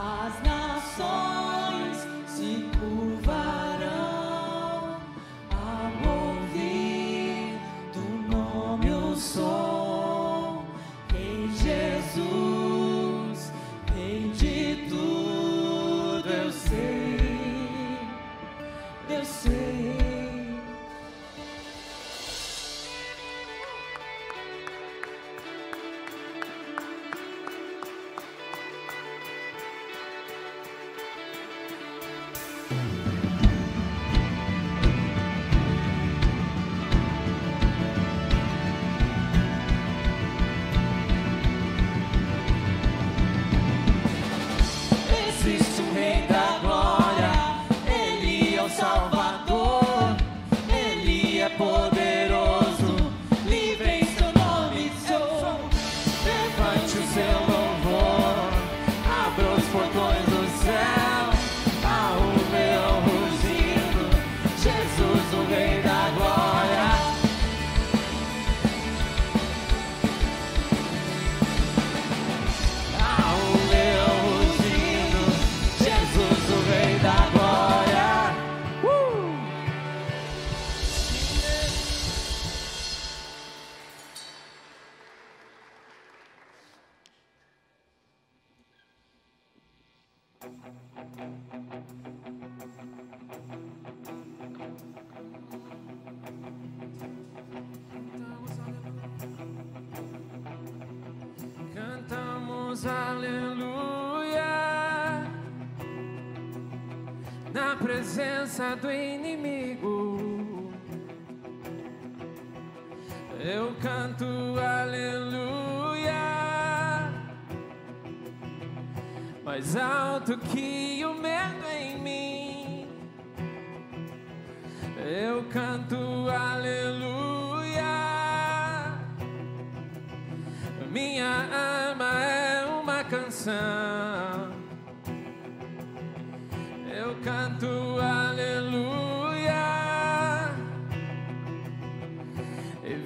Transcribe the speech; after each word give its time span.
Cause 0.00 0.59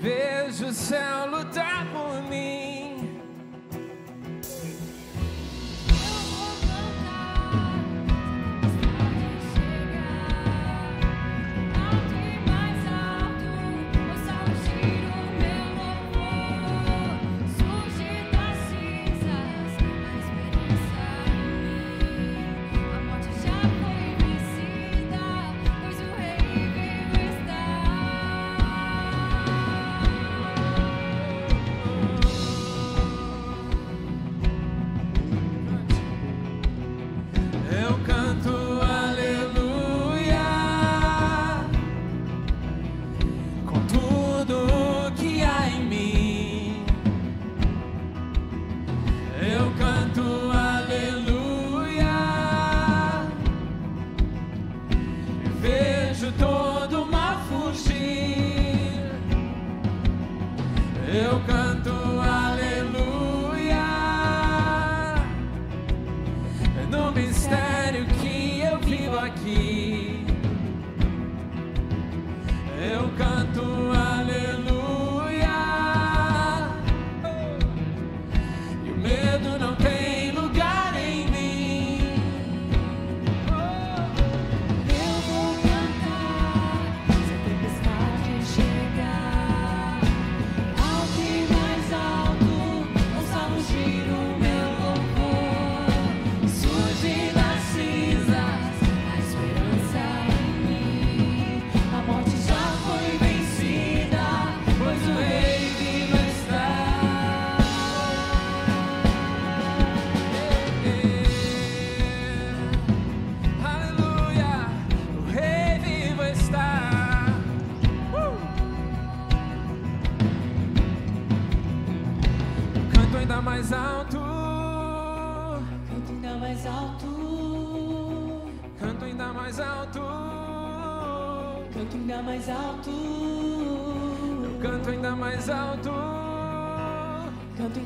vejo 0.01 0.67
o 0.67 0.73
céu 0.73 1.27
lutar 1.27 1.87
por 1.93 2.23
mim. 2.23 2.74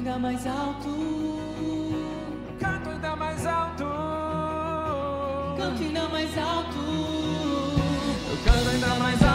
ainda 0.08 0.18
mais 0.18 0.46
alto. 0.46 0.88
Canto 2.58 2.88
ainda 2.88 3.16
mais 3.16 3.46
alto. 3.46 3.84
Canto 5.58 5.82
ainda 5.82 6.08
mais 6.08 6.38
alto. 6.38 6.78
Eu 8.30 8.36
canto 8.44 8.68
ainda 8.70 8.94
mais 8.94 9.22
alto. 9.22 9.27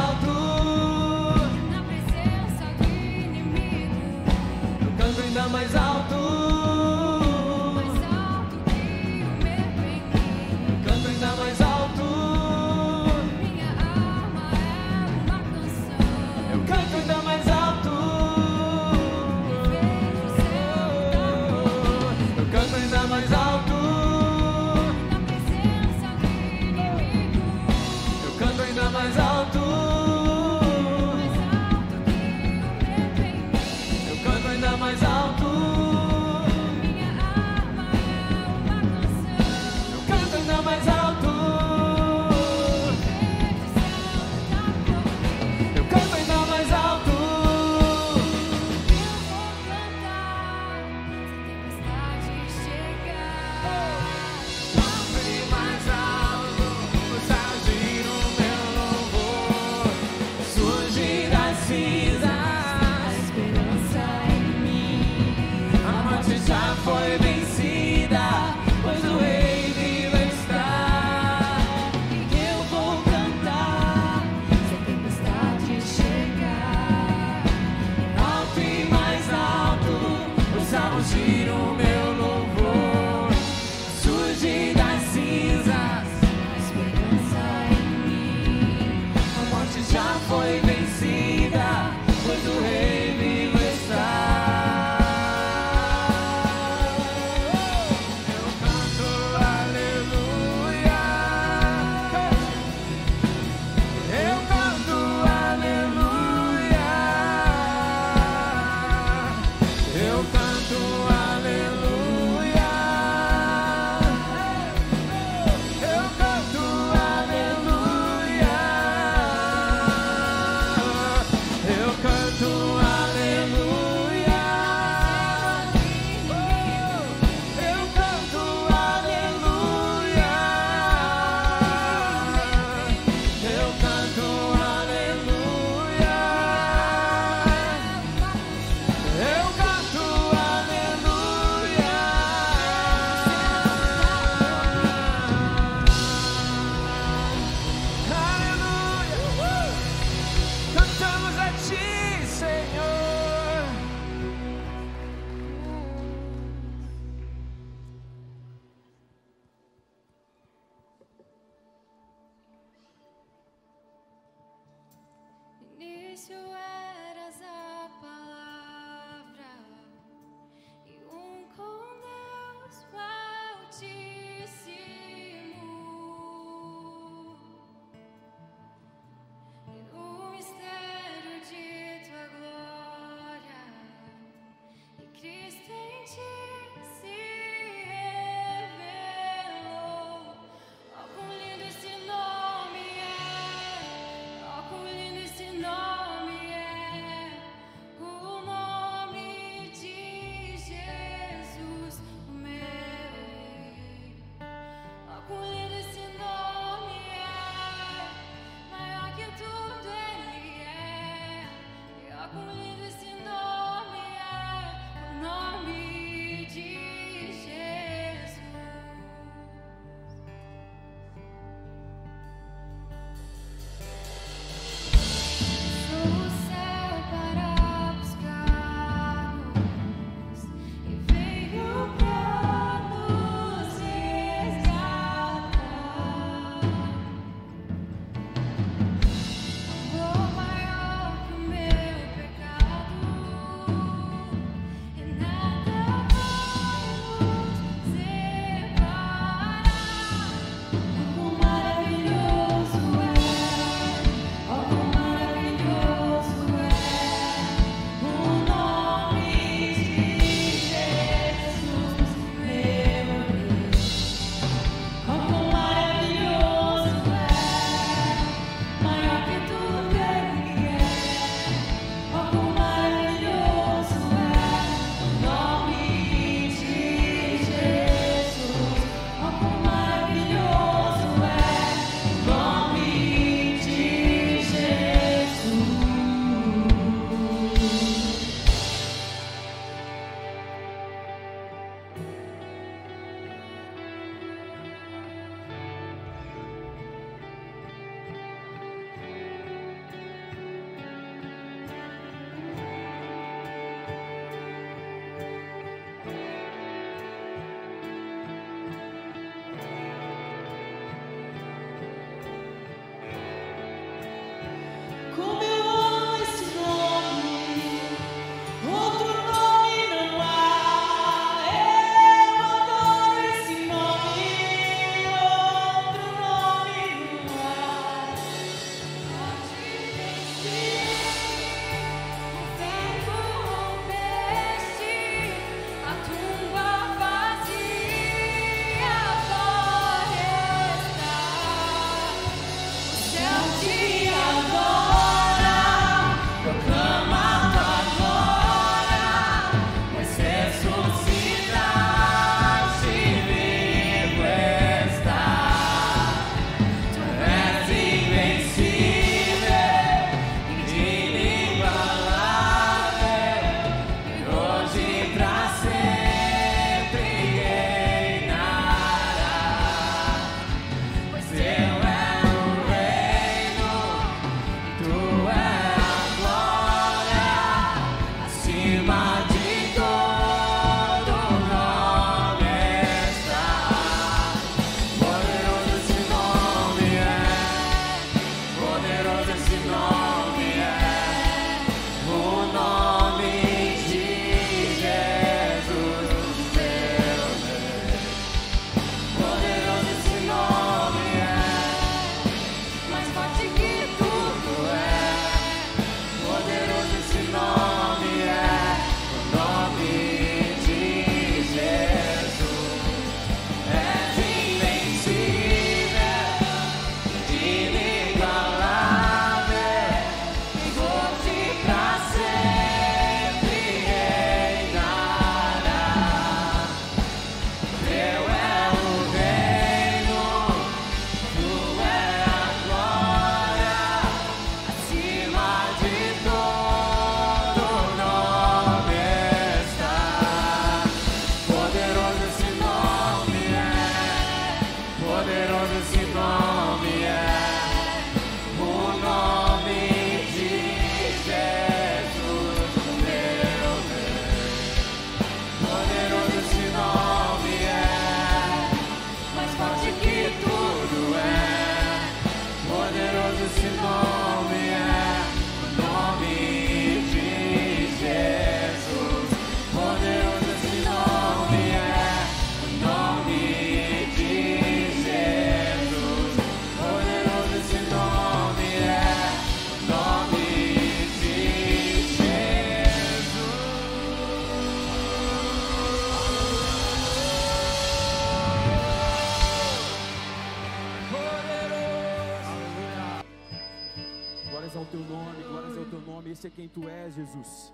Jesus. 497.14 497.72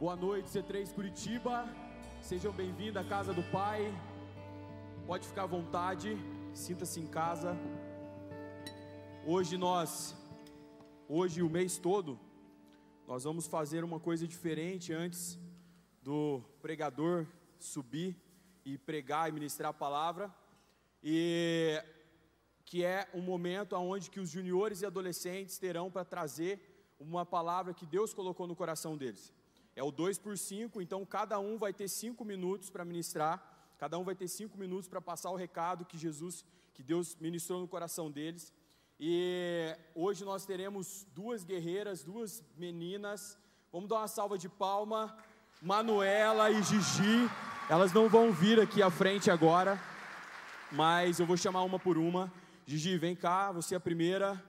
Boa 0.00 0.16
noite, 0.16 0.48
C3 0.48 0.90
Curitiba. 0.94 1.68
Sejam 2.22 2.50
bem-vindos 2.52 2.96
à 2.96 3.04
casa 3.04 3.34
do 3.34 3.42
Pai. 3.52 3.94
Pode 5.06 5.28
ficar 5.28 5.42
à 5.42 5.46
vontade, 5.46 6.16
sinta-se 6.54 6.98
em 6.98 7.06
casa. 7.06 7.54
Hoje 9.26 9.58
nós, 9.58 10.16
hoje 11.06 11.42
o 11.42 11.50
mês 11.50 11.76
todo, 11.76 12.18
nós 13.06 13.24
vamos 13.24 13.46
fazer 13.46 13.84
uma 13.84 14.00
coisa 14.00 14.26
diferente 14.26 14.90
antes 14.90 15.38
do 16.02 16.40
pregador 16.62 17.26
subir 17.58 18.16
e 18.64 18.78
pregar 18.78 19.28
e 19.28 19.32
ministrar 19.32 19.68
a 19.68 19.74
palavra. 19.74 20.34
E 21.02 21.84
que 22.64 22.82
é 22.82 23.06
um 23.12 23.20
momento 23.20 23.76
onde 23.76 24.10
que 24.10 24.18
os 24.18 24.30
juniores 24.30 24.80
e 24.80 24.86
adolescentes 24.86 25.58
terão 25.58 25.90
para 25.90 26.06
trazer 26.06 26.75
uma 26.98 27.24
palavra 27.24 27.74
que 27.74 27.86
Deus 27.86 28.14
colocou 28.14 28.46
no 28.46 28.56
coração 28.56 28.96
deles. 28.96 29.32
É 29.74 29.82
o 29.82 29.90
2 29.90 30.18
por 30.18 30.36
5, 30.38 30.80
então 30.80 31.04
cada 31.04 31.38
um 31.38 31.58
vai 31.58 31.72
ter 31.72 31.88
cinco 31.88 32.24
minutos 32.24 32.70
para 32.70 32.84
ministrar, 32.84 33.74
cada 33.78 33.98
um 33.98 34.04
vai 34.04 34.14
ter 34.14 34.28
cinco 34.28 34.56
minutos 34.56 34.88
para 34.88 35.00
passar 35.00 35.30
o 35.30 35.36
recado 35.36 35.84
que 35.84 35.98
Jesus, 35.98 36.44
que 36.72 36.82
Deus 36.82 37.16
ministrou 37.16 37.60
no 37.60 37.68
coração 37.68 38.10
deles. 38.10 38.52
E 38.98 39.76
hoje 39.94 40.24
nós 40.24 40.46
teremos 40.46 41.06
duas 41.14 41.44
guerreiras, 41.44 42.02
duas 42.02 42.42
meninas. 42.56 43.38
Vamos 43.70 43.90
dar 43.90 43.96
uma 43.96 44.08
salva 44.08 44.38
de 44.38 44.48
palma. 44.48 45.14
Manuela 45.60 46.50
e 46.50 46.62
Gigi. 46.62 47.30
Elas 47.68 47.92
não 47.92 48.08
vão 48.08 48.32
vir 48.32 48.60
aqui 48.60 48.82
à 48.82 48.90
frente 48.90 49.30
agora, 49.30 49.80
mas 50.70 51.18
eu 51.18 51.26
vou 51.26 51.36
chamar 51.36 51.62
uma 51.62 51.78
por 51.78 51.98
uma. 51.98 52.32
Gigi, 52.64 52.96
vem 52.96 53.16
cá, 53.16 53.52
você 53.52 53.74
é 53.74 53.76
a 53.76 53.80
primeira. 53.80 54.42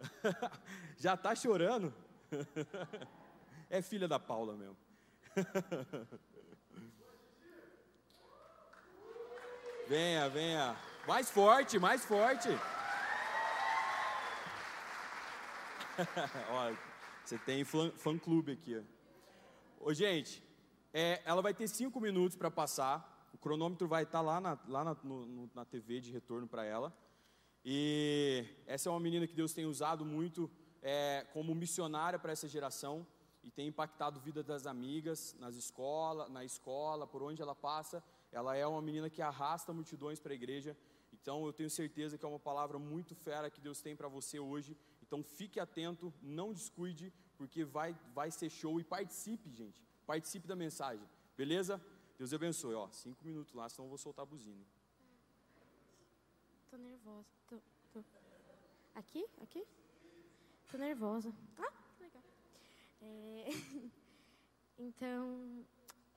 Já 0.96 1.14
está 1.14 1.34
chorando? 1.34 1.92
É 3.72 3.80
filha 3.80 4.08
da 4.08 4.18
Paula 4.18 4.56
mesmo. 4.56 4.76
Venha, 9.86 10.28
venha. 10.28 10.76
Mais 11.06 11.30
forte, 11.30 11.76
mais 11.76 12.04
forte. 12.04 12.48
Olha, 16.50 16.78
você 17.24 17.36
tem 17.38 17.64
fã-clube 17.64 18.52
aqui. 18.52 18.80
Ô, 19.80 19.92
gente, 19.92 20.44
é, 20.94 21.20
ela 21.24 21.42
vai 21.42 21.52
ter 21.52 21.66
cinco 21.66 22.00
minutos 22.00 22.36
para 22.36 22.50
passar. 22.52 23.28
O 23.32 23.38
cronômetro 23.38 23.88
vai 23.88 24.04
estar 24.04 24.18
tá 24.18 24.22
lá 24.22 24.40
na, 24.40 24.58
lá 24.68 24.84
na, 24.84 24.96
no, 25.02 25.50
na 25.52 25.64
TV 25.64 26.00
de 26.00 26.12
retorno 26.12 26.46
para 26.46 26.64
ela. 26.64 26.96
E 27.64 28.44
essa 28.66 28.88
é 28.88 28.92
uma 28.92 29.00
menina 29.00 29.26
que 29.26 29.34
Deus 29.34 29.52
tem 29.52 29.66
usado 29.66 30.04
muito 30.04 30.50
é, 30.82 31.26
como 31.32 31.54
missionária 31.54 32.18
para 32.18 32.32
essa 32.32 32.48
geração 32.48 33.06
e 33.42 33.50
tem 33.50 33.68
impactado 33.68 34.18
a 34.18 34.22
vida 34.22 34.42
das 34.42 34.66
amigas 34.66 35.34
nas 35.38 35.56
escola, 35.56 36.28
na 36.28 36.44
escola, 36.44 37.06
por 37.06 37.22
onde 37.22 37.40
ela 37.40 37.54
passa. 37.54 38.02
Ela 38.32 38.56
é 38.56 38.66
uma 38.66 38.82
menina 38.82 39.10
que 39.10 39.22
arrasta 39.22 39.72
multidões 39.72 40.20
para 40.20 40.32
a 40.32 40.34
igreja. 40.34 40.76
Então 41.12 41.44
eu 41.44 41.52
tenho 41.52 41.68
certeza 41.68 42.16
que 42.16 42.24
é 42.24 42.28
uma 42.28 42.38
palavra 42.38 42.78
muito 42.78 43.14
fera 43.14 43.50
que 43.50 43.60
Deus 43.60 43.80
tem 43.80 43.96
para 43.96 44.08
você 44.08 44.38
hoje. 44.38 44.76
Então 45.02 45.22
fique 45.22 45.58
atento, 45.58 46.12
não 46.22 46.52
descuide, 46.52 47.12
porque 47.36 47.64
vai, 47.64 47.98
vai 48.14 48.30
ser 48.30 48.48
show 48.48 48.78
e 48.80 48.84
participe, 48.84 49.50
gente. 49.50 49.82
Participe 50.06 50.46
da 50.46 50.56
mensagem, 50.56 51.06
beleza? 51.36 51.80
Deus 52.18 52.32
abençoe. 52.32 52.74
Ó, 52.74 52.88
cinco 52.90 53.24
minutos 53.24 53.54
lá, 53.54 53.68
senão 53.68 53.86
eu 53.86 53.88
vou 53.88 53.98
soltar 53.98 54.22
a 54.22 54.26
buzina. 54.26 54.64
Tô 56.70 56.76
nervosa. 56.76 57.28
Tô, 57.48 57.60
tô. 57.92 58.04
Aqui? 58.94 59.26
Aqui? 59.42 59.66
Tô 60.70 60.78
nervosa. 60.78 61.34
Ah, 61.58 61.72
legal. 61.98 62.22
É, 63.00 63.46
então, 64.78 65.66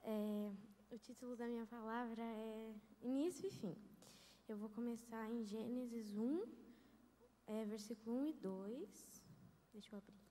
é, 0.04 0.52
o 0.92 0.98
título 0.98 1.34
da 1.34 1.48
minha 1.48 1.66
palavra 1.66 2.22
é 2.22 2.72
Início 3.02 3.48
e 3.48 3.50
Fim. 3.50 3.76
Eu 4.48 4.56
vou 4.56 4.68
começar 4.68 5.28
em 5.28 5.42
Gênesis 5.42 6.16
1, 6.16 6.44
é, 7.48 7.64
versículo 7.64 8.20
1 8.20 8.26
e 8.26 8.32
2. 8.34 9.22
Deixa 9.72 9.96
eu 9.96 9.98
abrir. 9.98 10.23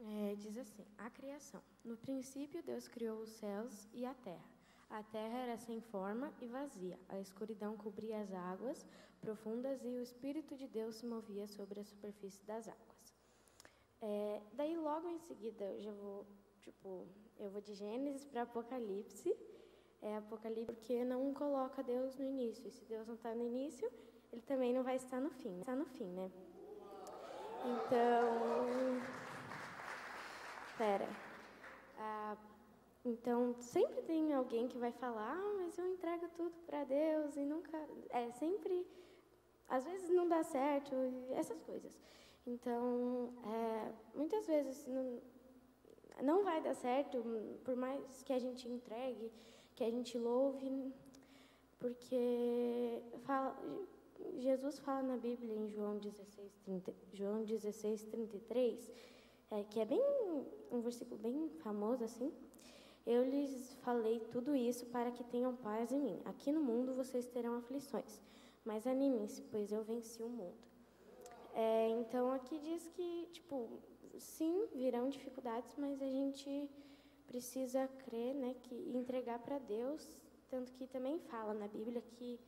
É, 0.00 0.34
diz 0.36 0.56
assim: 0.56 0.84
A 0.96 1.10
criação. 1.10 1.62
No 1.84 1.96
princípio, 1.96 2.62
Deus 2.62 2.88
criou 2.88 3.18
os 3.20 3.30
céus 3.30 3.88
e 3.92 4.06
a 4.06 4.14
terra. 4.14 4.50
A 4.88 5.02
terra 5.04 5.38
era 5.38 5.56
sem 5.56 5.80
forma 5.80 6.32
e 6.40 6.46
vazia. 6.46 6.98
A 7.08 7.20
escuridão 7.20 7.76
cobria 7.76 8.20
as 8.20 8.32
águas 8.32 8.84
profundas 9.20 9.84
e 9.84 9.88
o 9.88 10.00
Espírito 10.00 10.56
de 10.56 10.66
Deus 10.66 10.96
se 10.96 11.06
movia 11.06 11.46
sobre 11.46 11.80
a 11.80 11.84
superfície 11.84 12.42
das 12.44 12.66
águas. 12.66 13.14
É, 14.00 14.40
daí, 14.54 14.76
logo 14.76 15.08
em 15.08 15.18
seguida, 15.18 15.64
eu 15.64 15.80
já 15.80 15.92
vou, 15.92 16.26
tipo, 16.60 17.06
eu 17.38 17.50
vou 17.50 17.60
de 17.60 17.74
Gênesis 17.74 18.24
para 18.24 18.42
Apocalipse. 18.42 19.36
É 20.02 20.16
Apocalipse 20.16 20.72
porque 20.72 21.04
não 21.04 21.32
coloca 21.34 21.82
Deus 21.82 22.16
no 22.16 22.24
início. 22.24 22.66
E 22.66 22.70
se 22.70 22.84
Deus 22.86 23.06
não 23.06 23.14
está 23.14 23.34
no 23.34 23.44
início, 23.44 23.90
ele 24.32 24.42
também 24.42 24.72
não 24.72 24.82
vai 24.82 24.96
estar 24.96 25.20
no 25.20 25.30
fim. 25.30 25.60
Está 25.60 25.76
no 25.76 25.84
fim, 25.84 26.06
né? 26.06 26.30
Então, 27.62 29.02
pera. 30.80 31.08
A 31.98 32.36
então, 33.04 33.54
sempre 33.60 34.02
tem 34.02 34.32
alguém 34.34 34.68
que 34.68 34.76
vai 34.76 34.92
falar, 34.92 35.32
ah, 35.34 35.54
mas 35.58 35.78
eu 35.78 35.86
entrego 35.86 36.28
tudo 36.36 36.54
para 36.66 36.84
Deus 36.84 37.34
e 37.36 37.44
nunca. 37.44 37.76
É 38.10 38.30
sempre. 38.32 38.86
Às 39.68 39.84
vezes 39.84 40.10
não 40.10 40.28
dá 40.28 40.42
certo, 40.42 40.94
essas 41.30 41.60
coisas. 41.62 41.98
Então, 42.46 43.32
é, 43.46 43.92
muitas 44.14 44.46
vezes 44.46 44.86
não, 44.86 45.20
não 46.22 46.44
vai 46.44 46.60
dar 46.60 46.74
certo, 46.74 47.22
por 47.64 47.76
mais 47.76 48.22
que 48.22 48.32
a 48.32 48.38
gente 48.38 48.68
entregue, 48.68 49.32
que 49.76 49.84
a 49.84 49.90
gente 49.90 50.18
louve, 50.18 50.92
porque 51.78 53.00
fala, 53.20 53.56
Jesus 54.38 54.78
fala 54.80 55.02
na 55.02 55.16
Bíblia 55.16 55.54
em 55.54 55.68
João 55.68 55.98
16, 55.98 56.58
30, 56.64 56.94
João 57.12 57.44
16 57.44 58.02
33, 58.04 58.92
é, 59.50 59.64
que 59.64 59.80
é 59.80 59.84
bem 59.84 60.00
um 60.70 60.80
versículo 60.80 61.18
bem 61.20 61.48
famoso 61.62 62.04
assim. 62.04 62.32
Eu 63.06 63.24
lhes 63.24 63.74
falei 63.82 64.20
tudo 64.30 64.54
isso 64.54 64.86
para 64.86 65.10
que 65.10 65.24
tenham 65.24 65.56
paz 65.56 65.90
em 65.90 66.00
mim. 66.00 66.20
Aqui 66.24 66.52
no 66.52 66.60
mundo 66.60 66.94
vocês 66.94 67.26
terão 67.26 67.56
aflições, 67.56 68.20
mas 68.64 68.86
animem-se, 68.86 69.42
pois 69.50 69.72
eu 69.72 69.82
venci 69.82 70.22
o 70.22 70.28
mundo. 70.28 70.70
É, 71.54 71.88
então 71.88 72.32
aqui 72.32 72.58
diz 72.58 72.86
que, 72.88 73.28
tipo, 73.32 73.68
sim, 74.18 74.66
virão 74.74 75.08
dificuldades, 75.08 75.74
mas 75.76 76.00
a 76.00 76.06
gente 76.06 76.70
precisa 77.26 77.88
crer, 78.04 78.34
né, 78.34 78.54
que 78.62 78.74
entregar 78.94 79.38
para 79.38 79.58
Deus, 79.58 80.20
tanto 80.48 80.72
que 80.72 80.86
também 80.86 81.18
fala 81.18 81.54
na 81.54 81.68
Bíblia 81.68 82.02
que 82.02 82.38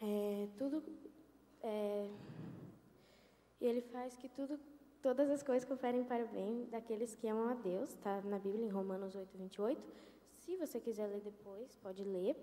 é, 0.00 0.48
tudo 0.56 0.82
é, 1.60 2.08
ele 3.60 3.80
faz 3.80 4.16
que 4.16 4.28
tudo 4.28 4.58
Todas 5.02 5.28
as 5.28 5.42
coisas 5.42 5.68
conferem 5.68 6.04
para 6.04 6.24
o 6.24 6.28
bem 6.28 6.64
daqueles 6.70 7.16
que 7.16 7.26
amam 7.26 7.48
a 7.48 7.54
Deus, 7.54 7.90
está 7.90 8.20
na 8.22 8.38
Bíblia, 8.38 8.64
em 8.64 8.68
Romanos 8.68 9.16
8, 9.16 9.36
28. 9.36 9.82
Se 10.30 10.56
você 10.56 10.78
quiser 10.78 11.08
ler 11.08 11.20
depois, 11.20 11.74
pode 11.76 12.04
ler. 12.04 12.36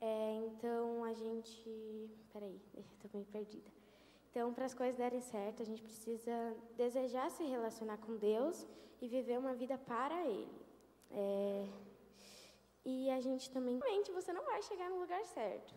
É, 0.00 0.34
então, 0.46 1.02
a 1.04 1.12
gente. 1.12 2.08
Peraí, 2.32 2.60
estou 2.78 3.10
meio 3.12 3.26
perdida. 3.26 3.68
Então, 4.30 4.54
para 4.54 4.64
as 4.64 4.74
coisas 4.74 4.96
darem 4.96 5.20
certo, 5.20 5.60
a 5.60 5.64
gente 5.64 5.82
precisa 5.82 6.56
desejar 6.76 7.28
se 7.30 7.42
relacionar 7.42 7.98
com 7.98 8.16
Deus 8.16 8.64
e 9.00 9.08
viver 9.08 9.38
uma 9.38 9.52
vida 9.52 9.76
para 9.76 10.24
Ele. 10.24 10.62
É, 11.10 11.66
e 12.84 13.10
a 13.10 13.20
gente 13.20 13.50
também. 13.50 13.78
Realmente, 13.78 14.12
você 14.12 14.32
não 14.32 14.44
vai 14.44 14.62
chegar 14.62 14.88
no 14.88 15.00
lugar 15.00 15.24
certo. 15.24 15.74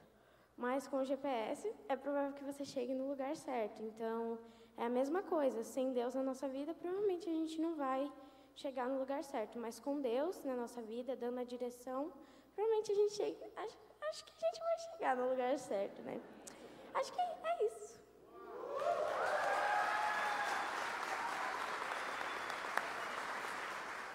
Mas 0.56 0.88
com 0.88 0.98
o 0.98 1.04
GPS, 1.04 1.74
é 1.90 1.96
provável 1.96 2.34
que 2.34 2.44
você 2.44 2.64
chegue 2.64 2.94
no 2.94 3.08
lugar 3.08 3.36
certo. 3.36 3.82
Então, 3.82 4.40
é 4.78 4.86
a 4.86 4.90
mesma 4.90 5.22
coisa. 5.24 5.64
Sem 5.64 5.94
Deus 5.94 6.14
na 6.14 6.24
nossa 6.24 6.48
vida, 6.48 6.74
provavelmente 6.74 7.30
a 7.30 7.34
gente 7.34 7.60
não 7.62 7.76
vai 7.76 8.12
chegar 8.56 8.88
no 8.88 9.00
lugar 9.00 9.24
certo, 9.24 9.60
mas 9.60 9.80
com 9.80 10.02
Deus 10.02 10.44
na 10.44 10.56
nossa 10.56 10.82
vida, 10.82 11.16
dando 11.16 11.40
a 11.40 11.44
direção, 11.44 12.12
provavelmente 12.54 12.92
a 12.92 12.96
gente 12.96 13.14
chega, 13.14 13.46
acho, 13.58 13.78
acho 14.10 14.26
que 14.26 14.32
a 14.32 14.48
gente 14.48 14.60
vai 14.60 14.78
chegar 14.80 15.16
no 15.18 15.30
lugar 15.30 15.60
certo, 15.60 16.02
né? 16.04 16.22
Acho 16.94 17.12
que 17.12 17.20
é 17.22 17.66
isso. 17.66 18.00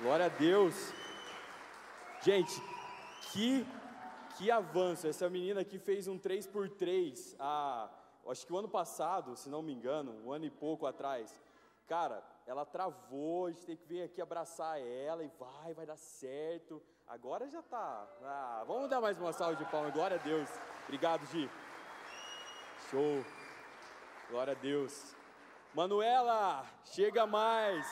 Glória 0.01 0.27
a 0.27 0.29
Deus. 0.31 0.95
Gente, 2.23 2.63
que 3.33 3.67
que 4.41 4.51
avanço. 4.51 5.07
Essa 5.07 5.29
menina 5.29 5.61
aqui 5.61 5.79
fez 5.79 6.09
um 6.09 6.19
3 6.19 6.47
por 6.47 6.67
3 6.67 7.37
a 7.39 7.91
acho 8.27 8.47
que 8.47 8.53
o 8.53 8.59
ano 8.59 8.69
passado, 8.69 9.37
se 9.37 9.49
não 9.49 9.63
me 9.63 9.73
engano, 9.73 10.13
um 10.25 10.33
ano 10.33 10.45
e 10.45 10.51
pouco 10.51 10.87
atrás. 10.87 11.41
Cara, 11.87 12.23
ela 12.47 12.65
travou, 12.65 13.47
a 13.47 13.51
gente 13.51 13.67
tem 13.67 13.77
que 13.77 13.87
vir 13.87 14.03
aqui 14.03 14.21
abraçar 14.21 14.81
ela 14.81 15.23
e 15.25 15.31
vai, 15.39 15.75
vai 15.75 15.87
dar 15.87 15.97
certo. 15.97 16.83
Agora 17.07 17.49
já 17.49 17.63
tá. 17.63 18.07
Ah, 18.23 18.65
vamos 18.67 18.89
dar 18.89 19.01
mais 19.01 19.19
uma 19.19 19.33
salva 19.33 19.57
de 19.57 19.65
palmas. 19.71 19.93
Glória 19.93 20.17
a 20.17 20.23
Deus. 20.23 20.49
Obrigado, 20.85 21.27
Gi. 21.27 21.51
Show. 22.91 23.25
Glória 24.31 24.53
a 24.53 24.57
Deus. 24.57 25.17
Manuela, 25.75 26.65
chega 26.85 27.27
mais. 27.27 27.87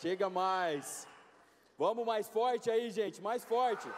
Chega 0.00 0.30
mais. 0.30 1.06
Vamos 1.78 2.06
mais 2.06 2.28
forte 2.28 2.70
aí, 2.70 2.90
gente, 2.90 3.20
mais 3.20 3.44
forte. 3.44 3.88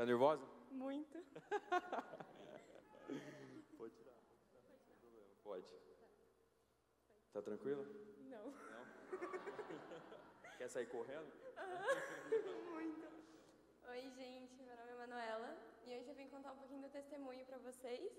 Tá 0.00 0.06
nervosa? 0.06 0.48
Muito. 0.70 1.12
Pode 3.76 3.92
tirar. 3.92 4.16
Pode. 5.44 5.66
Tá 7.34 7.42
tranquila? 7.42 7.84
Não. 8.30 8.46
Não? 8.46 8.86
Quer 10.56 10.70
sair 10.70 10.86
correndo? 10.86 11.30
Muito. 12.72 13.08
Oi, 13.90 14.10
gente. 14.16 14.62
Meu 14.62 14.74
nome 14.74 14.90
é 14.90 14.94
Manuela 14.94 15.54
e 15.84 15.94
hoje 15.94 16.08
eu 16.08 16.14
vim 16.14 16.28
contar 16.28 16.52
um 16.52 16.56
pouquinho 16.56 16.80
do 16.80 16.88
testemunho 16.88 17.44
para 17.44 17.58
vocês 17.58 18.10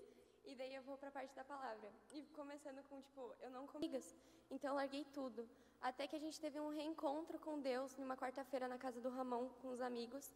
e 0.44 0.54
daí 0.54 0.76
eu 0.76 0.84
vou 0.84 0.96
para 0.96 1.08
a 1.08 1.10
parte 1.10 1.34
da 1.34 1.42
palavra. 1.42 1.90
E 2.12 2.22
começando 2.26 2.80
com, 2.88 3.02
tipo, 3.02 3.34
eu 3.40 3.50
não 3.50 3.66
comigas, 3.66 4.16
então 4.48 4.70
eu 4.70 4.76
larguei 4.76 5.04
tudo. 5.06 5.48
Até 5.80 6.06
que 6.06 6.14
a 6.14 6.20
gente 6.20 6.40
teve 6.40 6.60
um 6.60 6.68
reencontro 6.68 7.40
com 7.40 7.58
Deus 7.58 7.96
numa 7.96 8.16
quarta-feira 8.16 8.68
na 8.68 8.78
casa 8.78 9.00
do 9.00 9.08
Ramon 9.08 9.48
com 9.60 9.70
os 9.70 9.80
amigos. 9.80 10.32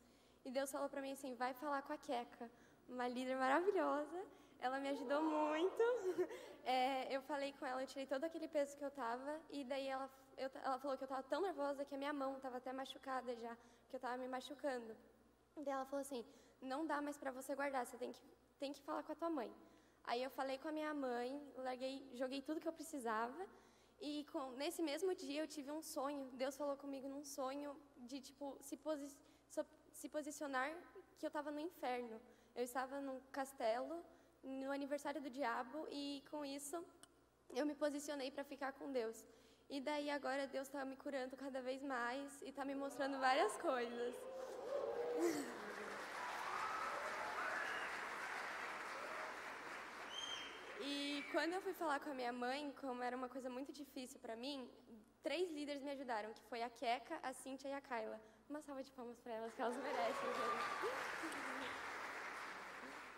E 0.47 0.51
Deus 0.57 0.71
falou 0.71 0.89
para 0.89 1.03
mim 1.03 1.13
assim: 1.13 1.35
vai 1.35 1.53
falar 1.53 1.83
com 1.83 1.93
a 1.93 1.99
Queca, 1.99 2.49
uma 2.89 3.09
líder 3.09 3.37
maravilhosa. 3.37 4.19
Ela 4.61 4.79
me 4.79 4.89
ajudou 4.95 5.21
muito. 5.23 5.83
É, 6.69 7.17
eu 7.17 7.23
falei 7.23 7.53
com 7.57 7.65
ela, 7.65 7.81
eu 7.81 7.87
tirei 7.87 8.07
todo 8.13 8.25
aquele 8.25 8.49
peso 8.49 8.77
que 8.77 8.85
eu 8.85 8.91
tava. 8.91 9.41
E 9.51 9.63
daí 9.63 9.87
ela, 9.87 10.11
eu, 10.37 10.51
ela 10.65 10.77
falou 10.81 10.97
que 10.99 11.05
eu 11.05 11.07
tava 11.07 11.23
tão 11.23 11.41
nervosa 11.41 11.85
que 11.85 11.95
a 11.95 11.99
minha 12.03 12.13
mão 12.13 12.41
tava 12.41 12.57
até 12.57 12.73
machucada 12.73 13.37
já, 13.37 13.57
que 13.89 13.95
eu 13.95 14.01
tava 14.01 14.17
me 14.17 14.27
machucando. 14.27 14.97
E 15.57 15.63
daí 15.63 15.75
ela 15.75 15.85
falou 15.85 16.01
assim: 16.01 16.25
não 16.61 16.85
dá 16.85 17.01
mais 17.01 17.17
para 17.17 17.31
você 17.31 17.55
guardar, 17.55 17.87
você 17.87 17.97
tem 17.97 18.11
que, 18.11 18.21
tem 18.59 18.73
que 18.73 18.83
falar 18.83 19.05
com 19.05 19.13
a 19.13 19.15
tua 19.15 19.31
mãe. 19.31 19.49
Aí 20.03 20.21
eu 20.21 20.31
falei 20.39 20.59
com 20.59 20.67
a 20.67 20.73
minha 20.73 20.93
mãe, 20.93 21.41
larguei, 21.57 21.95
joguei 22.15 22.43
tudo 22.43 22.61
que 22.61 22.67
eu 22.67 22.73
precisava. 22.81 23.47
E 24.01 24.27
com, 24.33 24.51
nesse 24.63 24.83
mesmo 24.83 25.15
dia 25.15 25.43
eu 25.43 25.47
tive 25.47 25.71
um 25.71 25.81
sonho. 25.81 26.29
Deus 26.33 26.57
falou 26.57 26.77
comigo 26.77 27.07
num 27.09 27.23
sonho 27.23 27.77
de 27.97 28.21
tipo 28.21 28.59
se 28.61 28.77
posicionar 28.77 29.26
se 29.99 30.09
posicionar 30.17 30.71
que 31.19 31.25
eu 31.27 31.33
estava 31.35 31.51
no 31.51 31.61
inferno. 31.69 32.21
Eu 32.55 32.65
estava 32.71 33.01
num 33.07 33.19
castelo, 33.39 33.97
no 34.43 34.71
aniversário 34.71 35.21
do 35.21 35.31
diabo, 35.39 35.87
e 35.91 36.23
com 36.31 36.45
isso 36.45 36.77
eu 37.59 37.65
me 37.71 37.75
posicionei 37.75 38.31
para 38.31 38.45
ficar 38.53 38.73
com 38.79 38.93
Deus. 39.01 39.25
E 39.69 39.81
daí 39.81 40.09
agora 40.11 40.47
Deus 40.47 40.69
está 40.69 40.85
me 40.85 40.97
curando 40.97 41.37
cada 41.37 41.61
vez 41.69 41.83
mais 41.83 42.43
e 42.43 42.51
está 42.51 42.65
me 42.65 42.75
mostrando 42.75 43.19
várias 43.19 43.57
coisas. 43.57 44.15
E 50.81 51.25
quando 51.33 51.55
eu 51.55 51.63
fui 51.67 51.73
falar 51.73 51.99
com 52.01 52.11
a 52.11 52.15
minha 52.15 52.33
mãe, 52.33 52.73
como 52.81 53.03
era 53.03 53.17
uma 53.17 53.29
coisa 53.29 53.51
muito 53.51 53.73
difícil 53.73 54.21
para 54.21 54.37
mim, 54.37 54.71
três 55.23 55.51
líderes 55.51 55.83
me 55.83 55.91
ajudaram, 55.91 56.33
que 56.33 56.45
foi 56.51 56.63
a 56.63 56.71
Queca, 56.71 57.19
a 57.23 57.33
Cíntia 57.33 57.69
e 57.69 57.73
a 57.73 57.81
Kyla. 57.81 58.21
Uma 58.49 58.61
salva 58.63 58.83
de 58.83 58.93
palmas 58.93 59.19
para 59.19 59.33
elas, 59.33 59.53
que 59.55 59.61
elas 59.61 59.77
merecem, 59.77 60.29
gente. 60.41 61.37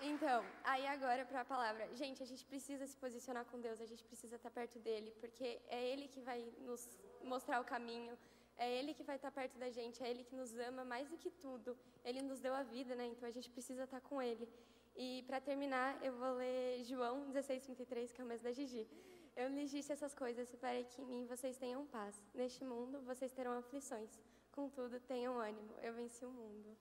Então, 0.00 0.44
aí 0.64 0.86
agora 0.86 1.24
para 1.26 1.40
a 1.42 1.44
palavra. 1.44 1.86
Gente, 1.94 2.22
a 2.22 2.26
gente 2.26 2.44
precisa 2.46 2.86
se 2.86 2.96
posicionar 2.96 3.44
com 3.44 3.60
Deus, 3.60 3.80
a 3.80 3.84
gente 3.84 4.04
precisa 4.04 4.36
estar 4.36 4.50
perto 4.50 4.78
dele, 4.78 5.12
porque 5.20 5.60
é 5.68 5.86
ele 5.92 6.08
que 6.08 6.20
vai 6.20 6.40
nos 6.60 6.88
mostrar 7.22 7.60
o 7.60 7.64
caminho, 7.64 8.16
é 8.56 8.72
ele 8.78 8.94
que 8.94 9.02
vai 9.02 9.16
estar 9.16 9.30
perto 9.30 9.58
da 9.58 9.70
gente, 9.70 10.02
é 10.02 10.08
ele 10.08 10.24
que 10.24 10.34
nos 10.34 10.56
ama 10.58 10.84
mais 10.84 11.08
do 11.08 11.18
que 11.18 11.30
tudo. 11.30 11.76
Ele 12.04 12.22
nos 12.22 12.40
deu 12.40 12.54
a 12.54 12.62
vida, 12.62 12.94
né? 12.94 13.06
Então 13.06 13.28
a 13.28 13.30
gente 13.30 13.50
precisa 13.50 13.84
estar 13.84 14.00
com 14.00 14.22
ele. 14.22 14.48
E 14.96 15.24
para 15.26 15.40
terminar, 15.40 16.02
eu 16.02 16.12
vou 16.14 16.32
ler 16.34 16.84
João 16.84 17.30
16:33, 17.30 18.12
que 18.12 18.20
é 18.20 18.24
o 18.24 18.26
mês 18.26 18.40
da 18.40 18.52
Gigi. 18.52 18.88
Eu 19.36 19.48
lhes 19.48 19.70
disse 19.70 19.92
essas 19.92 20.14
coisas 20.14 20.54
para 20.56 20.82
que 20.84 21.02
em 21.02 21.04
mim 21.04 21.26
vocês 21.26 21.56
tenham 21.56 21.86
paz. 21.86 22.20
Neste 22.34 22.64
mundo 22.64 23.00
vocês 23.02 23.32
terão 23.32 23.52
aflições. 23.52 24.10
Contudo, 24.58 24.98
tenham 24.98 25.38
ânimo, 25.38 25.72
eu 25.80 25.94
venci 25.94 26.24
o 26.24 26.32
mundo. 26.32 26.76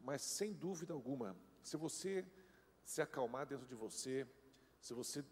Mas 0.00 0.22
sem 0.22 0.54
dúvida 0.54 0.94
alguma, 0.94 1.36
se 1.62 1.76
você 1.76 2.26
se 2.82 3.02
acalmar 3.02 3.44
dentro 3.44 3.66
de 3.66 3.74
você, 3.74 4.26
se 4.80 4.94
você 4.94 5.22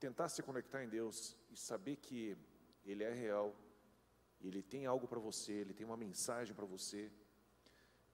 tentar 0.00 0.30
se 0.30 0.42
conectar 0.42 0.82
em 0.82 0.88
Deus 0.88 1.36
e 1.50 1.56
saber 1.58 1.96
que 1.96 2.34
Ele 2.82 3.04
é 3.04 3.12
real, 3.12 3.54
Ele 4.40 4.62
tem 4.62 4.86
algo 4.86 5.06
para 5.06 5.20
você, 5.20 5.52
Ele 5.52 5.74
tem 5.74 5.84
uma 5.84 5.98
mensagem 5.98 6.54
para 6.54 6.64
você, 6.64 7.12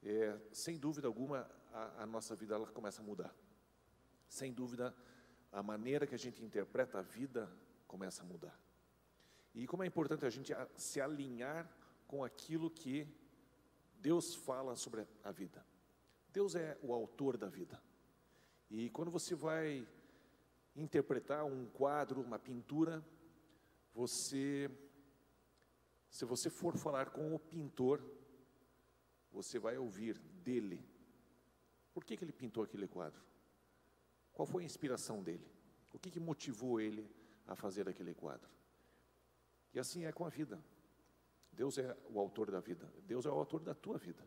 é, 0.03 0.37
sem 0.51 0.77
dúvida 0.77 1.07
alguma 1.07 1.49
a, 1.73 2.03
a 2.03 2.07
nossa 2.07 2.35
vida 2.35 2.57
ela 2.57 2.67
começa 2.67 3.01
a 3.01 3.05
mudar. 3.05 3.33
Sem 4.29 4.53
dúvida, 4.53 4.93
a 5.53 5.63
maneira 5.63 6.05
que 6.05 6.17
a 6.17 6.19
gente 6.19 6.45
interpreta 6.45 6.99
a 6.99 7.03
vida 7.03 7.49
começa 7.87 8.25
a 8.25 8.27
mudar. 8.27 8.68
E 9.59 9.67
como 9.67 9.83
é 9.83 9.87
importante 9.87 10.25
a 10.25 10.31
gente 10.31 10.53
se 10.77 11.01
alinhar 11.01 11.69
com 12.07 12.23
aquilo 12.23 12.71
que 12.71 13.05
Deus 14.01 14.37
fala 14.37 14.77
sobre 14.77 15.05
a 15.25 15.33
vida. 15.33 15.67
Deus 16.33 16.55
é 16.55 16.79
o 16.81 16.95
autor 16.95 17.37
da 17.37 17.49
vida. 17.49 17.83
E 18.71 18.89
quando 18.91 19.11
você 19.11 19.35
vai 19.35 19.85
interpretar 20.77 21.45
um 21.45 21.67
quadro, 21.67 22.21
uma 22.21 22.39
pintura, 22.39 23.05
você, 23.93 24.71
se 26.09 26.25
você 26.25 26.49
for 26.49 26.77
falar 26.77 27.11
com 27.11 27.35
o 27.35 27.39
pintor, 27.41 28.01
você 29.33 29.59
vai 29.59 29.77
ouvir 29.77 30.21
dele. 30.45 30.89
Por 31.93 32.05
que, 32.05 32.17
que 32.17 32.25
ele 32.25 32.33
pintou 32.33 32.63
aquele 32.63 32.87
quadro? 32.87 33.21
Qual 34.33 34.47
foi 34.47 34.63
a 34.63 34.67
inspiração 34.67 35.21
dele? 35.21 35.51
O 35.93 35.99
que, 35.99 36.13
que 36.13 36.21
motivou 36.21 36.81
ele 36.81 37.11
a 37.45 37.57
fazer 37.57 37.89
aquele 37.89 38.15
quadro? 38.15 38.58
E 39.73 39.79
assim 39.79 40.05
é 40.05 40.13
com 40.13 40.25
a 40.25 40.29
vida. 40.29 40.63
Deus 41.53 41.77
é 41.79 41.97
o 42.09 42.21
autor 42.21 42.51
da 42.51 42.61
vida. 42.61 42.89
Deus 43.05 43.27
é 43.27 43.31
o 43.31 43.35
autor 43.35 43.61
da 43.61 43.75
tua 43.75 43.99
vida. 43.99 44.25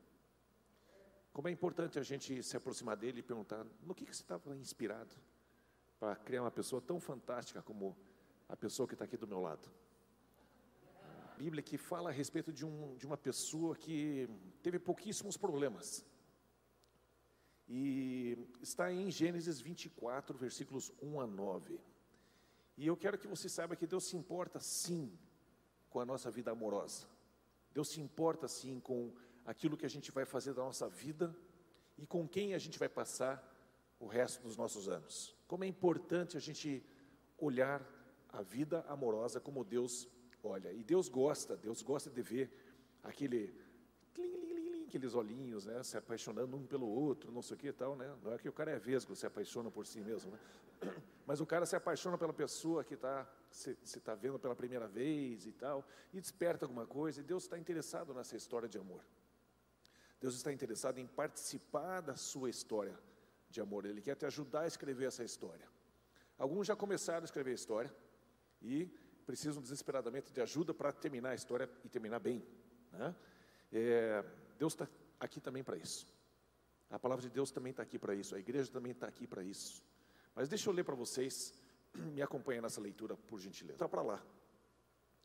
Como 1.34 1.48
é 1.48 1.52
importante 1.52 1.98
a 1.98 2.04
gente 2.04 2.44
se 2.44 2.58
aproximar 2.58 2.98
dele 2.98 3.20
e 3.20 3.24
perguntar: 3.24 3.66
no 3.82 3.96
que, 3.96 4.06
que 4.06 4.16
você 4.16 4.22
estava 4.22 4.56
inspirado 4.58 5.16
para 6.00 6.16
criar 6.16 6.42
uma 6.42 6.52
pessoa 6.52 6.82
tão 6.82 7.00
fantástica 7.00 7.62
como 7.62 7.98
a 8.50 8.56
pessoa 8.56 8.88
que 8.88 8.96
está 8.96 9.06
aqui 9.06 9.16
do 9.16 9.28
meu 9.28 9.40
lado? 9.40 9.72
A 11.24 11.36
Bíblia 11.38 11.64
que 11.64 11.78
fala 11.78 12.10
a 12.10 12.14
respeito 12.14 12.52
de, 12.52 12.66
um, 12.66 12.96
de 12.98 13.06
uma 13.06 13.18
pessoa 13.18 13.76
que 13.76 14.30
teve 14.62 14.78
pouquíssimos 14.78 15.38
problemas. 15.38 16.06
E 17.68 18.38
está 18.62 18.92
em 18.92 19.10
Gênesis 19.10 19.62
24, 19.62 20.38
versículos 20.38 20.92
1 21.02 21.22
a 21.22 21.26
9. 21.26 21.80
E 22.78 22.86
eu 22.86 22.98
quero 22.98 23.18
que 23.18 23.28
você 23.28 23.48
saiba 23.48 23.78
que 23.78 23.88
Deus 23.88 24.04
se 24.10 24.18
importa 24.18 24.60
sim 24.60 25.18
com 25.92 26.00
a 26.00 26.06
nossa 26.06 26.32
vida 26.32 26.50
amorosa. 26.50 27.06
Deus 27.72 27.90
se 27.90 28.02
importa 28.02 28.48
sim 28.48 28.80
com 28.80 29.14
aquilo 29.46 29.78
que 29.78 29.86
a 29.86 29.90
gente 29.90 30.12
vai 30.12 30.26
fazer 30.26 30.54
da 30.54 30.64
nossa 30.64 30.90
vida 30.90 31.36
e 31.98 32.08
com 32.08 32.28
quem 32.28 32.56
a 32.56 32.58
gente 32.58 32.80
vai 32.80 32.90
passar 32.90 33.48
o 34.00 34.08
resto 34.08 34.42
dos 34.42 34.58
nossos 34.58 34.90
anos. 34.90 35.36
Como 35.48 35.64
é 35.64 35.68
importante 35.68 36.36
a 36.36 36.40
gente 36.40 36.84
olhar 37.38 37.86
a 38.30 38.42
vida 38.42 38.84
amorosa 38.88 39.40
como 39.40 39.64
Deus 39.64 40.08
olha. 40.44 40.72
E 40.72 40.84
Deus 40.84 41.08
gosta, 41.08 41.56
Deus 41.56 41.82
gosta 41.82 42.10
de 42.10 42.22
ver 42.22 42.52
aquele 43.04 43.54
aqueles 44.88 45.16
olhinhos, 45.16 45.66
né, 45.66 45.82
se 45.84 45.96
apaixonando 45.96 46.58
um 46.58 46.68
pelo 46.68 46.86
outro, 46.86 47.32
não 47.32 47.42
sei 47.42 47.56
o 47.56 47.58
que 47.58 47.68
e 47.68 47.72
tal, 47.72 47.96
né? 47.96 48.14
Não 48.22 48.34
é 48.34 48.38
que 48.38 48.50
o 48.50 48.52
cara 48.52 48.72
é 48.72 48.78
vesgo, 48.78 49.16
se 49.16 49.26
apaixona 49.26 49.72
por 49.72 49.88
si 49.88 50.02
mesmo, 50.02 50.32
né? 50.32 50.40
Mas 51.26 51.40
o 51.40 51.46
cara 51.46 51.66
se 51.66 51.78
apaixona 51.78 52.18
pela 52.18 52.34
pessoa 52.34 52.84
que 52.84 52.96
está 52.96 53.26
se 53.52 53.78
está 53.84 54.16
vendo 54.16 54.40
pela 54.40 54.56
primeira 54.56 54.88
vez 54.88 55.46
e 55.46 55.52
tal, 55.52 55.86
e 56.14 56.20
desperta 56.20 56.66
alguma 56.66 56.88
coisa, 56.88 57.20
e 57.20 57.24
Deus 57.24 57.44
está 57.44 57.58
interessado 57.58 58.14
nessa 58.14 58.36
história 58.36 58.68
de 58.68 58.78
amor. 58.78 59.04
Deus 60.20 60.36
está 60.36 60.52
interessado 60.52 61.00
em 61.00 61.08
participar 61.08 62.02
da 62.02 62.16
sua 62.16 62.50
história 62.50 62.98
de 63.50 63.60
amor, 63.60 63.86
Ele 63.86 64.02
quer 64.02 64.16
te 64.16 64.26
ajudar 64.26 64.62
a 64.62 64.68
escrever 64.68 65.06
essa 65.06 65.24
história. 65.24 65.68
Alguns 66.38 66.68
já 66.68 66.76
começaram 66.76 67.22
a 67.22 67.26
escrever 67.26 67.52
a 67.52 67.56
história 67.56 67.96
e 68.62 68.86
precisam 69.26 69.62
desesperadamente 69.62 70.32
de 70.32 70.42
ajuda 70.42 70.74
para 70.74 70.92
terminar 70.92 71.32
a 71.32 71.36
história 71.36 71.70
e 71.84 71.90
terminar 71.90 72.20
bem. 72.20 72.44
Né? 72.92 73.16
É, 73.72 74.26
Deus 74.58 74.74
está 74.74 74.88
aqui 75.20 75.40
também 75.40 75.64
para 75.64 75.78
isso. 75.78 76.08
A 76.90 77.00
palavra 77.00 77.22
de 77.22 77.30
Deus 77.30 77.52
também 77.52 77.72
está 77.72 77.84
aqui 77.84 77.98
para 77.98 78.14
isso. 78.14 78.36
A 78.36 78.40
igreja 78.40 78.72
também 78.72 78.92
está 78.92 79.08
aqui 79.08 79.26
para 79.26 79.44
isso. 79.44 79.84
Mas 80.36 80.50
deixa 80.50 80.70
eu 80.70 80.74
ler 80.74 80.84
para 80.84 80.96
vocês. 80.96 81.54
Me 82.14 82.22
acompanha 82.22 82.62
nessa 82.62 82.82
leitura, 82.82 83.16
por 83.16 83.40
gentileza. 83.40 83.76
Está 83.76 83.90
para 83.90 84.02
lá. 84.02 84.24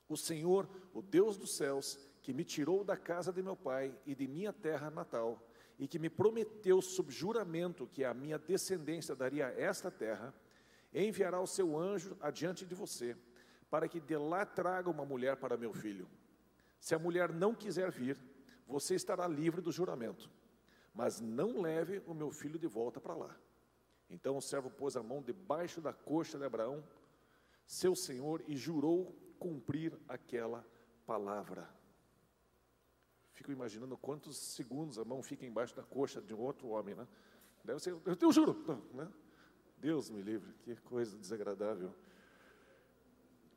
O 0.08 0.16
Senhor, 0.16 0.68
o 0.94 1.02
Deus 1.02 1.36
dos 1.36 1.56
céus, 1.56 1.98
que 2.22 2.32
me 2.32 2.44
tirou 2.44 2.84
da 2.84 2.96
casa 2.96 3.32
de 3.32 3.42
meu 3.42 3.56
pai 3.56 3.96
e 4.06 4.14
de 4.14 4.26
minha 4.26 4.52
terra 4.52 4.90
natal, 4.90 5.44
e 5.78 5.86
que 5.86 5.98
me 5.98 6.08
prometeu 6.08 6.80
sob 6.80 7.12
juramento 7.12 7.86
que 7.88 8.04
a 8.04 8.14
minha 8.14 8.38
descendência 8.38 9.14
daria 9.14 9.46
esta 9.58 9.90
terra, 9.90 10.32
enviará 10.94 11.40
o 11.40 11.46
seu 11.46 11.76
anjo 11.78 12.16
adiante 12.20 12.64
de 12.64 12.74
você, 12.74 13.16
para 13.68 13.88
que 13.88 14.00
de 14.00 14.16
lá 14.16 14.46
traga 14.46 14.88
uma 14.88 15.04
mulher 15.04 15.36
para 15.36 15.56
meu 15.56 15.72
filho. 15.72 16.08
Se 16.80 16.94
a 16.94 16.98
mulher 16.98 17.32
não 17.32 17.54
quiser 17.54 17.90
vir, 17.90 18.16
você 18.66 18.94
estará 18.94 19.26
livre 19.26 19.60
do 19.60 19.72
juramento, 19.72 20.30
mas 20.94 21.20
não 21.20 21.60
leve 21.60 22.02
o 22.06 22.14
meu 22.14 22.30
filho 22.30 22.58
de 22.58 22.66
volta 22.66 23.00
para 23.00 23.14
lá. 23.14 23.36
Então 24.08 24.36
o 24.36 24.42
servo 24.42 24.70
pôs 24.70 24.96
a 24.96 25.02
mão 25.02 25.22
debaixo 25.22 25.80
da 25.80 25.92
coxa 25.92 26.38
de 26.38 26.44
Abraão, 26.44 26.84
seu 27.66 27.94
senhor, 27.94 28.42
e 28.46 28.56
jurou 28.56 29.14
cumprir 29.38 29.98
aquela 30.08 30.64
palavra. 31.06 31.68
Fico 33.32 33.52
imaginando 33.52 33.96
quantos 33.98 34.36
segundos 34.36 34.98
a 34.98 35.04
mão 35.04 35.22
fica 35.22 35.44
embaixo 35.44 35.74
da 35.74 35.82
coxa 35.82 36.22
de 36.22 36.34
um 36.34 36.40
outro 36.40 36.68
homem, 36.68 36.94
né? 36.94 37.06
Deve 37.62 37.80
ser, 37.80 37.90
eu, 37.90 38.16
eu 38.20 38.32
juro, 38.32 38.54
né? 38.94 39.12
Deus 39.76 40.08
me 40.08 40.22
livre, 40.22 40.54
que 40.62 40.74
coisa 40.76 41.18
desagradável. 41.18 41.94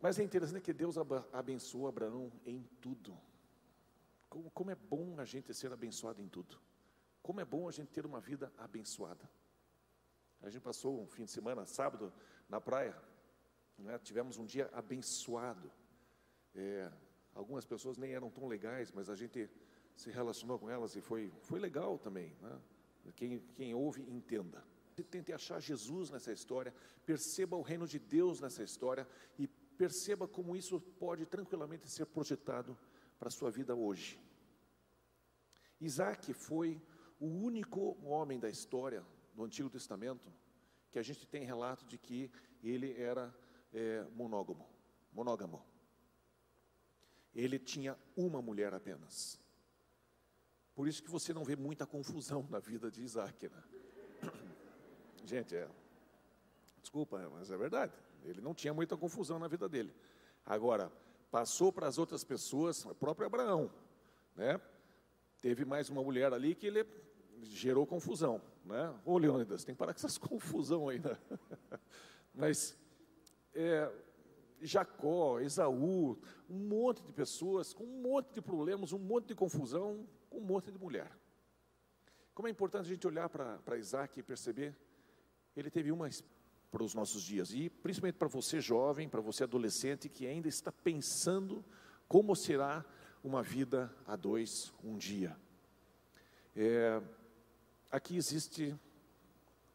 Mas 0.01 0.19
é 0.19 0.23
interessante 0.23 0.63
que 0.63 0.73
Deus 0.73 0.95
abençoou 1.31 1.87
Abraão 1.87 2.31
em 2.45 2.63
tudo. 2.81 3.17
Como, 4.29 4.49
como, 4.51 4.71
é 4.71 4.75
bom 4.75 5.19
a 5.19 5.25
gente 5.25 5.53
ser 5.53 5.71
abençoado 5.71 6.21
em 6.21 6.27
tudo. 6.27 6.59
Como 7.21 7.39
é 7.39 7.45
bom 7.45 7.67
a 7.67 7.71
gente 7.71 7.89
ter 7.89 8.05
uma 8.05 8.19
vida 8.19 8.51
abençoada. 8.57 9.29
A 10.41 10.49
gente 10.49 10.61
passou 10.61 11.01
um 11.01 11.07
fim 11.07 11.25
de 11.25 11.31
semana, 11.31 11.65
sábado, 11.65 12.13
na 12.47 12.61
praia. 12.61 12.95
Né? 13.77 13.97
Tivemos 13.99 14.37
um 14.37 14.45
dia 14.45 14.69
abençoado. 14.73 15.71
É, 16.55 16.91
algumas 17.33 17.65
pessoas 17.65 17.97
nem 17.97 18.13
eram 18.13 18.29
tão 18.29 18.47
legais, 18.47 18.91
mas 18.91 19.09
a 19.09 19.15
gente 19.15 19.49
se 19.95 20.09
relacionou 20.09 20.57
com 20.57 20.69
elas 20.69 20.95
e 20.95 21.01
foi, 21.01 21.31
foi 21.41 21.59
legal 21.59 21.97
também. 21.97 22.35
Né? 22.41 22.61
Quem, 23.15 23.39
quem 23.55 23.73
ouve, 23.73 24.01
entenda. 24.09 24.63
Tente 25.09 25.31
achar 25.31 25.61
Jesus 25.61 26.09
nessa 26.09 26.31
história, 26.31 26.73
perceba 27.05 27.55
o 27.55 27.61
reino 27.61 27.87
de 27.87 27.97
Deus 27.99 28.41
nessa 28.41 28.63
história 28.63 29.07
e 29.37 29.47
perceba 29.47 30.27
como 30.27 30.57
isso 30.57 30.79
pode 30.81 31.25
tranquilamente 31.25 31.89
ser 31.89 32.05
projetado 32.05 32.77
para 33.17 33.29
a 33.29 33.31
sua 33.31 33.49
vida 33.49 33.73
hoje. 33.73 34.19
Isaac 35.79 36.33
foi 36.33 36.81
o 37.17 37.27
único 37.27 37.97
homem 38.05 38.37
da 38.37 38.49
história 38.49 39.05
do 39.39 39.45
Antigo 39.45 39.69
Testamento 39.69 40.29
que 40.91 40.99
a 40.99 41.01
gente 41.01 41.25
tem 41.25 41.45
relato 41.45 41.85
de 41.85 41.97
que 41.97 42.29
ele 42.61 43.01
era 43.01 43.33
é, 43.71 44.05
monógamo, 44.13 44.67
monógamo. 45.13 45.63
Ele 47.33 47.57
tinha 47.57 47.97
uma 48.17 48.41
mulher 48.41 48.73
apenas. 48.73 49.39
Por 50.75 50.89
isso 50.89 51.01
que 51.01 51.09
você 51.09 51.33
não 51.33 51.45
vê 51.45 51.55
muita 51.55 51.85
confusão 51.85 52.45
na 52.49 52.59
vida 52.59 52.91
de 52.91 53.01
Isaac. 53.01 53.47
Né? 53.47 53.63
Gente, 55.23 55.55
é. 55.55 55.69
Desculpa, 56.81 57.29
mas 57.29 57.49
é 57.49 57.55
verdade. 57.55 57.93
Ele 58.25 58.41
não 58.41 58.53
tinha 58.53 58.73
muita 58.73 58.97
confusão 58.97 59.39
na 59.39 59.47
vida 59.47 59.69
dele. 59.69 59.95
Agora, 60.45 60.91
passou 61.31 61.71
para 61.71 61.87
as 61.87 61.97
outras 61.97 62.25
pessoas, 62.25 62.83
o 62.83 62.93
próprio 62.93 63.27
Abraão, 63.27 63.71
né? 64.35 64.59
Teve 65.39 65.63
mais 65.63 65.89
uma 65.89 66.03
mulher 66.03 66.33
ali 66.33 66.55
que 66.55 66.67
ele 66.67 66.83
gerou 67.43 67.85
confusão, 67.85 68.41
né? 68.65 68.93
Ô 69.05 69.17
Leônidas, 69.17 69.63
tem 69.63 69.75
que 69.75 69.79
parar 69.79 69.93
com 69.93 69.99
essas 69.99 70.17
confusão 70.19 70.89
aí, 70.89 70.99
né? 70.99 71.17
Mas 72.33 72.77
é, 73.53 73.91
Jacó, 74.61 75.39
Esaú, 75.39 76.17
um 76.49 76.67
monte 76.67 77.03
de 77.03 77.11
pessoas 77.13 77.73
com 77.73 77.83
um 77.83 78.01
monte 78.01 78.33
de 78.33 78.41
problemas, 78.41 78.93
um 78.93 78.99
monte 78.99 79.27
de 79.27 79.35
confusão, 79.35 80.07
com 80.29 80.39
um 80.39 80.43
monte 80.43 80.71
de 80.71 80.77
mulher. 80.77 81.11
Como 82.33 82.47
é 82.47 82.51
importante 82.51 82.85
a 82.85 82.89
gente 82.89 83.05
olhar 83.05 83.29
para 83.29 83.77
Isaac 83.77 84.19
e 84.19 84.23
perceber, 84.23 84.75
ele 85.55 85.69
teve 85.69 85.91
uma 85.91 86.09
para 86.71 86.83
os 86.83 86.93
nossos 86.93 87.23
dias, 87.23 87.51
e 87.51 87.69
principalmente 87.69 88.15
para 88.15 88.27
você 88.27 88.61
jovem, 88.61 89.09
para 89.09 89.21
você 89.21 89.43
adolescente 89.43 90.07
que 90.07 90.27
ainda 90.27 90.47
está 90.47 90.71
pensando 90.71 91.65
como 92.07 92.35
será 92.35 92.85
uma 93.23 93.41
vida 93.41 93.93
a 94.05 94.15
dois 94.15 94.71
um 94.83 94.95
dia. 94.95 95.35
É, 96.55 97.01
aqui 97.91 98.15
existe 98.17 98.75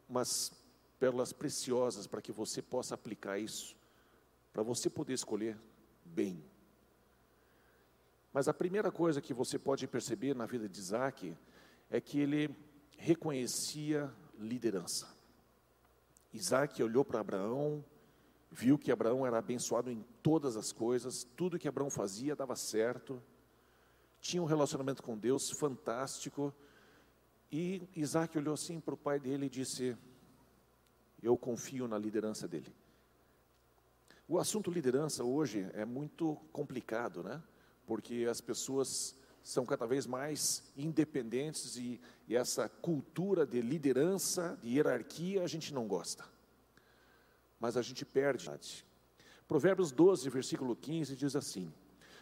umas 0.07 0.51
pérolas 0.99 1.33
preciosas 1.33 2.07
para 2.07 2.21
que 2.21 2.31
você 2.31 2.61
possa 2.61 2.95
aplicar 2.95 3.37
isso, 3.37 3.75
para 4.53 4.63
você 4.63 4.89
poder 4.89 5.13
escolher 5.13 5.57
bem. 6.03 6.43
Mas 8.31 8.47
a 8.47 8.53
primeira 8.53 8.91
coisa 8.91 9.21
que 9.21 9.33
você 9.33 9.57
pode 9.57 9.87
perceber 9.87 10.35
na 10.35 10.45
vida 10.45 10.67
de 10.67 10.79
Isaac 10.79 11.37
é 11.89 12.01
que 12.01 12.19
ele 12.19 12.55
reconhecia 12.97 14.11
liderança. 14.37 15.07
Isaac 16.33 16.81
olhou 16.83 17.05
para 17.05 17.21
Abraão, 17.21 17.83
viu 18.51 18.77
que 18.77 18.91
Abraão 18.91 19.25
era 19.25 19.37
abençoado 19.37 19.89
em 19.89 20.03
todas 20.21 20.57
as 20.57 20.71
coisas, 20.71 21.25
tudo 21.35 21.59
que 21.59 21.67
Abraão 21.67 21.89
fazia 21.89 22.35
dava 22.35 22.55
certo, 22.55 23.21
tinha 24.19 24.41
um 24.41 24.45
relacionamento 24.45 25.03
com 25.03 25.17
Deus 25.17 25.51
fantástico, 25.51 26.53
e 27.51 27.87
Isaac 27.95 28.37
olhou 28.37 28.53
assim 28.53 28.79
para 28.79 28.93
o 28.93 28.97
pai 28.97 29.19
dele 29.19 29.45
e 29.45 29.49
disse: 29.49 29.95
Eu 31.21 31.37
confio 31.37 31.87
na 31.87 31.97
liderança 31.97 32.47
dele. 32.47 32.73
O 34.27 34.39
assunto 34.39 34.71
liderança 34.71 35.23
hoje 35.23 35.69
é 35.73 35.85
muito 35.85 36.35
complicado, 36.51 37.23
né? 37.23 37.41
porque 37.85 38.25
as 38.29 38.41
pessoas 38.41 39.15
são 39.43 39.65
cada 39.65 39.85
vez 39.85 40.07
mais 40.07 40.63
independentes 40.75 41.77
e, 41.77 42.01
e, 42.27 42.35
essa 42.35 42.67
cultura 42.67 43.45
de 43.45 43.61
liderança, 43.61 44.57
de 44.61 44.69
hierarquia, 44.69 45.43
a 45.43 45.47
gente 45.47 45.73
não 45.73 45.87
gosta. 45.87 46.25
Mas 47.59 47.77
a 47.77 47.81
gente 47.81 48.03
perde. 48.03 48.49
Provérbios 49.47 49.91
12, 49.91 50.29
versículo 50.29 50.75
15 50.75 51.15
diz 51.15 51.35
assim: 51.35 51.71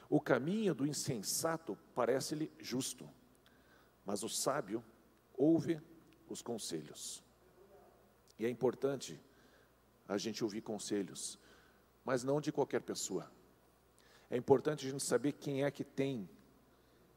O 0.10 0.20
caminho 0.20 0.76
do 0.76 0.86
insensato 0.86 1.78
parece-lhe 1.96 2.52
justo, 2.60 3.10
mas 4.06 4.22
o 4.22 4.30
sábio 4.30 4.84
ouve 5.38 5.82
os 6.30 6.42
conselhos. 6.42 7.24
E 8.40 8.46
é 8.46 8.50
importante 8.50 9.20
a 10.08 10.18
gente 10.18 10.44
ouvir 10.44 10.62
conselhos, 10.62 11.40
mas 12.04 12.24
não 12.24 12.42
de 12.42 12.52
qualquer 12.52 12.82
pessoa 12.82 13.32
é 14.34 14.38
importante 14.38 14.88
a 14.88 14.90
gente 14.90 15.04
saber 15.04 15.34
quem 15.34 15.64
é 15.64 15.70
que 15.70 15.84
tem 15.84 16.28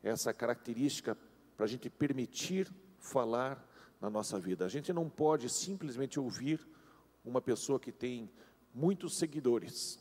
essa 0.02 0.34
característica 0.34 1.16
para 1.56 1.64
a 1.64 1.66
gente 1.66 1.88
permitir 1.88 2.70
falar 2.98 3.66
na 3.98 4.10
nossa 4.10 4.38
vida. 4.38 4.66
A 4.66 4.68
gente 4.68 4.92
não 4.92 5.08
pode 5.08 5.48
simplesmente 5.48 6.20
ouvir 6.20 6.60
uma 7.24 7.40
pessoa 7.40 7.80
que 7.80 7.90
tem 7.90 8.30
muitos 8.74 9.16
seguidores. 9.16 9.98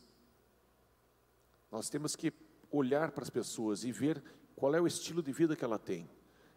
Nós 1.71 1.87
temos 1.87 2.17
que 2.17 2.33
olhar 2.69 3.11
para 3.11 3.23
as 3.23 3.29
pessoas 3.29 3.85
e 3.85 3.93
ver 3.93 4.21
qual 4.53 4.75
é 4.75 4.81
o 4.81 4.87
estilo 4.87 5.23
de 5.23 5.31
vida 5.31 5.55
que 5.55 5.63
ela 5.63 5.79
tem. 5.79 6.09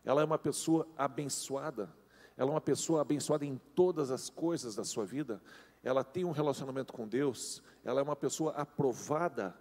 Ela 0.09 0.23
é 0.23 0.25
uma 0.25 0.39
pessoa 0.39 0.89
abençoada, 0.97 1.95
ela 2.35 2.51
é 2.51 2.55
uma 2.55 2.63
pessoa 2.63 3.03
abençoada 3.03 3.45
em 3.45 3.59
todas 3.75 4.11
as 4.11 4.31
coisas 4.31 4.75
da 4.75 4.83
sua 4.83 5.05
vida, 5.05 5.39
ela 5.85 6.03
tem 6.03 6.25
um 6.25 6.31
relacionamento 6.31 6.95
com 6.95 7.07
Deus, 7.07 7.63
ela 7.85 8.01
é 8.01 8.03
uma 8.03 8.17
pessoa 8.17 8.53
aprovada 8.53 9.55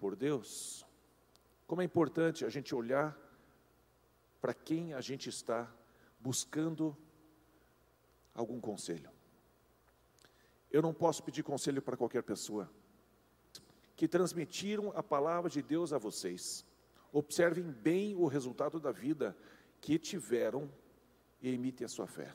por 0.00 0.16
Deus, 0.16 0.84
como 1.68 1.82
é 1.82 1.84
importante 1.84 2.44
a 2.44 2.48
gente 2.48 2.74
olhar 2.74 3.16
para 4.40 4.52
quem 4.52 4.92
a 4.92 5.00
gente 5.00 5.28
está 5.28 5.72
buscando 6.18 6.96
algum 8.34 8.60
conselho. 8.60 9.08
Eu 10.68 10.82
não 10.82 10.92
posso 10.92 11.22
pedir 11.22 11.44
conselho 11.44 11.80
para 11.80 11.96
qualquer 11.96 12.24
pessoa. 12.24 12.68
Que 13.94 14.08
transmitiram 14.08 14.92
a 14.96 15.02
palavra 15.02 15.48
de 15.48 15.62
Deus 15.62 15.92
a 15.92 15.98
vocês. 15.98 16.66
Observem 17.12 17.70
bem 17.70 18.16
o 18.16 18.26
resultado 18.26 18.80
da 18.80 18.90
vida 18.90 19.36
que 19.82 19.98
tiveram 19.98 20.70
e 21.42 21.52
imitem 21.52 21.84
a 21.84 21.88
sua 21.88 22.06
fé. 22.06 22.32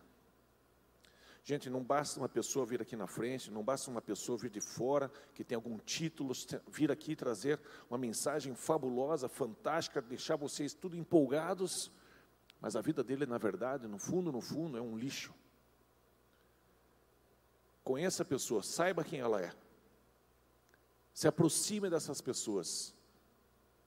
Gente, 1.43 1.69
não 1.69 1.81
basta 1.81 2.19
uma 2.19 2.27
pessoa 2.27 2.65
vir 2.65 2.81
aqui 2.81 2.93
na 2.97 3.07
frente, 3.07 3.49
não 3.49 3.63
basta 3.63 3.89
uma 3.89 4.01
pessoa 4.01 4.37
vir 4.37 4.49
de 4.49 4.59
fora, 4.59 5.09
que 5.33 5.45
tem 5.45 5.55
algum 5.55 5.77
título, 5.77 6.33
vir 6.67 6.91
aqui 6.91 7.15
trazer 7.15 7.57
uma 7.89 7.97
mensagem 7.97 8.53
fabulosa, 8.53 9.29
fantástica, 9.29 10.01
deixar 10.01 10.35
vocês 10.35 10.73
tudo 10.73 10.97
empolgados, 10.97 11.89
mas 12.59 12.75
a 12.75 12.81
vida 12.81 13.01
dele, 13.01 13.25
na 13.25 13.37
verdade, 13.37 13.87
no 13.87 13.97
fundo, 13.97 14.29
no 14.29 14.41
fundo, 14.41 14.77
é 14.77 14.81
um 14.81 14.97
lixo. 14.97 15.33
conheça 17.81 18.23
a 18.23 18.25
pessoa, 18.25 18.61
saiba 18.61 19.05
quem 19.05 19.21
ela 19.21 19.41
é. 19.41 19.53
Se 21.13 21.29
aproxime 21.29 21.89
dessas 21.89 22.19
pessoas. 22.19 22.93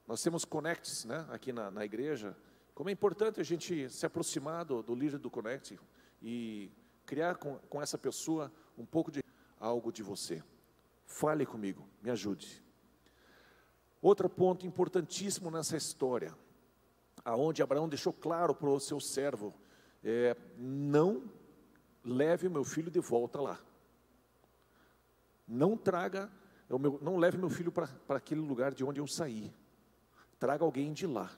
Nós 0.06 0.22
temos 0.22 0.46
connects 0.46 1.04
né, 1.04 1.26
aqui 1.28 1.52
na, 1.52 1.70
na 1.70 1.84
igreja. 1.84 2.34
Como 2.80 2.88
é 2.88 2.94
importante 2.94 3.38
a 3.38 3.44
gente 3.44 3.90
se 3.90 4.06
aproximar 4.06 4.64
do, 4.64 4.82
do 4.82 4.94
líder 4.94 5.18
do 5.18 5.28
Connect 5.28 5.78
e 6.22 6.72
criar 7.04 7.34
com, 7.34 7.58
com 7.68 7.82
essa 7.82 7.98
pessoa 7.98 8.50
um 8.78 8.86
pouco 8.86 9.10
de 9.10 9.22
algo 9.58 9.92
de 9.92 10.02
você. 10.02 10.42
Fale 11.04 11.44
comigo, 11.44 11.86
me 12.00 12.10
ajude. 12.10 12.64
Outro 14.00 14.30
ponto 14.30 14.66
importantíssimo 14.66 15.50
nessa 15.50 15.76
história, 15.76 16.34
aonde 17.22 17.62
Abraão 17.62 17.86
deixou 17.86 18.14
claro 18.14 18.54
para 18.54 18.70
o 18.70 18.80
seu 18.80 18.98
servo, 18.98 19.52
é, 20.02 20.34
não 20.56 21.30
leve 22.02 22.46
o 22.46 22.50
meu 22.50 22.64
filho 22.64 22.90
de 22.90 22.98
volta 22.98 23.42
lá. 23.42 23.60
Não 25.46 25.76
traga, 25.76 26.32
meu, 26.66 26.98
não 27.02 27.18
leve 27.18 27.36
meu 27.36 27.50
filho 27.50 27.70
para 27.70 27.90
aquele 28.08 28.40
lugar 28.40 28.72
de 28.72 28.82
onde 28.82 29.02
eu 29.02 29.06
saí. 29.06 29.52
Traga 30.38 30.64
alguém 30.64 30.94
de 30.94 31.06
lá. 31.06 31.30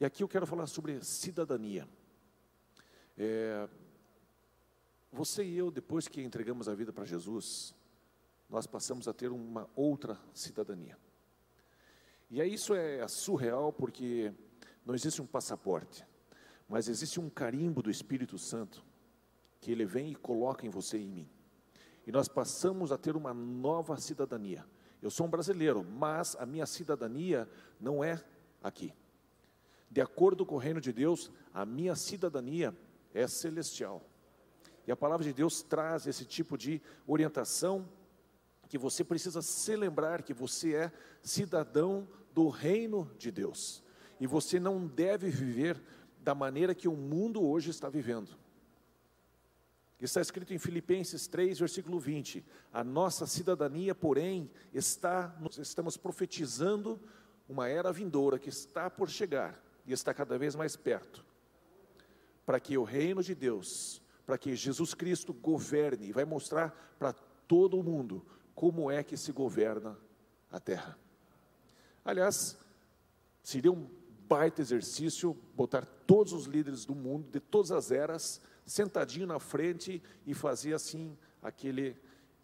E 0.00 0.04
aqui 0.04 0.22
eu 0.24 0.28
quero 0.28 0.46
falar 0.46 0.66
sobre 0.66 1.02
cidadania. 1.04 1.88
É, 3.16 3.68
você 5.12 5.44
e 5.44 5.56
eu, 5.56 5.70
depois 5.70 6.08
que 6.08 6.20
entregamos 6.20 6.68
a 6.68 6.74
vida 6.74 6.92
para 6.92 7.04
Jesus, 7.04 7.74
nós 8.50 8.66
passamos 8.66 9.06
a 9.06 9.12
ter 9.12 9.30
uma 9.30 9.70
outra 9.76 10.18
cidadania. 10.32 10.98
E 12.28 12.40
aí 12.40 12.52
isso 12.52 12.74
é 12.74 13.06
surreal 13.06 13.72
porque 13.72 14.32
não 14.84 14.96
existe 14.96 15.22
um 15.22 15.26
passaporte, 15.26 16.04
mas 16.68 16.88
existe 16.88 17.20
um 17.20 17.30
carimbo 17.30 17.80
do 17.80 17.90
Espírito 17.90 18.36
Santo 18.36 18.84
que 19.60 19.70
ele 19.70 19.86
vem 19.86 20.10
e 20.10 20.16
coloca 20.16 20.66
em 20.66 20.70
você 20.70 20.98
e 20.98 21.04
em 21.04 21.10
mim. 21.10 21.30
E 22.04 22.10
nós 22.10 22.26
passamos 22.26 22.90
a 22.90 22.98
ter 22.98 23.14
uma 23.14 23.32
nova 23.32 23.96
cidadania. 23.96 24.66
Eu 25.00 25.10
sou 25.10 25.26
um 25.26 25.30
brasileiro, 25.30 25.84
mas 25.84 26.34
a 26.36 26.44
minha 26.44 26.66
cidadania 26.66 27.48
não 27.80 28.02
é 28.02 28.22
aqui. 28.60 28.92
De 29.94 30.00
acordo 30.00 30.44
com 30.44 30.56
o 30.56 30.58
reino 30.58 30.80
de 30.80 30.92
Deus, 30.92 31.30
a 31.52 31.64
minha 31.64 31.94
cidadania 31.94 32.76
é 33.14 33.28
celestial. 33.28 34.04
E 34.88 34.90
a 34.90 34.96
palavra 34.96 35.24
de 35.24 35.32
Deus 35.32 35.62
traz 35.62 36.08
esse 36.08 36.24
tipo 36.24 36.58
de 36.58 36.82
orientação 37.06 37.88
que 38.68 38.76
você 38.76 39.04
precisa 39.04 39.40
se 39.40 39.76
lembrar 39.76 40.24
que 40.24 40.34
você 40.34 40.74
é 40.74 40.92
cidadão 41.22 42.08
do 42.34 42.48
reino 42.48 43.08
de 43.16 43.30
Deus. 43.30 43.84
E 44.18 44.26
você 44.26 44.58
não 44.58 44.84
deve 44.84 45.30
viver 45.30 45.80
da 46.18 46.34
maneira 46.34 46.74
que 46.74 46.88
o 46.88 46.96
mundo 46.96 47.46
hoje 47.46 47.70
está 47.70 47.88
vivendo. 47.88 48.36
Está 50.00 50.20
escrito 50.20 50.52
em 50.52 50.58
Filipenses 50.58 51.28
3, 51.28 51.60
versículo 51.60 52.00
20: 52.00 52.44
A 52.72 52.82
nossa 52.82 53.28
cidadania, 53.28 53.94
porém, 53.94 54.50
está, 54.72 55.36
nós 55.40 55.56
estamos 55.56 55.96
profetizando 55.96 57.00
uma 57.48 57.68
era 57.68 57.92
vindoura 57.92 58.40
que 58.40 58.48
está 58.48 58.90
por 58.90 59.08
chegar 59.08 59.62
e 59.86 59.92
está 59.92 60.14
cada 60.14 60.38
vez 60.38 60.54
mais 60.54 60.76
perto, 60.76 61.24
para 62.44 62.60
que 62.60 62.76
o 62.76 62.84
reino 62.84 63.22
de 63.22 63.34
Deus, 63.34 64.00
para 64.26 64.38
que 64.38 64.54
Jesus 64.54 64.94
Cristo 64.94 65.32
governe 65.32 66.06
e 66.06 66.12
vai 66.12 66.24
mostrar 66.24 66.94
para 66.98 67.12
todo 67.12 67.78
o 67.78 67.82
mundo 67.82 68.24
como 68.54 68.90
é 68.90 69.02
que 69.02 69.16
se 69.16 69.32
governa 69.32 69.98
a 70.50 70.58
terra. 70.58 70.98
Aliás, 72.04 72.56
seria 73.42 73.72
um 73.72 73.88
baita 74.28 74.60
exercício 74.60 75.36
botar 75.54 75.84
todos 76.06 76.32
os 76.32 76.46
líderes 76.46 76.84
do 76.84 76.94
mundo, 76.94 77.30
de 77.30 77.40
todas 77.40 77.70
as 77.70 77.90
eras, 77.90 78.40
sentadinho 78.66 79.26
na 79.26 79.38
frente 79.38 80.02
e 80.26 80.34
fazer 80.34 80.74
assim 80.74 81.16
aquele 81.42 81.96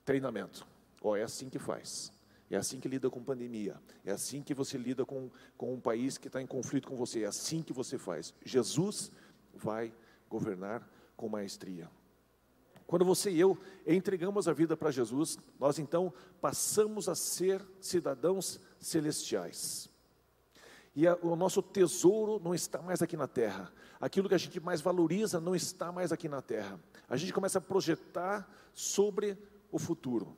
treinamento. 0.05 0.67
Oh, 1.01 1.17
é 1.17 1.23
assim 1.23 1.49
que 1.49 1.59
faz. 1.59 2.13
É 2.51 2.57
assim 2.57 2.81
que 2.81 2.89
lida 2.89 3.09
com 3.09 3.23
pandemia. 3.23 3.81
É 4.05 4.11
assim 4.11 4.43
que 4.43 4.53
você 4.53 4.77
lida 4.77 5.07
com, 5.07 5.31
com 5.57 5.73
um 5.73 5.81
país 5.81 6.19
que 6.19 6.27
está 6.27 6.43
em 6.43 6.47
conflito 6.47 6.89
com 6.89 6.97
você. 6.97 7.23
É 7.23 7.27
assim 7.27 7.63
que 7.63 7.73
você 7.73 7.97
faz. 7.97 8.35
Jesus 8.45 9.13
vai 9.55 9.93
governar 10.29 10.87
com 11.17 11.29
maestria. 11.29 11.89
Quando 12.89 13.05
você 13.05 13.31
e 13.31 13.39
eu 13.39 13.57
entregamos 13.87 14.49
a 14.49 14.53
vida 14.53 14.77
para 14.77 14.91
Jesus, 14.91 15.39
nós 15.61 15.79
então 15.79 16.13
passamos 16.41 17.09
a 17.09 17.15
ser 17.15 17.65
cidadãos 17.81 18.59
celestiais. 18.81 19.89
E 20.97 21.07
a, 21.07 21.17
o 21.23 21.37
nosso 21.37 21.63
tesouro 21.63 22.41
não 22.43 22.53
está 22.53 22.83
mais 22.83 23.01
aqui 23.01 23.17
na 23.17 23.29
terra. 23.29 23.73
Aquilo 24.01 24.29
que 24.29 24.35
a 24.35 24.39
gente 24.39 24.59
mais 24.59 24.81
valoriza 24.81 25.41
não 25.41 25.55
está 25.55 25.93
mais 25.93 26.11
aqui 26.11 26.29
na 26.29 26.43
terra. 26.43 26.81
A 27.09 27.17
gente 27.17 27.33
começa 27.33 27.59
a 27.59 27.63
projetar 27.63 28.51
sobre 28.75 29.39
o 29.71 29.79
futuro. 29.79 30.37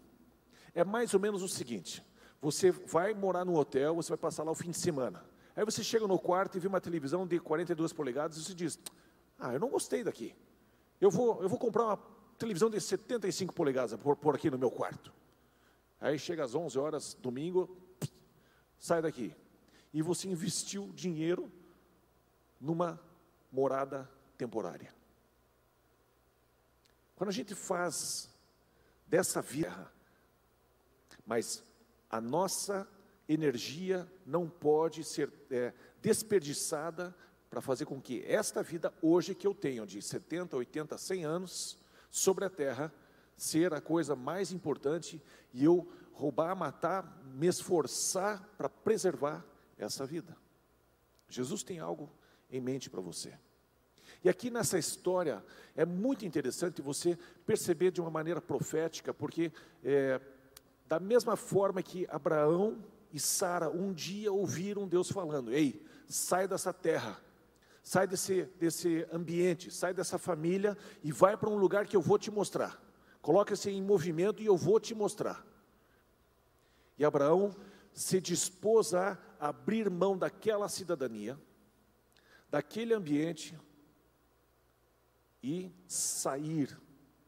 É 0.74 0.84
mais 0.84 1.12
ou 1.14 1.20
menos 1.20 1.42
o 1.42 1.48
seguinte: 1.48 2.04
você 2.40 2.70
vai 2.70 3.14
morar 3.14 3.44
no 3.44 3.56
hotel, 3.56 3.94
você 3.94 4.10
vai 4.10 4.18
passar 4.18 4.42
lá 4.42 4.50
o 4.50 4.54
fim 4.54 4.70
de 4.70 4.78
semana. 4.78 5.24
Aí 5.54 5.64
você 5.64 5.84
chega 5.84 6.06
no 6.06 6.18
quarto 6.18 6.56
e 6.56 6.60
vê 6.60 6.66
uma 6.66 6.80
televisão 6.80 7.26
de 7.26 7.38
42 7.38 7.92
polegadas 7.92 8.36
e 8.36 8.44
você 8.44 8.54
diz: 8.54 8.78
Ah, 9.38 9.52
eu 9.52 9.60
não 9.60 9.68
gostei 9.68 10.02
daqui. 10.02 10.34
Eu 11.00 11.10
vou, 11.10 11.42
eu 11.42 11.48
vou 11.48 11.58
comprar 11.58 11.84
uma 11.84 11.98
televisão 12.38 12.70
de 12.70 12.80
75 12.80 13.54
polegadas 13.54 14.00
por, 14.00 14.16
por 14.16 14.34
aqui 14.34 14.50
no 14.50 14.58
meu 14.58 14.70
quarto. 14.70 15.12
Aí 16.00 16.18
chega 16.18 16.42
às 16.42 16.54
11 16.54 16.78
horas, 16.78 17.14
domingo, 17.14 17.76
sai 18.78 19.02
daqui. 19.02 19.34
E 19.92 20.02
você 20.02 20.26
investiu 20.28 20.90
dinheiro 20.94 21.52
numa 22.60 23.00
morada 23.52 24.10
temporária. 24.38 24.92
Quando 27.14 27.28
a 27.28 27.32
gente 27.32 27.54
faz 27.54 28.28
dessa 29.06 29.42
vida 29.42 29.92
mas 31.26 31.62
a 32.10 32.20
nossa 32.20 32.86
energia 33.28 34.10
não 34.26 34.48
pode 34.48 35.04
ser 35.04 35.32
é, 35.50 35.72
desperdiçada 36.00 37.14
para 37.48 37.60
fazer 37.60 37.84
com 37.84 38.00
que 38.00 38.24
esta 38.26 38.62
vida 38.62 38.92
hoje 39.02 39.34
que 39.34 39.46
eu 39.46 39.54
tenho, 39.54 39.86
de 39.86 40.00
70, 40.00 40.56
80, 40.56 40.96
100 40.96 41.24
anos, 41.24 41.78
sobre 42.10 42.44
a 42.44 42.50
terra, 42.50 42.92
ser 43.36 43.72
a 43.72 43.80
coisa 43.80 44.14
mais 44.14 44.52
importante 44.52 45.20
e 45.52 45.64
eu 45.64 45.90
roubar, 46.12 46.54
matar, 46.54 47.22
me 47.34 47.46
esforçar 47.46 48.42
para 48.56 48.68
preservar 48.68 49.44
essa 49.78 50.06
vida. 50.06 50.36
Jesus 51.28 51.62
tem 51.62 51.78
algo 51.78 52.10
em 52.50 52.60
mente 52.60 52.90
para 52.90 53.00
você. 53.00 53.32
E 54.22 54.28
aqui 54.28 54.50
nessa 54.50 54.78
história 54.78 55.42
é 55.74 55.84
muito 55.84 56.24
interessante 56.24 56.80
você 56.80 57.18
perceber 57.44 57.90
de 57.90 58.00
uma 58.00 58.10
maneira 58.10 58.40
profética, 58.40 59.12
porque 59.12 59.50
é, 59.82 60.20
da 60.92 61.00
mesma 61.00 61.38
forma 61.38 61.82
que 61.82 62.06
Abraão 62.10 62.84
e 63.10 63.18
Sara 63.18 63.70
um 63.70 63.94
dia 63.94 64.30
ouviram 64.30 64.86
Deus 64.86 65.10
falando: 65.10 65.50
Ei, 65.50 65.82
sai 66.06 66.46
dessa 66.46 66.70
terra, 66.70 67.18
sai 67.82 68.06
desse, 68.06 68.42
desse 68.60 69.08
ambiente, 69.10 69.70
sai 69.70 69.94
dessa 69.94 70.18
família 70.18 70.76
e 71.02 71.10
vai 71.10 71.34
para 71.34 71.48
um 71.48 71.56
lugar 71.56 71.86
que 71.86 71.96
eu 71.96 72.02
vou 72.02 72.18
te 72.18 72.30
mostrar. 72.30 72.78
Coloca-se 73.22 73.70
em 73.70 73.80
movimento 73.80 74.42
e 74.42 74.44
eu 74.44 74.54
vou 74.54 74.78
te 74.78 74.94
mostrar. 74.94 75.42
E 76.98 77.06
Abraão 77.06 77.56
se 77.94 78.20
dispôs 78.20 78.92
a 78.92 79.16
abrir 79.40 79.88
mão 79.88 80.18
daquela 80.18 80.68
cidadania, 80.68 81.40
daquele 82.50 82.92
ambiente 82.92 83.58
e 85.42 85.72
sair 85.88 86.78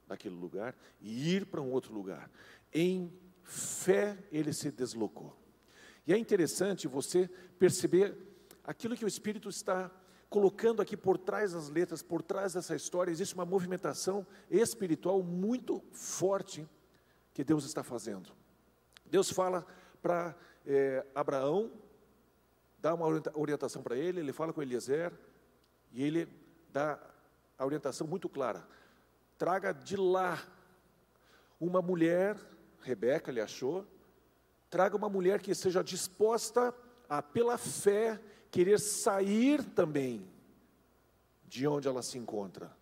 daquele 0.07 0.35
lugar 0.35 0.77
e 1.01 1.35
ir 1.35 1.47
para 1.47 1.63
um 1.63 1.73
outro 1.73 1.95
lugar, 1.95 2.31
em 2.71 3.11
fé 3.45 4.19
ele 4.33 4.53
se 4.53 4.71
deslocou. 4.71 5.37
E 6.07 6.13
é 6.13 6.19
interessante 6.19 6.89
você 6.89 7.29
perceber 7.59 8.17
aquilo 8.65 8.97
que 8.97 9.05
o 9.05 9.09
Espírito 9.09 9.49
está 9.49 9.91
colocando 10.29 10.83
aqui 10.83 10.97
por 10.97 11.17
trás 11.17 11.53
das 11.53 11.69
letras, 11.69 12.03
por 12.03 12.21
trás 12.21 12.55
dessa 12.55 12.75
história, 12.75 13.13
existe 13.13 13.35
uma 13.35 13.47
movimentação 13.47 14.27
espiritual 14.51 15.23
muito 15.23 15.81
forte 15.93 16.69
que 17.33 17.45
Deus 17.45 17.65
está 17.65 17.85
fazendo. 17.85 18.33
Deus 19.07 19.31
fala 19.31 19.65
para 20.03 20.35
é, 20.67 21.07
Abraão, 21.15 21.71
dá 22.79 22.95
uma 22.95 23.07
orientação 23.35 23.83
para 23.83 23.97
ele, 23.97 24.21
ele 24.21 24.33
fala 24.33 24.53
com 24.53 24.61
Eliezer, 24.61 25.13
e 25.93 26.03
ele 26.03 26.29
dá 26.73 26.99
a 27.57 27.65
orientação 27.65 28.07
muito 28.07 28.29
clara: 28.29 28.67
traga 29.39 29.73
de 29.73 29.97
lá 29.97 30.43
uma 31.61 31.81
mulher 31.81 32.37
Rebeca 32.85 33.33
lhe 33.33 33.41
achou, 33.41 33.87
traga 34.69 34.95
uma 34.95 35.09
mulher 35.09 35.41
que 35.41 35.55
seja 35.55 35.83
disposta 35.83 36.75
a, 37.09 37.23
pela 37.23 37.57
fé, 37.57 38.21
querer 38.51 38.79
sair 38.79 39.65
também 39.65 40.29
de 41.47 41.67
onde 41.67 41.89
ela 41.89 42.03
se 42.03 42.19
encontra, 42.19 42.77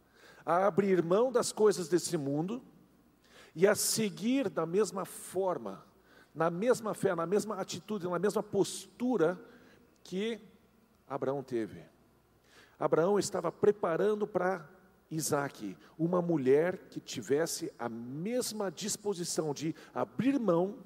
a 0.44 0.66
abrir 0.66 1.02
mão 1.04 1.30
das 1.30 1.52
coisas 1.52 1.88
desse 1.88 2.16
mundo 2.16 2.60
e 3.54 3.66
a 3.66 3.76
seguir 3.76 4.48
da 4.48 4.66
mesma 4.66 5.04
forma, 5.04 5.84
na 6.34 6.50
mesma 6.50 6.94
fé, 6.94 7.14
na 7.14 7.26
mesma 7.26 7.56
atitude, 7.56 8.08
na 8.08 8.18
mesma 8.18 8.42
postura 8.42 9.38
que 10.02 10.40
Abraão 11.06 11.44
teve. 11.44 11.84
Abraão 12.76 13.20
estava 13.20 13.52
preparando 13.52 14.26
para 14.26 14.68
Isaac 15.14 15.76
uma 15.98 16.22
mulher 16.22 16.88
que 16.88 17.00
tivesse 17.00 17.72
a 17.78 17.88
mesma 17.88 18.70
disposição 18.70 19.52
de 19.52 19.74
abrir 19.94 20.38
mão, 20.40 20.78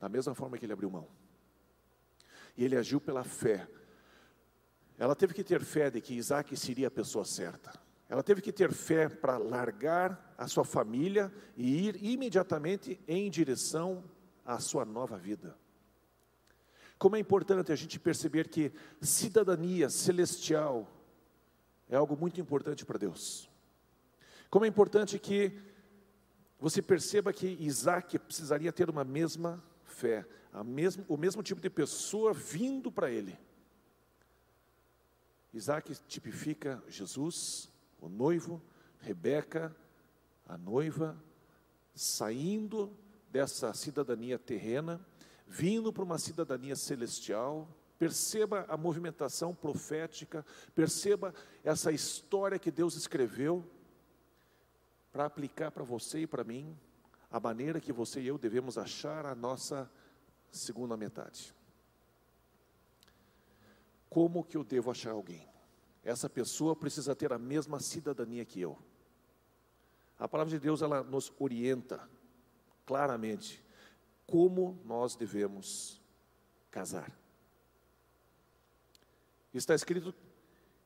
da 0.00 0.08
mesma 0.08 0.34
forma 0.34 0.56
que 0.56 0.64
ele 0.64 0.72
abriu 0.72 0.90
mão. 0.90 1.06
E 2.56 2.64
ele 2.64 2.76
agiu 2.76 3.00
pela 3.00 3.22
fé. 3.22 3.68
Ela 4.96 5.14
teve 5.14 5.34
que 5.34 5.44
ter 5.44 5.62
fé 5.62 5.90
de 5.90 6.00
que 6.00 6.14
Isaac 6.14 6.56
seria 6.56 6.88
a 6.88 6.90
pessoa 6.90 7.24
certa. 7.24 7.72
Ela 8.08 8.22
teve 8.22 8.40
que 8.40 8.52
ter 8.52 8.72
fé 8.72 9.08
para 9.08 9.36
largar 9.36 10.34
a 10.38 10.46
sua 10.46 10.64
família 10.64 11.32
e 11.56 11.88
ir 11.88 12.02
imediatamente 12.02 13.00
em 13.08 13.30
direção 13.30 14.04
à 14.44 14.58
sua 14.60 14.84
nova 14.84 15.16
vida. 15.18 15.56
Como 16.98 17.16
é 17.16 17.18
importante 17.18 17.72
a 17.72 17.76
gente 17.76 17.98
perceber 17.98 18.48
que 18.48 18.72
cidadania 19.02 19.90
celestial 19.90 20.88
é 21.88 21.96
algo 21.96 22.16
muito 22.16 22.40
importante 22.40 22.84
para 22.84 22.98
Deus. 22.98 23.48
Como 24.50 24.64
é 24.64 24.68
importante 24.68 25.18
que 25.18 25.60
você 26.58 26.80
perceba 26.80 27.32
que 27.32 27.46
Isaac 27.60 28.18
precisaria 28.18 28.72
ter 28.72 28.88
uma 28.88 29.04
mesma 29.04 29.62
fé, 29.82 30.26
mesmo, 30.64 31.04
o 31.08 31.16
mesmo 31.16 31.42
tipo 31.42 31.60
de 31.60 31.68
pessoa 31.68 32.32
vindo 32.32 32.90
para 32.90 33.10
ele. 33.10 33.38
Isaac 35.52 35.94
tipifica 36.08 36.82
Jesus, 36.88 37.70
o 38.00 38.08
noivo, 38.08 38.62
Rebeca, 38.98 39.74
a 40.46 40.56
noiva, 40.56 41.22
saindo 41.94 42.96
dessa 43.30 43.72
cidadania 43.74 44.38
terrena, 44.38 45.04
vindo 45.46 45.92
para 45.92 46.04
uma 46.04 46.18
cidadania 46.18 46.74
celestial, 46.74 47.68
Perceba 48.04 48.66
a 48.68 48.76
movimentação 48.76 49.54
profética, 49.54 50.44
perceba 50.74 51.34
essa 51.64 51.90
história 51.90 52.58
que 52.58 52.70
Deus 52.70 52.96
escreveu 52.96 53.64
para 55.10 55.24
aplicar 55.24 55.70
para 55.70 55.82
você 55.82 56.18
e 56.18 56.26
para 56.26 56.44
mim 56.44 56.78
a 57.30 57.40
maneira 57.40 57.80
que 57.80 57.94
você 57.94 58.20
e 58.20 58.26
eu 58.26 58.36
devemos 58.36 58.76
achar 58.76 59.24
a 59.24 59.34
nossa 59.34 59.90
segunda 60.50 60.98
metade. 60.98 61.54
Como 64.10 64.44
que 64.44 64.58
eu 64.58 64.64
devo 64.64 64.90
achar 64.90 65.12
alguém? 65.12 65.48
Essa 66.04 66.28
pessoa 66.28 66.76
precisa 66.76 67.16
ter 67.16 67.32
a 67.32 67.38
mesma 67.38 67.80
cidadania 67.80 68.44
que 68.44 68.60
eu. 68.60 68.78
A 70.18 70.28
palavra 70.28 70.50
de 70.50 70.58
Deus 70.58 70.82
ela 70.82 71.02
nos 71.02 71.32
orienta 71.38 72.06
claramente 72.84 73.64
como 74.26 74.78
nós 74.84 75.16
devemos 75.16 76.02
casar. 76.70 77.23
Está 79.54 79.72
escrito 79.72 80.12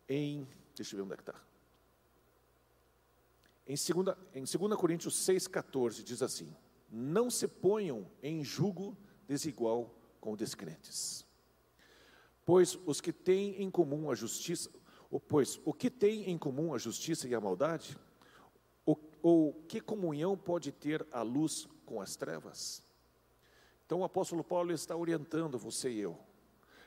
em, 0.06 0.46
deixa 0.76 0.94
eu 0.94 0.98
ver 0.98 1.02
onde 1.04 1.14
é 1.14 1.16
que 1.16 1.22
está. 1.22 1.34
Em 3.66 3.74
2, 3.74 4.16
em 4.34 4.58
2 4.58 4.80
Coríntios 4.80 5.14
6,14 5.26 6.02
diz 6.02 6.22
assim: 6.22 6.54
Não 6.90 7.30
se 7.30 7.48
ponham 7.48 8.06
em 8.22 8.44
julgo 8.44 8.96
desigual 9.26 9.94
com 10.20 10.36
descrentes. 10.36 11.24
Pois 12.44 12.78
os 12.86 13.00
que 13.00 13.12
têm 13.12 13.62
em 13.62 13.70
comum 13.70 14.10
a 14.10 14.14
justiça, 14.14 14.70
pois 15.28 15.60
o 15.64 15.72
que 15.72 15.90
tem 15.90 16.30
em 16.30 16.38
comum 16.38 16.74
a 16.74 16.78
justiça 16.78 17.26
e 17.26 17.34
a 17.34 17.40
maldade, 17.40 17.96
ou 19.22 19.52
que 19.66 19.80
comunhão 19.80 20.36
pode 20.36 20.72
ter 20.72 21.06
a 21.10 21.22
luz 21.22 21.68
com 21.84 22.00
as 22.00 22.16
trevas? 22.16 22.82
Então 23.84 24.00
o 24.00 24.04
apóstolo 24.04 24.44
Paulo 24.44 24.72
está 24.72 24.96
orientando 24.96 25.58
você 25.58 25.90
e 25.90 26.00
eu, 26.00 26.18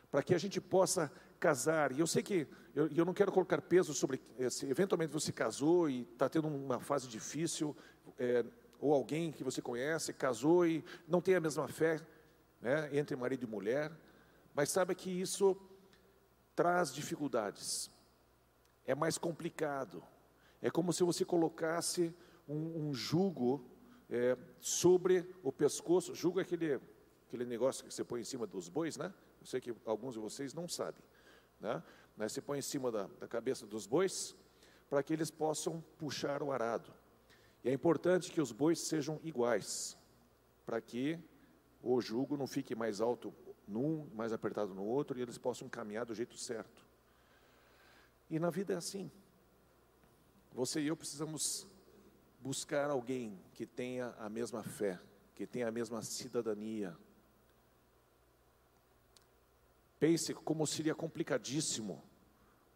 para 0.09 0.23
que 0.23 0.33
a 0.33 0.37
gente 0.37 0.61
possa 0.61 1.11
casar, 1.41 1.91
e 1.91 1.99
eu 1.99 2.05
sei 2.05 2.21
que 2.21 2.47
eu, 2.75 2.87
eu 2.95 3.03
não 3.03 3.15
quero 3.15 3.31
colocar 3.31 3.59
peso 3.59 3.95
sobre 3.95 4.21
se 4.51 4.67
eventualmente 4.67 5.11
você 5.11 5.31
casou 5.31 5.89
e 5.89 6.03
está 6.03 6.29
tendo 6.29 6.47
uma 6.47 6.79
fase 6.79 7.07
difícil, 7.07 7.75
é, 8.19 8.45
ou 8.79 8.93
alguém 8.93 9.31
que 9.31 9.43
você 9.43 9.59
conhece 9.59 10.13
casou 10.13 10.67
e 10.67 10.85
não 11.07 11.19
tem 11.19 11.33
a 11.33 11.39
mesma 11.39 11.67
fé 11.67 11.99
né, 12.61 12.89
entre 12.93 13.15
marido 13.15 13.43
e 13.43 13.49
mulher, 13.49 13.91
mas 14.53 14.69
saiba 14.69 14.93
que 14.93 15.09
isso 15.09 15.57
traz 16.55 16.93
dificuldades, 16.93 17.89
é 18.85 18.93
mais 18.93 19.17
complicado, 19.17 20.03
é 20.61 20.69
como 20.69 20.93
se 20.93 21.03
você 21.03 21.25
colocasse 21.25 22.13
um, 22.47 22.89
um 22.89 22.93
jugo 22.93 23.65
é, 24.11 24.37
sobre 24.59 25.27
o 25.41 25.51
pescoço, 25.51 26.13
jugo 26.13 26.39
é 26.39 26.43
aquele, 26.43 26.79
aquele 27.27 27.45
negócio 27.45 27.83
que 27.83 27.91
você 27.91 28.03
põe 28.03 28.21
em 28.21 28.25
cima 28.25 28.45
dos 28.45 28.69
bois, 28.69 28.95
né? 28.95 29.11
Eu 29.39 29.47
sei 29.47 29.59
que 29.59 29.73
alguns 29.85 30.13
de 30.13 30.19
vocês 30.19 30.53
não 30.53 30.67
sabem? 30.67 31.01
Né? 31.61 31.81
Se 32.27 32.41
põe 32.41 32.59
em 32.59 32.61
cima 32.61 32.91
da, 32.91 33.07
da 33.19 33.27
cabeça 33.27 33.65
dos 33.65 33.87
bois 33.87 34.35
para 34.89 35.01
que 35.01 35.13
eles 35.13 35.31
possam 35.31 35.81
puxar 35.97 36.43
o 36.43 36.51
arado. 36.51 36.93
E 37.63 37.69
é 37.69 37.73
importante 37.73 38.31
que 38.31 38.41
os 38.41 38.51
bois 38.51 38.79
sejam 38.79 39.19
iguais, 39.23 39.97
para 40.65 40.81
que 40.81 41.17
o 41.81 42.01
jugo 42.01 42.35
não 42.35 42.45
fique 42.45 42.75
mais 42.75 42.99
alto 42.99 43.33
num, 43.67 44.09
mais 44.13 44.33
apertado 44.33 44.73
no 44.73 44.83
outro, 44.83 45.17
e 45.17 45.21
eles 45.21 45.37
possam 45.37 45.69
caminhar 45.69 46.05
do 46.05 46.13
jeito 46.13 46.37
certo. 46.37 46.85
E 48.29 48.37
na 48.37 48.49
vida 48.49 48.73
é 48.73 48.77
assim. 48.77 49.09
Você 50.51 50.81
e 50.81 50.87
eu 50.87 50.97
precisamos 50.97 51.65
buscar 52.41 52.89
alguém 52.89 53.39
que 53.53 53.65
tenha 53.65 54.13
a 54.17 54.27
mesma 54.27 54.63
fé, 54.63 54.99
que 55.35 55.47
tenha 55.47 55.67
a 55.67 55.71
mesma 55.71 56.01
cidadania, 56.01 56.97
Pense 60.01 60.33
como 60.33 60.65
seria 60.65 60.95
complicadíssimo 60.95 62.03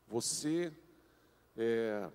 você, 0.07 0.71
é, 1.57 2.07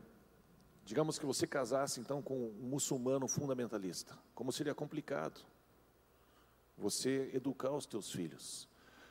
digamos 0.84 1.18
que 1.18 1.26
você 1.26 1.48
casasse 1.48 1.98
então 1.98 2.22
com 2.22 2.38
um 2.38 2.68
muçulmano 2.68 3.26
fundamentalista. 3.26 4.16
Como 4.36 4.52
seria 4.52 4.72
complicado 4.72 5.40
você 6.78 7.28
educar 7.34 7.72
os 7.72 7.86
teus 7.86 8.12
filhos. 8.12 8.68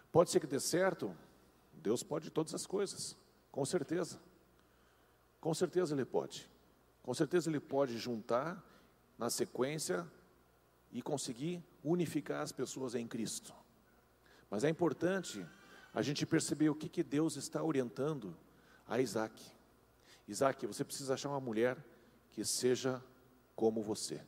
Pode 0.09 0.31
ser 0.31 0.39
que 0.39 0.47
dê 0.47 0.57
certo, 0.61 1.13
Deus 1.73 2.01
pode 2.01 2.29
todas 2.29 2.55
as 2.55 2.65
coisas, 2.65 3.17
com 3.51 3.65
certeza. 3.65 4.21
Com 5.41 5.53
certeza 5.53 5.93
Ele 5.93 6.05
pode. 6.05 6.49
Com 7.03 7.13
certeza 7.13 7.49
Ele 7.49 7.59
pode 7.59 7.97
juntar 7.97 8.63
na 9.17 9.29
sequência 9.29 10.09
e 10.93 11.01
conseguir 11.01 11.61
unificar 11.83 12.41
as 12.41 12.53
pessoas 12.53 12.95
em 12.95 13.05
Cristo. 13.05 13.53
Mas 14.49 14.63
é 14.63 14.69
importante 14.69 15.45
a 15.93 16.01
gente 16.01 16.25
percebeu 16.25 16.73
o 16.73 16.75
que, 16.75 16.87
que 16.87 17.03
Deus 17.03 17.35
está 17.35 17.63
orientando 17.63 18.35
a 18.87 18.99
Isaac. 18.99 19.41
Isaac, 20.27 20.65
você 20.67 20.83
precisa 20.83 21.13
achar 21.13 21.29
uma 21.29 21.39
mulher 21.39 21.77
que 22.31 22.45
seja 22.45 23.03
como 23.55 23.81
você, 23.81 24.21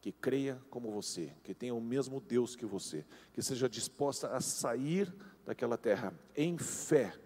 que 0.00 0.12
creia 0.12 0.60
como 0.70 0.90
você, 0.90 1.34
que 1.42 1.54
tenha 1.54 1.74
o 1.74 1.80
mesmo 1.80 2.20
Deus 2.20 2.54
que 2.54 2.66
você, 2.66 3.04
que 3.32 3.42
seja 3.42 3.68
disposta 3.68 4.28
a 4.34 4.40
sair 4.40 5.12
daquela 5.44 5.78
terra 5.78 6.14
em 6.36 6.58
fé. 6.58 7.18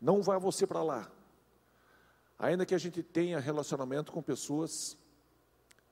Não 0.00 0.22
vá 0.22 0.38
você 0.38 0.66
para 0.66 0.82
lá. 0.82 1.10
Ainda 2.38 2.66
que 2.66 2.74
a 2.74 2.78
gente 2.78 3.02
tenha 3.02 3.38
relacionamento 3.38 4.12
com 4.12 4.22
pessoas, 4.22 4.96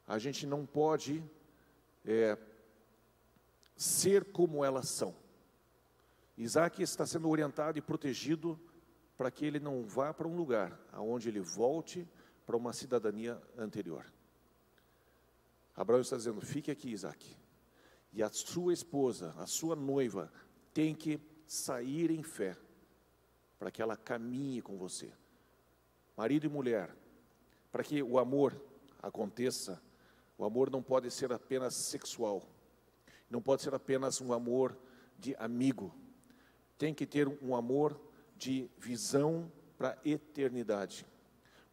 a 0.07 0.19
gente 0.19 0.47
não 0.47 0.67
pode 0.67 1.23
é, 2.05 2.37
ser 3.77 4.25
como 4.33 4.65
elas 4.65 4.89
são. 4.89 5.15
Isaac 6.37 6.83
está 6.83 7.07
sendo 7.07 7.29
orientado 7.29 7.79
e 7.79 7.83
protegido 7.83 8.59
para 9.17 9.31
que 9.31 9.45
ele 9.45 9.61
não 9.61 9.85
vá 9.85 10.13
para 10.13 10.27
um 10.27 10.37
lugar 10.37 10.79
aonde 10.93 11.29
ele 11.29 11.41
volte 11.41 12.09
para 12.45 12.57
uma 12.57 12.73
cidadania 12.73 13.41
anterior. 13.57 14.05
Abraão 15.77 16.01
está 16.01 16.17
dizendo: 16.17 16.41
fique 16.41 16.71
aqui, 16.71 16.91
Isaac. 16.91 17.37
E 18.13 18.23
a 18.23 18.31
sua 18.31 18.73
esposa, 18.73 19.35
a 19.39 19.47
sua 19.47 19.75
noiva, 19.75 20.33
tem 20.73 20.95
que 20.95 21.21
sair 21.47 22.11
em 22.11 22.23
fé 22.23 22.57
para 23.59 23.71
que 23.71 23.83
ela 23.83 23.97
caminhe 23.97 24.61
com 24.61 24.77
você. 24.77 25.13
Marido 26.17 26.47
e 26.47 26.49
mulher, 26.49 26.95
para 27.73 27.83
que 27.83 28.03
o 28.03 28.19
amor 28.19 28.55
aconteça, 29.03 29.83
o 30.39 30.45
amor 30.45 30.71
não 30.71 30.83
pode 30.83 31.11
ser 31.11 31.33
apenas 31.33 31.75
sexual, 31.75 32.49
não 33.29 33.43
pode 33.43 33.63
ser 33.63 33.75
apenas 33.75 34.21
um 34.21 34.33
amor 34.33 34.77
de 35.19 35.35
amigo, 35.37 35.95
tem 36.79 36.93
que 36.93 37.07
ter 37.07 37.29
um 37.43 37.55
amor 37.55 37.99
de 38.37 38.71
visão 38.79 39.51
para 39.77 39.91
a 39.91 40.09
eternidade. 40.09 41.07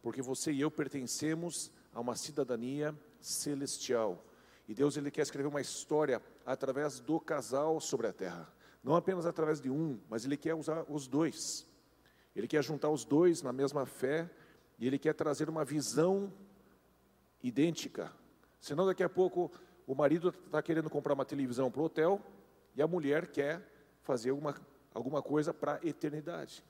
Porque 0.00 0.22
você 0.22 0.52
e 0.52 0.60
eu 0.60 0.70
pertencemos 0.70 1.70
a 1.92 2.00
uma 2.00 2.16
cidadania 2.16 2.96
celestial. 3.20 4.24
E 4.68 4.74
Deus 4.74 4.96
ele 4.96 5.10
quer 5.10 5.22
escrever 5.22 5.48
uma 5.48 5.60
história 5.60 6.22
através 6.46 7.00
do 7.00 7.20
casal 7.20 7.80
sobre 7.80 8.06
a 8.06 8.12
terra. 8.12 8.52
Não 8.82 8.96
apenas 8.96 9.26
através 9.26 9.60
de 9.60 9.70
um, 9.70 10.00
mas 10.08 10.24
ele 10.24 10.36
quer 10.36 10.54
usar 10.54 10.84
os 10.88 11.06
dois. 11.06 11.66
Ele 12.34 12.48
quer 12.48 12.62
juntar 12.64 12.90
os 12.90 13.04
dois 13.04 13.42
na 13.42 13.52
mesma 13.52 13.86
fé 13.86 14.30
e 14.78 14.86
ele 14.86 14.98
quer 14.98 15.14
trazer 15.14 15.48
uma 15.48 15.64
visão 15.64 16.32
idêntica. 17.42 18.12
Senão 18.60 18.86
daqui 18.86 19.02
a 19.02 19.08
pouco 19.08 19.50
o 19.86 19.94
marido 19.94 20.30
está 20.46 20.62
querendo 20.62 20.88
comprar 20.88 21.14
uma 21.14 21.24
televisão 21.24 21.70
para 21.70 21.82
o 21.82 21.84
hotel 21.84 22.20
e 22.74 22.82
a 22.82 22.86
mulher 22.86 23.26
quer 23.26 23.60
fazer 24.00 24.32
uma 24.32 24.54
alguma 24.94 25.22
coisa 25.22 25.52
para 25.52 25.74
a 25.76 25.86
eternidade. 25.86 26.64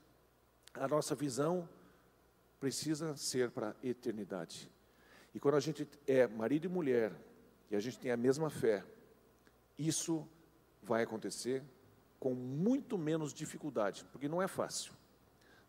A 0.74 0.88
nossa 0.88 1.14
visão 1.14 1.68
precisa 2.58 3.16
ser 3.16 3.50
para 3.50 3.70
a 3.70 3.86
eternidade. 3.86 4.70
E 5.34 5.40
quando 5.40 5.56
a 5.56 5.60
gente 5.60 5.88
é 6.06 6.26
marido 6.26 6.66
e 6.66 6.68
mulher, 6.68 7.12
e 7.70 7.76
a 7.76 7.80
gente 7.80 7.98
tem 7.98 8.10
a 8.10 8.16
mesma 8.16 8.50
fé, 8.50 8.84
isso 9.78 10.26
vai 10.82 11.02
acontecer 11.02 11.62
com 12.20 12.34
muito 12.34 12.96
menos 12.96 13.32
dificuldade, 13.32 14.04
porque 14.12 14.28
não 14.28 14.40
é 14.40 14.46
fácil. 14.46 14.92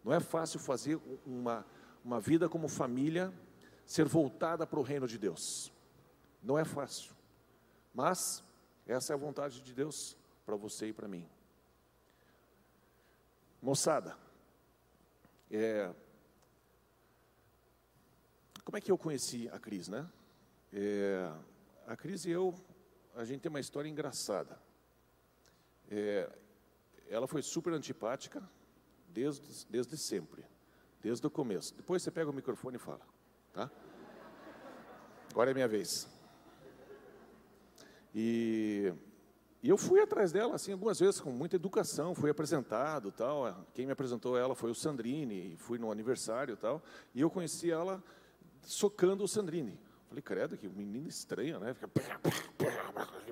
Não 0.04 0.14
é 0.14 0.20
fácil 0.20 0.60
fazer 0.60 1.00
uma, 1.26 1.66
uma 2.04 2.20
vida 2.20 2.50
como 2.50 2.68
família 2.68 3.34
ser 3.86 4.06
voltada 4.06 4.68
para 4.68 4.80
o 4.80 4.84
reino 4.84 5.08
de 5.08 5.18
Deus. 5.18 5.72
Não 6.42 6.60
é 6.60 6.66
fácil. 6.66 7.14
Mas 7.94 8.44
essa 8.86 9.14
é 9.14 9.16
a 9.16 9.18
vontade 9.18 9.62
de 9.62 9.74
Deus 9.74 10.18
para 10.46 10.56
você 10.56 10.88
e 10.88 10.94
para 10.94 11.08
mim. 11.08 11.28
Moçada, 13.64 14.18
é, 15.50 15.90
como 18.66 18.78
é 18.78 18.82
que 18.82 18.92
eu 18.92 18.98
conheci 18.98 19.48
a 19.54 19.58
Cris, 19.58 19.88
né? 19.88 20.06
É, 20.74 21.32
a 21.88 21.96
Cris 21.96 22.26
e 22.26 22.32
eu, 22.32 22.54
a 23.16 23.24
gente 23.24 23.40
tem 23.40 23.50
uma 23.50 23.62
história 23.62 23.88
engraçada. 23.88 24.60
É, 25.90 26.30
ela 27.08 27.26
foi 27.26 27.42
super 27.42 27.72
antipática 27.72 28.44
desde, 29.08 29.66
desde 29.70 29.98
sempre, 29.98 30.44
desde 31.02 31.26
o 31.26 31.32
começo. 31.32 31.74
Depois 31.74 32.04
você 32.04 32.12
pega 32.12 32.30
o 32.30 32.34
microfone 32.34 32.76
e 32.76 32.80
fala, 32.80 33.08
tá? 33.54 33.72
Agora 35.32 35.52
é 35.52 35.54
minha 35.54 35.70
vez. 35.70 36.06
E 38.14 38.94
e 39.64 39.70
eu 39.70 39.78
fui 39.78 40.02
atrás 40.02 40.34
dela, 40.34 40.56
assim, 40.56 40.74
algumas 40.74 41.00
vezes 41.00 41.22
com 41.22 41.32
muita 41.32 41.56
educação, 41.56 42.14
fui 42.14 42.30
apresentado, 42.30 43.14
tal. 43.14 43.66
Quem 43.74 43.86
me 43.86 43.94
apresentou 43.94 44.38
ela 44.38 44.54
foi 44.54 44.70
o 44.70 44.76
Sandrini, 44.76 45.56
fui 45.56 45.78
no 45.80 45.90
aniversário, 45.90 46.58
tal. 46.58 46.84
E 47.16 47.22
eu 47.22 47.30
conheci 47.30 47.72
ela 47.72 48.04
socando 48.62 49.24
o 49.24 49.28
Sandrini. 49.28 49.80
Falei, 50.10 50.22
credo, 50.22 50.58
que 50.58 50.68
menina 50.68 51.08
estranha, 51.08 51.60
né? 51.60 51.74
Fica 51.74 51.90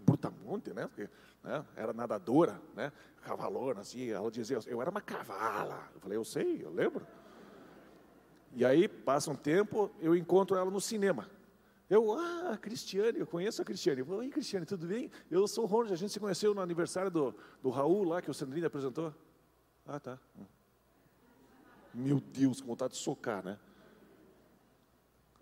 brutamonte, 0.02 0.74
né? 0.74 0.88
Porque 0.88 1.10
né? 1.44 1.66
era 1.76 1.92
nadadora, 1.92 2.62
né? 2.74 2.94
Cavalona, 3.24 3.82
assim. 3.82 4.10
Ela 4.10 4.32
dizia, 4.32 4.58
eu 4.68 4.82
era 4.82 4.90
uma 4.90 5.02
cavala. 5.02 5.92
Eu 5.94 6.00
falei, 6.00 6.18
eu 6.18 6.24
sei, 6.24 6.64
eu 6.64 6.72
lembro. 6.72 7.06
E 8.54 8.64
aí, 8.64 8.88
passa 8.88 9.30
um 9.30 9.36
tempo, 9.36 9.92
eu 10.00 10.16
encontro 10.16 10.56
ela 10.56 10.72
no 10.72 10.80
cinema. 10.80 11.30
Eu, 11.92 12.14
ah, 12.18 12.58
Cristiane, 12.58 13.20
eu 13.20 13.28
conheço 13.28 13.62
a 13.62 13.66
Cristiane. 13.66 14.02
Oi, 14.02 14.30
Cristiane, 14.30 14.66
tudo 14.66 14.88
bem? 14.88 15.12
Eu 15.30 15.46
sou 15.46 15.66
o 15.66 15.68
Ronald, 15.68 15.92
a 15.92 15.98
gente 15.98 16.14
se 16.14 16.22
conheceu 16.22 16.54
no 16.54 16.62
aniversário 16.62 17.12
do, 17.12 17.36
do 17.62 17.70
Raul 17.70 18.06
lá, 18.06 18.22
que 18.22 18.32
o 18.32 18.34
Sandrine 18.34 18.66
apresentou. 18.66 19.14
Ah, 19.86 20.00
tá. 20.00 20.18
Meu 21.94 22.22
Deus, 22.22 22.62
com 22.62 22.68
vontade 22.68 22.94
de 22.94 23.00
socar, 23.00 23.44
né? 23.44 23.60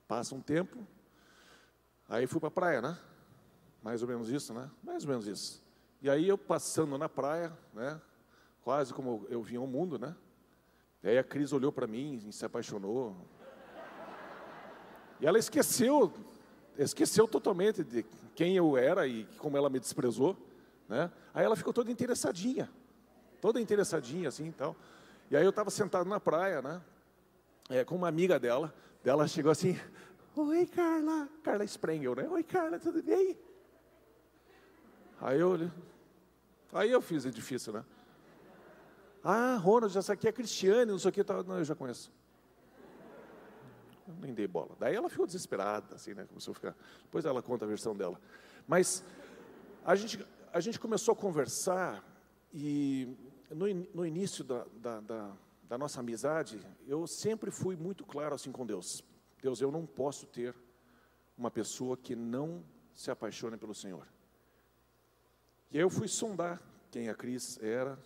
Passa 0.08 0.34
um 0.34 0.41
tempo, 0.41 0.80
aí 2.08 2.26
fui 2.26 2.39
para 2.39 2.47
a 2.47 2.52
praia, 2.52 2.82
né? 2.82 2.97
Mais 3.84 4.02
ou 4.02 4.08
menos 4.08 4.28
isso, 4.32 4.52
né? 4.52 4.72
Mais 4.82 5.04
ou 5.04 5.10
menos 5.12 5.28
isso. 5.28 5.64
E 6.02 6.10
aí 6.10 6.28
eu 6.28 6.36
passando 6.36 6.97
na 6.97 7.08
praia, 7.08 7.56
né? 7.76 8.02
Quase 8.64 8.91
como 8.91 9.24
eu 9.30 9.43
vim 9.43 9.58
ao 9.58 9.68
mundo, 9.68 10.00
né? 10.00 10.16
E 11.04 11.10
aí 11.10 11.18
a 11.20 11.24
Cris 11.24 11.54
olhou 11.54 11.72
para 11.72 11.86
mim 11.86 12.24
e 12.28 12.34
se 12.34 12.43
apaixonou. 12.43 13.16
E 15.22 15.28
ela 15.28 15.38
esqueceu 15.38 16.12
esqueceu 16.84 17.27
totalmente 17.27 17.84
de 17.84 18.05
quem 18.36 18.55
eu 18.55 18.77
era 18.77 19.05
e 19.07 19.25
como 19.38 19.57
ela 19.57 19.69
me 19.69 19.80
desprezou, 19.80 20.36
né? 20.88 21.11
Aí 21.34 21.43
ela 21.43 21.55
ficou 21.55 21.73
toda 21.73 21.91
interessadinha, 21.91 22.69
toda 23.41 23.59
interessadinha 23.59 24.30
assim, 24.30 24.47
então. 24.47 24.75
E 25.30 25.36
aí 25.36 25.43
eu 25.43 25.49
estava 25.49 25.69
sentado 25.69 26.09
na 26.09 26.19
praia, 26.19 26.61
né? 26.61 26.82
É, 27.69 27.84
com 27.84 27.95
uma 27.95 28.07
amiga 28.07 28.39
dela, 28.39 28.73
dela 29.03 29.27
chegou 29.27 29.51
assim, 29.51 29.80
oi 30.36 30.65
Carla, 30.65 31.30
Carla 31.43 31.63
Sprengel, 31.65 32.15
né? 32.15 32.27
Oi 32.30 32.43
Carla, 32.43 32.80
tudo 32.80 33.03
bem? 33.03 33.38
Aí 35.21 35.39
eu 35.39 35.69
aí 36.73 36.89
eu 36.89 37.01
fiz, 37.01 37.23
difícil, 37.25 37.73
né? 37.73 37.84
Ah, 39.21 39.57
Ronald, 39.57 39.95
essa 39.97 40.13
aqui 40.13 40.30
é 40.30 40.32
Cristiane, 40.32 40.91
não 40.91 40.97
sei 40.97 41.09
o 41.09 41.11
que, 41.11 41.25
não, 41.45 41.57
eu 41.57 41.65
já 41.65 41.75
conheço 41.75 42.09
nem 44.20 44.34
dei 44.34 44.47
bola. 44.47 44.76
Daí 44.80 44.95
ela 44.95 45.10
ficou 45.10 45.26
desesperada, 45.26 45.95
assim, 45.95 46.14
né? 46.14 46.26
Começou 46.26 46.51
a 46.51 46.55
ficar. 46.55 46.76
Depois 47.03 47.26
ela 47.26 47.41
conta 47.41 47.66
a 47.66 47.68
versão 47.68 47.95
dela. 47.95 48.20
Mas 48.68 49.03
a 49.86 49.95
gente, 49.95 50.26
a 50.53 50.60
gente 50.60 50.80
começou 50.80 51.14
a 51.14 51.16
conversar 51.16 52.03
e 52.53 53.16
no, 53.49 53.66
no 53.93 54.05
início 54.05 54.43
da, 54.43 54.66
da, 54.74 54.99
da, 54.99 55.32
da 55.68 55.78
nossa 55.78 55.99
amizade, 55.99 56.60
eu 56.88 57.05
sempre 57.07 57.51
fui 57.51 57.76
muito 57.76 58.05
claro 58.05 58.36
assim 58.36 58.51
com 58.51 58.66
Deus. 58.66 59.03
Deus, 59.41 59.62
eu 59.62 59.72
não 59.72 59.86
posso 59.86 60.26
ter 60.28 60.55
uma 61.38 61.49
pessoa 61.49 61.95
que 61.95 62.16
não 62.16 62.64
se 62.93 63.10
apaixone 63.10 63.57
pelo 63.57 63.74
Senhor. 63.74 64.05
E 65.72 65.78
aí 65.78 65.84
eu 65.84 65.89
fui 65.89 66.07
sondar 66.07 66.62
quem 66.91 67.10
a 67.10 67.16
Cris 67.16 67.57
era 67.62 67.97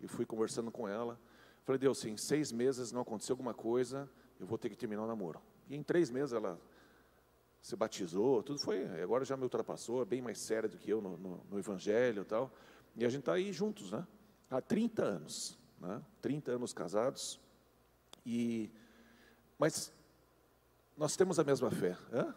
e 0.00 0.06
fui 0.06 0.24
conversando 0.24 0.70
com 0.70 0.88
ela. 0.88 1.20
Falei, 1.64 1.78
Deus, 1.78 1.98
se 1.98 2.08
em 2.08 2.16
seis 2.16 2.50
meses 2.50 2.92
não 2.92 3.02
aconteceu 3.02 3.34
alguma 3.34 3.52
coisa, 3.52 4.08
eu 4.40 4.46
vou 4.46 4.56
ter 4.56 4.70
que 4.70 4.76
terminar 4.76 5.02
o 5.02 5.06
namoro. 5.06 5.40
E 5.68 5.76
em 5.76 5.82
três 5.82 6.10
meses 6.10 6.32
ela 6.32 6.60
se 7.60 7.76
batizou, 7.76 8.42
tudo 8.42 8.58
foi, 8.58 8.84
agora 9.00 9.24
já 9.24 9.36
me 9.36 9.42
ultrapassou, 9.42 10.02
é 10.02 10.04
bem 10.04 10.22
mais 10.22 10.38
séria 10.38 10.68
do 10.68 10.78
que 10.78 10.90
eu 10.90 11.00
no, 11.00 11.16
no, 11.18 11.44
no 11.50 11.58
Evangelho 11.58 12.22
e 12.22 12.24
tal. 12.24 12.52
E 12.96 13.04
a 13.04 13.08
gente 13.08 13.20
está 13.20 13.34
aí 13.34 13.52
juntos, 13.52 13.90
né? 13.90 14.06
Há 14.50 14.60
30 14.60 15.04
anos, 15.04 15.58
né? 15.78 16.02
30 16.20 16.52
anos 16.52 16.72
casados. 16.72 17.40
E, 18.24 18.70
mas 19.58 19.92
nós 20.96 21.16
temos 21.16 21.38
a 21.38 21.44
mesma 21.44 21.70
fé. 21.70 21.96
Hã? 22.12 22.34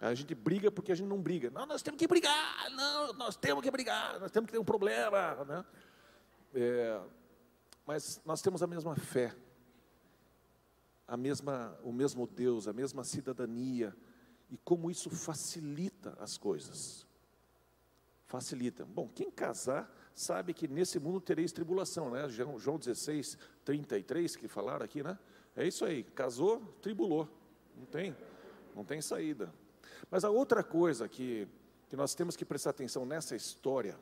A 0.00 0.14
gente 0.14 0.32
briga 0.34 0.70
porque 0.70 0.92
a 0.92 0.94
gente 0.94 1.08
não 1.08 1.20
briga. 1.20 1.50
Não, 1.50 1.66
nós 1.66 1.82
temos 1.82 1.98
que 1.98 2.06
brigar. 2.06 2.70
Não, 2.70 3.12
nós 3.14 3.36
temos 3.36 3.62
que 3.62 3.70
brigar. 3.70 4.20
Nós 4.20 4.30
temos 4.30 4.46
que 4.46 4.52
ter 4.52 4.58
um 4.58 4.64
problema. 4.64 5.44
Né? 5.44 5.64
É, 6.54 7.00
mas 7.84 8.20
nós 8.24 8.40
temos 8.40 8.62
a 8.62 8.66
mesma 8.66 8.94
fé, 8.94 9.34
a 11.08 11.16
mesma, 11.16 11.76
o 11.82 11.90
mesmo 11.90 12.26
Deus, 12.26 12.68
a 12.68 12.72
mesma 12.72 13.02
cidadania, 13.02 13.96
e 14.50 14.58
como 14.58 14.90
isso 14.90 15.08
facilita 15.08 16.14
as 16.20 16.36
coisas. 16.36 17.06
Facilita. 18.26 18.84
Bom, 18.84 19.08
quem 19.08 19.30
casar 19.30 19.90
sabe 20.14 20.52
que 20.52 20.68
nesse 20.68 21.00
mundo 21.00 21.18
tereis 21.18 21.50
tribulação, 21.50 22.10
né? 22.10 22.28
João 22.28 22.78
16, 22.78 23.38
33, 23.64 24.36
que 24.36 24.46
falaram 24.46 24.84
aqui, 24.84 25.02
né? 25.02 25.18
É 25.56 25.66
isso 25.66 25.82
aí, 25.84 26.04
casou, 26.04 26.60
tribulou. 26.82 27.26
Não 27.74 27.86
tem, 27.86 28.14
não 28.76 28.84
tem 28.84 29.00
saída. 29.00 29.52
Mas 30.10 30.24
a 30.24 30.30
outra 30.30 30.62
coisa 30.62 31.08
que, 31.08 31.48
que 31.88 31.96
nós 31.96 32.14
temos 32.14 32.36
que 32.36 32.44
prestar 32.44 32.70
atenção 32.70 33.06
nessa 33.06 33.34
história, 33.34 33.98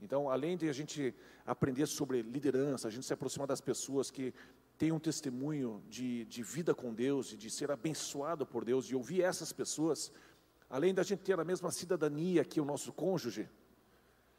então, 0.00 0.30
além 0.30 0.56
de 0.56 0.68
a 0.68 0.72
gente 0.72 1.14
aprender 1.44 1.86
sobre 1.86 2.22
liderança, 2.22 2.86
a 2.86 2.90
gente 2.90 3.06
se 3.06 3.12
aproximar 3.12 3.46
das 3.46 3.60
pessoas 3.60 4.10
que 4.10 4.34
têm 4.78 4.92
um 4.92 4.98
testemunho 4.98 5.82
de, 5.88 6.24
de 6.26 6.42
vida 6.42 6.74
com 6.74 6.92
Deus 6.92 7.32
e 7.32 7.36
de 7.36 7.50
ser 7.50 7.70
abençoado 7.70 8.46
por 8.46 8.64
Deus, 8.64 8.86
e 8.86 8.94
ouvir 8.94 9.22
essas 9.22 9.52
pessoas, 9.52 10.12
além 10.68 10.92
da 10.92 11.02
gente 11.02 11.20
ter 11.20 11.38
a 11.38 11.44
mesma 11.44 11.70
cidadania 11.70 12.44
que 12.44 12.60
o 12.60 12.64
nosso 12.64 12.92
cônjuge, 12.92 13.48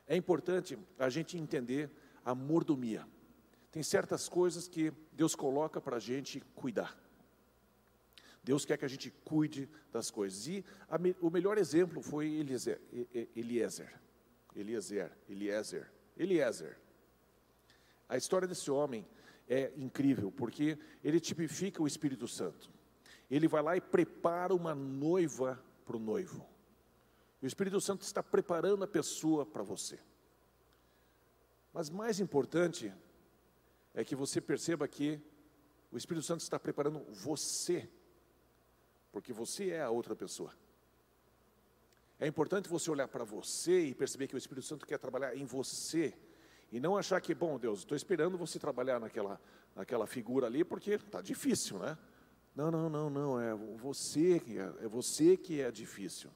é 0.07 0.15
importante 0.15 0.77
a 0.97 1.09
gente 1.09 1.37
entender 1.37 1.91
a 2.23 2.33
mordomia. 2.33 3.05
Tem 3.71 3.83
certas 3.83 4.29
coisas 4.29 4.67
que 4.67 4.91
Deus 5.11 5.35
coloca 5.35 5.81
para 5.81 5.97
a 5.97 5.99
gente 5.99 6.39
cuidar. 6.55 6.97
Deus 8.43 8.63
quer 8.63 8.77
que 8.77 8.85
a 8.85 8.87
gente 8.87 9.11
cuide 9.25 9.69
das 9.91 10.09
coisas. 10.09 10.47
E 10.47 10.63
a, 10.87 10.97
o 11.19 11.29
melhor 11.29 11.57
exemplo 11.57 12.01
foi 12.01 12.27
Eliezer. 12.27 12.79
Eliezer. 13.35 13.93
Eliezer, 14.55 15.11
Eliezer, 15.29 15.91
Eliezer. 16.17 16.79
A 18.09 18.17
história 18.17 18.47
desse 18.47 18.71
homem 18.71 19.05
é 19.47 19.71
incrível, 19.77 20.31
porque 20.31 20.77
ele 21.03 21.19
tipifica 21.19 21.81
o 21.81 21.87
Espírito 21.87 22.27
Santo. 22.27 22.71
Ele 23.29 23.47
vai 23.47 23.61
lá 23.61 23.77
e 23.77 23.81
prepara 23.81 24.53
uma 24.53 24.75
noiva 24.75 25.63
para 25.85 25.97
o 25.97 25.99
noivo. 25.99 26.45
O 27.41 27.45
Espírito 27.45 27.79
Santo 27.79 28.01
está 28.01 28.21
preparando 28.23 28.83
a 28.83 28.87
pessoa 28.87 29.45
para 29.45 29.63
você. 29.63 29.99
Mas 31.73 31.89
mais 31.89 32.19
importante 32.19 32.91
é 33.93 34.03
que 34.03 34.15
você 34.15 34.41
perceba 34.41 34.87
que 34.87 35.21
o 35.91 35.97
Espírito 35.97 36.25
Santo 36.25 36.41
está 36.41 36.59
preparando 36.59 36.99
você, 37.11 37.89
porque 39.11 39.31
você 39.31 39.69
é 39.69 39.81
a 39.81 39.89
outra 39.89 40.15
pessoa. 40.15 40.53
É 42.19 42.25
importante 42.25 42.67
você 42.67 42.89
olhar 42.89 43.07
para 43.07 43.23
você 43.23 43.85
e 43.85 43.93
perceber 43.93 44.27
que 44.27 44.35
o 44.35 44.37
Espírito 44.37 44.65
Santo 44.65 44.87
quer 44.87 44.97
trabalhar 44.97 45.35
em 45.35 45.45
você. 45.45 46.17
E 46.71 46.79
não 46.79 46.97
achar 46.97 47.21
que, 47.21 47.33
bom, 47.33 47.57
Deus, 47.57 47.79
estou 47.79 47.95
esperando 47.95 48.37
você 48.37 48.59
trabalhar 48.59 48.99
naquela, 48.99 49.39
naquela 49.75 50.05
figura 50.05 50.47
ali, 50.47 50.63
porque 50.63 50.91
está 50.91 51.21
difícil, 51.21 51.79
né? 51.79 51.97
Não, 52.55 52.71
não, 52.71 52.89
não, 52.89 53.09
não, 53.09 53.39
é 53.39 53.53
você 53.53 54.39
que 54.39 54.57
é, 54.57 54.73
é 54.81 54.87
você 54.87 55.37
que 55.37 55.61
é 55.61 55.71
difícil. 55.71 56.31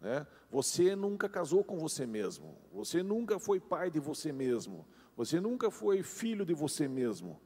Né? 0.00 0.26
Você 0.50 0.94
nunca 0.94 1.28
casou 1.28 1.64
com 1.64 1.78
você 1.78 2.04
mesmo, 2.04 2.58
você 2.72 3.02
nunca 3.02 3.38
foi 3.38 3.58
pai 3.58 3.90
de 3.90 3.98
você 3.98 4.32
mesmo, 4.32 4.86
você 5.16 5.40
nunca 5.40 5.70
foi 5.70 6.02
filho 6.02 6.44
de 6.44 6.52
você 6.52 6.86
mesmo. 6.86 7.40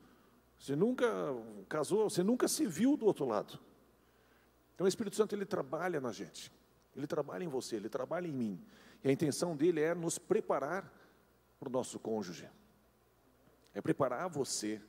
Você 0.59 0.75
nunca 0.75 1.07
casou, 1.69 2.09
você 2.09 2.23
nunca 2.23 2.49
se 2.49 2.67
viu 2.67 2.97
do 2.97 3.07
outro 3.07 3.27
lado. 3.27 3.59
Então 4.75 4.85
o 4.85 4.89
Espírito 4.89 5.17
Santo 5.17 5.35
ele 5.35 5.45
trabalha 5.45 6.01
na 6.01 6.13
gente. 6.13 6.53
Ele 6.95 7.07
trabalha 7.07 7.45
em 7.45 7.49
você, 7.49 7.77
ele 7.77 7.89
trabalha 7.89 8.27
em 8.27 8.33
mim. 8.33 8.65
E 9.05 9.09
a 9.09 9.13
intenção 9.13 9.55
dele 9.55 9.83
é 9.83 9.95
nos 9.95 10.19
preparar 10.19 10.91
para 11.59 11.69
o 11.69 11.73
nosso 11.73 11.99
cônjuge. 11.99 12.49
É 13.75 13.81
preparar 13.81 14.29
você. 14.29 14.81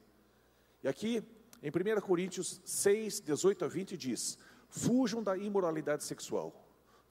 E 0.84 0.88
aqui, 0.88 1.24
em 1.62 1.70
1 1.70 2.02
Coríntios 2.02 2.62
6, 2.64 3.22
18 3.22 3.66
a 3.66 3.68
20, 3.68 3.98
diz: 3.98 4.38
Fujam 4.70 5.24
da 5.24 5.38
imoralidade 5.38 6.04
sexual. 6.04 6.54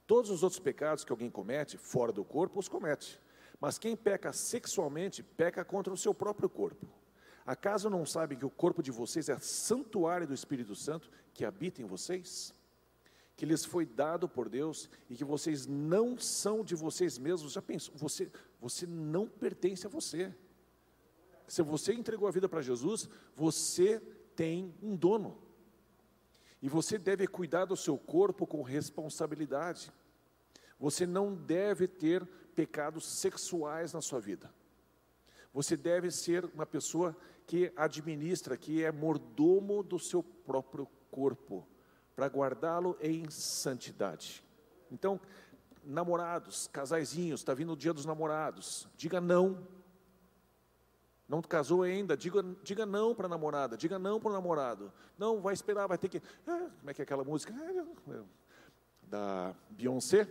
Todos 0.05 0.31
os 0.31 0.41
outros 0.41 0.59
pecados 0.59 1.03
que 1.03 1.11
alguém 1.11 1.29
comete, 1.29 1.77
fora 1.77 2.11
do 2.11 2.23
corpo, 2.23 2.59
os 2.59 2.67
comete. 2.67 3.19
Mas 3.59 3.77
quem 3.77 3.95
peca 3.95 4.31
sexualmente, 4.31 5.21
peca 5.21 5.65
contra 5.65 5.91
o 5.91 5.97
seu 5.97 6.13
próprio 6.13 6.49
corpo. 6.49 6.87
Acaso 7.45 7.89
não 7.89 8.05
sabem 8.05 8.37
que 8.37 8.45
o 8.45 8.49
corpo 8.49 8.83
de 8.83 8.91
vocês 8.91 9.29
é 9.29 9.39
santuário 9.39 10.27
do 10.27 10.33
Espírito 10.33 10.75
Santo 10.75 11.09
que 11.33 11.45
habita 11.45 11.81
em 11.81 11.85
vocês? 11.85 12.53
Que 13.37 13.45
lhes 13.45 13.63
foi 13.63 13.85
dado 13.85 14.27
por 14.27 14.49
Deus 14.49 14.89
e 15.09 15.15
que 15.15 15.23
vocês 15.23 15.65
não 15.65 16.17
são 16.17 16.61
de 16.61 16.75
vocês 16.75 17.17
mesmos. 17.17 17.53
Já 17.53 17.61
pensou? 17.61 17.95
Você, 17.95 18.29
você 18.59 18.85
não 18.85 19.27
pertence 19.27 19.87
a 19.87 19.89
você. 19.89 20.35
Se 21.47 21.61
você 21.61 21.93
entregou 21.93 22.27
a 22.27 22.31
vida 22.31 22.49
para 22.49 22.61
Jesus, 22.61 23.07
você 23.33 24.01
tem 24.35 24.75
um 24.83 24.95
dono. 24.95 25.37
E 26.61 26.67
você 26.67 26.97
deve 26.97 27.27
cuidar 27.27 27.65
do 27.65 27.77
seu 27.77 27.97
corpo 27.97 28.45
com 28.45 28.61
responsabilidade. 28.61 29.91
Você 30.79 31.05
não 31.05 31.33
deve 31.33 31.87
ter 31.87 32.25
pecados 32.55 33.05
sexuais 33.05 33.93
na 33.93 34.01
sua 34.01 34.19
vida. 34.19 34.51
Você 35.53 35.77
deve 35.77 36.11
ser 36.11 36.45
uma 36.53 36.65
pessoa 36.65 37.15
que 37.45 37.71
administra, 37.75 38.57
que 38.57 38.83
é 38.83 38.91
mordomo 38.91 39.81
do 39.81 39.97
seu 39.97 40.21
próprio 40.21 40.87
corpo, 41.09 41.65
para 42.17 42.25
guardá-lo 42.25 42.97
em 42.99 43.29
santidade. 43.29 44.43
Então, 44.91 45.21
namorados, 45.83 46.67
casaizinhos, 46.73 47.41
está 47.41 47.53
vindo 47.53 47.73
o 47.73 47.77
dia 47.77 47.93
dos 47.93 48.07
namorados, 48.07 48.87
diga 48.97 49.21
não. 49.21 49.63
Não 51.29 51.43
casou 51.43 51.83
ainda, 51.83 52.17
diga, 52.17 52.43
diga 52.63 52.87
não 52.87 53.13
para 53.13 53.27
a 53.27 53.29
namorada, 53.29 53.77
diga 53.77 53.99
não 53.99 54.19
para 54.19 54.31
o 54.31 54.33
namorado. 54.33 54.91
Não, 55.15 55.41
vai 55.41 55.53
esperar, 55.53 55.85
vai 55.85 55.97
ter 55.97 56.09
que. 56.09 56.19
Ah, 56.47 56.69
como 56.79 56.89
é 56.89 56.93
que 56.93 57.01
é 57.01 57.03
aquela 57.03 57.23
música? 57.23 57.53
Ah, 57.53 58.23
da 59.03 59.55
Beyoncé. 59.69 60.27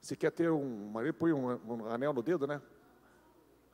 Você 0.00 0.14
quer 0.14 0.30
ter 0.30 0.48
um 0.50 0.90
marido, 0.90 1.14
põe 1.14 1.32
um, 1.32 1.58
um 1.66 1.86
anel 1.86 2.12
no 2.12 2.22
dedo, 2.22 2.46
né? 2.46 2.62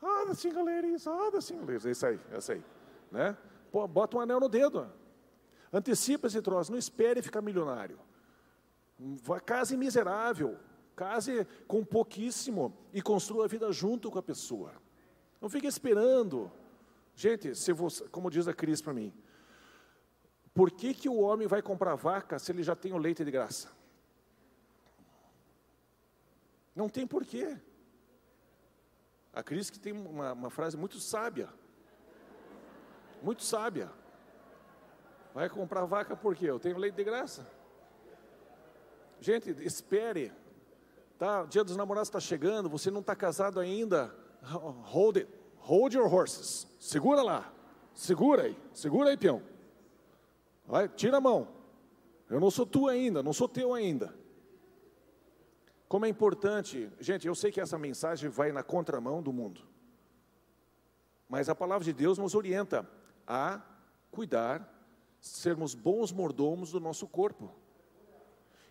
Ah, 0.00 0.24
da 0.24 0.34
single 0.34 0.64
ladies, 0.64 1.07
ah, 1.07 1.30
da 1.30 1.40
single 1.42 1.66
ladies. 1.66 1.84
É 1.84 1.90
isso 1.90 2.07
aí, 2.07 2.20
é 2.30 2.38
isso 2.38 2.53
aí. 2.53 2.64
Né? 3.11 3.36
Pô, 3.70 3.86
bota 3.86 4.16
um 4.16 4.20
anel 4.20 4.40
no 4.40 4.48
dedo. 4.48 4.90
Antecipa 5.72 6.26
esse 6.26 6.42
troço, 6.42 6.70
não 6.70 6.78
espere 6.78 7.22
ficar 7.22 7.40
milionário. 7.40 7.98
Case 9.46 9.76
miserável, 9.76 10.58
case 10.94 11.46
com 11.66 11.84
pouquíssimo 11.84 12.76
e 12.92 13.00
construa 13.00 13.46
a 13.46 13.48
vida 13.48 13.72
junto 13.72 14.10
com 14.10 14.18
a 14.18 14.22
pessoa. 14.22 14.74
Não 15.40 15.48
fique 15.48 15.66
esperando. 15.66 16.52
Gente, 17.16 17.54
se 17.54 17.72
você, 17.72 18.06
como 18.08 18.30
diz 18.30 18.46
a 18.46 18.54
Cris 18.54 18.82
para 18.82 18.92
mim, 18.92 19.12
por 20.54 20.70
que, 20.70 20.92
que 20.92 21.08
o 21.08 21.18
homem 21.18 21.48
vai 21.48 21.62
comprar 21.62 21.94
vaca 21.94 22.38
se 22.38 22.52
ele 22.52 22.62
já 22.62 22.76
tem 22.76 22.92
o 22.92 22.98
leite 22.98 23.24
de 23.24 23.30
graça? 23.30 23.70
Não 26.76 26.88
tem 26.88 27.06
porquê. 27.06 27.58
A 29.32 29.42
Cris 29.42 29.70
que 29.70 29.80
tem 29.80 29.92
uma, 29.92 30.32
uma 30.32 30.50
frase 30.50 30.76
muito 30.76 31.00
sábia. 31.00 31.48
Muito 33.22 33.42
sábia. 33.42 33.90
Vai 35.35 35.49
comprar 35.49 35.85
vaca 35.85 36.16
por 36.16 36.35
quê? 36.35 36.47
Eu 36.47 36.59
tenho 36.59 36.78
leite 36.78 36.95
de 36.95 37.05
graça. 37.05 37.47
Gente, 39.20 39.51
espere. 39.64 40.33
Tá? 41.18 41.43
O 41.43 41.47
dia 41.47 41.62
dos 41.62 41.76
namorados 41.76 42.09
está 42.09 42.20
chegando, 42.20 42.68
você 42.68 42.91
não 42.91 43.01
está 43.01 43.14
casado 43.14 43.61
ainda. 43.61 44.14
Hold 44.43 45.18
it. 45.18 45.28
Hold 45.59 45.95
your 45.95 46.12
horses. 46.12 46.66
Segura 46.78 47.22
lá. 47.22 47.53
Segura 47.95 48.43
aí. 48.45 48.59
Segura 48.72 49.11
aí, 49.11 49.16
peão. 49.16 49.43
Vai, 50.66 50.89
tira 50.89 51.18
a 51.18 51.20
mão. 51.20 51.49
Eu 52.28 52.41
não 52.41 52.51
sou 52.51 52.64
tu 52.64 52.89
ainda, 52.89 53.22
não 53.22 53.33
sou 53.33 53.47
teu 53.47 53.74
ainda. 53.74 54.14
Como 55.87 56.07
é 56.07 56.09
importante, 56.09 56.91
gente, 56.99 57.26
eu 57.26 57.35
sei 57.35 57.53
que 57.53 57.61
essa 57.61 57.78
mensagem 57.78 58.30
vai 58.30 58.51
na 58.51 58.62
contramão 58.62 59.22
do 59.22 59.30
mundo, 59.30 59.61
mas 61.28 61.51
a 61.51 61.55
palavra 61.55 61.85
de 61.85 61.93
Deus 61.93 62.16
nos 62.16 62.35
orienta 62.35 62.89
a 63.26 63.61
cuidar, 64.11 64.66
sermos 65.22 65.72
bons 65.72 66.10
mordomos 66.10 66.72
do 66.72 66.80
nosso 66.80 67.06
corpo. 67.06 67.54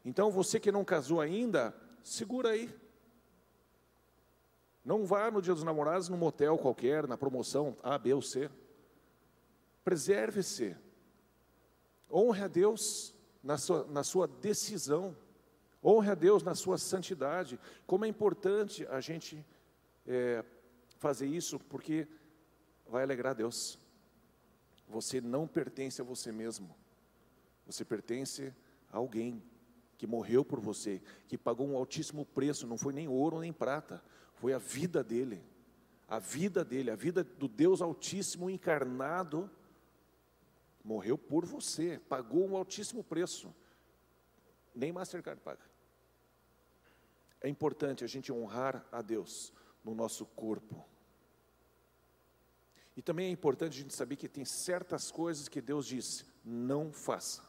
Então, 0.03 0.29
você 0.29 0.59
que 0.59 0.71
não 0.71 0.83
casou 0.83 1.21
ainda, 1.21 1.73
segura 2.03 2.49
aí. 2.49 2.69
Não 4.83 5.05
vá 5.05 5.31
no 5.31 5.41
dia 5.41 5.53
dos 5.53 5.63
namorados 5.63 6.09
num 6.09 6.17
motel 6.17 6.57
qualquer, 6.57 7.07
na 7.07 7.17
promoção 7.17 7.77
A, 7.81 7.97
B 7.97 8.13
ou 8.13 8.21
C. 8.21 8.49
Preserve-se. 9.83 10.75
Honre 12.11 12.43
a 12.43 12.47
Deus 12.47 13.15
na 13.41 13.57
sua, 13.57 13.85
na 13.85 14.03
sua 14.03 14.27
decisão. 14.27 15.15
Honre 15.81 16.11
a 16.11 16.15
Deus 16.15 16.43
na 16.43 16.53
sua 16.53 16.77
santidade. 16.77 17.57
Como 17.87 18.03
é 18.03 18.09
importante 18.09 18.85
a 18.87 18.99
gente 18.99 19.45
é, 20.05 20.43
fazer 20.97 21.27
isso, 21.27 21.57
porque 21.59 22.07
vai 22.89 23.03
alegrar 23.03 23.35
Deus. 23.35 23.79
Você 24.91 25.21
não 25.21 25.47
pertence 25.47 26.01
a 26.01 26.03
você 26.03 26.31
mesmo. 26.31 26.75
Você 27.65 27.85
pertence 27.85 28.53
a 28.91 28.97
alguém 28.97 29.41
que 29.97 30.05
morreu 30.05 30.43
por 30.43 30.59
você, 30.59 31.01
que 31.27 31.37
pagou 31.37 31.67
um 31.67 31.77
altíssimo 31.77 32.25
preço, 32.25 32.67
não 32.67 32.77
foi 32.77 32.91
nem 32.91 33.07
ouro 33.07 33.39
nem 33.39 33.53
prata, 33.53 34.03
foi 34.35 34.53
a 34.53 34.57
vida 34.57 35.03
dele. 35.03 35.41
A 36.07 36.19
vida 36.19 36.65
dele, 36.65 36.91
a 36.91 36.95
vida 36.95 37.23
do 37.23 37.47
Deus 37.47 37.81
Altíssimo 37.81 38.49
encarnado, 38.49 39.49
morreu 40.83 41.17
por 41.17 41.45
você, 41.45 42.01
pagou 42.09 42.45
um 42.49 42.57
altíssimo 42.57 43.01
preço. 43.01 43.55
Nem 44.75 44.91
Mastercard 44.91 45.39
paga. 45.41 45.63
É 47.39 47.47
importante 47.47 48.03
a 48.03 48.07
gente 48.07 48.29
honrar 48.29 48.85
a 48.91 49.01
Deus 49.01 49.53
no 49.85 49.95
nosso 49.95 50.25
corpo. 50.25 50.85
E 52.95 53.01
também 53.01 53.27
é 53.27 53.29
importante 53.29 53.77
a 53.77 53.81
gente 53.81 53.95
saber 53.95 54.15
que 54.15 54.27
tem 54.27 54.43
certas 54.43 55.11
coisas 55.11 55.47
que 55.47 55.61
Deus 55.61 55.85
diz, 55.85 56.25
não 56.43 56.91
faça. 56.91 57.41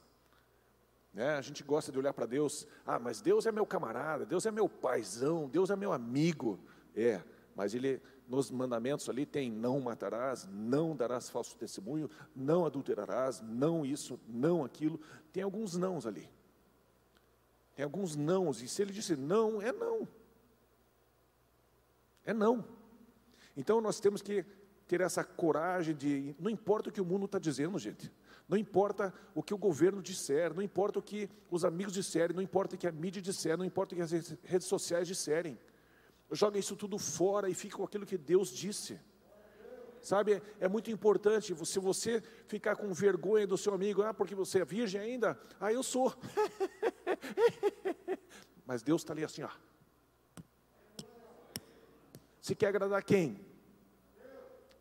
Né? 1.13 1.35
A 1.35 1.41
gente 1.43 1.63
gosta 1.63 1.91
de 1.91 1.99
olhar 1.99 2.13
para 2.13 2.27
Deus, 2.27 2.67
ah, 2.87 2.99
mas 2.99 3.21
Deus 3.21 3.45
é 3.47 3.53
meu 3.53 3.67
camarada, 3.67 4.25
Deus 4.25 4.47
é 4.47 4.51
meu 4.51 4.69
paizão, 4.69 5.49
Deus 5.49 5.71
é 5.71 5.77
meu 5.77 5.93
amigo. 5.93 6.59
É, 6.95 7.23
mas 7.55 7.75
ele 7.75 8.01
nos 8.29 8.51
mandamentos 8.51 9.09
ali 9.09 9.27
tem 9.27 9.51
não 9.51 9.81
matarás, 9.81 10.49
não 10.51 10.97
darás 10.97 11.29
falso 11.29 11.57
testemunho, 11.57 12.09
não 12.35 12.65
adulterarás, 12.65 13.41
não 13.43 13.85
isso, 13.85 14.19
não 14.27 14.65
aquilo. 14.65 14.99
Tem 15.33 15.43
alguns 15.43 15.77
nãos 15.77 16.07
ali. 16.07 16.31
Tem 17.75 17.85
alguns 17.85 18.17
nãos, 18.17 18.63
e 18.63 18.69
se 18.69 18.83
ele 18.83 18.93
disse 18.93 19.17
não, 19.17 19.61
é 19.61 19.73
não. 19.73 20.09
É 22.25 22.33
não. 22.33 22.65
Então 23.57 23.81
nós 23.81 24.01
temos 24.01 24.23
que 24.23 24.47
ter 24.93 25.01
essa 25.01 25.25
coragem 25.25 25.95
de. 25.95 26.37
Não 26.39 26.51
importa 26.51 26.91
o 26.91 26.93
que 26.93 27.01
o 27.01 27.05
mundo 27.05 27.25
está 27.25 27.39
dizendo, 27.39 27.79
gente. 27.79 28.13
Não 28.47 28.59
importa 28.59 29.11
o 29.35 29.43
que 29.43 29.55
o 29.55 29.57
governo 29.57 30.03
disser, 30.03 30.53
não 30.53 30.63
importa 30.63 30.99
o 30.99 31.03
que 31.03 31.31
os 31.51 31.65
amigos 31.65 31.95
disserem, 31.95 32.37
não 32.37 32.43
importa 32.43 32.75
o 32.75 32.79
que 32.79 32.87
a 32.87 32.93
mídia 32.93 33.23
disser, 33.23 33.57
não 33.57 33.65
importa 33.65 33.95
o 33.95 33.97
que 33.97 34.03
as 34.03 34.13
redes 34.43 34.67
sociais 34.67 35.09
disserem. 35.09 35.59
Joga 36.31 36.59
isso 36.59 36.77
tudo 36.77 36.99
fora 36.99 37.49
e 37.49 37.55
fica 37.55 37.75
com 37.79 37.85
aquilo 37.85 38.05
que 38.05 38.19
Deus 38.19 38.51
disse. 38.51 39.01
Sabe, 40.03 40.43
é 40.61 40.69
muito 40.69 40.91
importante, 40.91 41.55
se 41.65 41.79
você 41.79 42.23
ficar 42.47 42.77
com 42.77 42.93
vergonha 42.93 43.47
do 43.47 43.57
seu 43.57 43.73
amigo, 43.73 44.03
ah, 44.03 44.13
porque 44.13 44.35
você 44.35 44.61
é 44.61 44.65
virgem 44.67 45.01
ainda, 45.01 45.41
ah, 45.59 45.73
eu 45.73 45.83
sou. 45.83 46.15
Mas 48.67 48.83
Deus 48.83 49.01
está 49.01 49.15
ali 49.15 49.25
assim, 49.25 49.43
ó. 49.43 49.51
Se 52.43 52.55
quer 52.55 52.67
agradar 52.67 53.03
quem? 53.03 53.52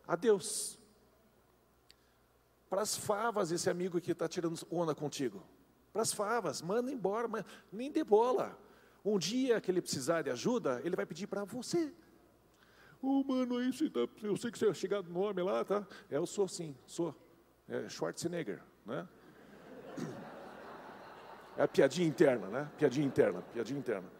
A 0.06 0.16
Deus. 0.16 0.78
Para 2.68 2.82
as 2.82 2.96
favas, 2.96 3.52
esse 3.52 3.68
amigo 3.68 4.00
que 4.00 4.12
está 4.12 4.28
tirando 4.28 4.58
onda 4.70 4.94
contigo. 4.94 5.42
Para 5.92 6.02
as 6.02 6.12
favas, 6.12 6.62
manda 6.62 6.90
embora, 6.90 7.28
nem 7.70 7.90
dê 7.90 8.02
bola. 8.02 8.58
Um 9.04 9.18
dia 9.18 9.60
que 9.60 9.70
ele 9.70 9.82
precisar 9.82 10.22
de 10.22 10.30
ajuda, 10.30 10.80
ele 10.84 10.96
vai 10.96 11.04
pedir 11.04 11.26
para 11.26 11.44
você. 11.44 11.92
Ô, 13.02 13.20
oh, 13.20 13.24
mano, 13.24 13.56
você 13.72 13.90
tá, 13.90 14.00
eu 14.22 14.36
sei 14.36 14.50
que 14.50 14.58
você 14.58 14.68
é 14.68 14.74
chegado 14.74 15.08
no 15.10 15.20
nome 15.20 15.42
lá, 15.42 15.64
tá? 15.64 15.86
É, 16.08 16.16
eu 16.16 16.24
sou 16.24 16.46
sim, 16.46 16.76
sou. 16.86 17.14
É 17.68 17.88
Schwarzenegger, 17.88 18.62
né? 18.86 19.08
É 21.54 21.64
a 21.64 21.68
piadinha 21.68 22.08
interna, 22.08 22.46
né? 22.48 22.72
Piadinha 22.78 23.06
interna, 23.06 23.42
piadinha 23.52 23.78
interna. 23.78 24.10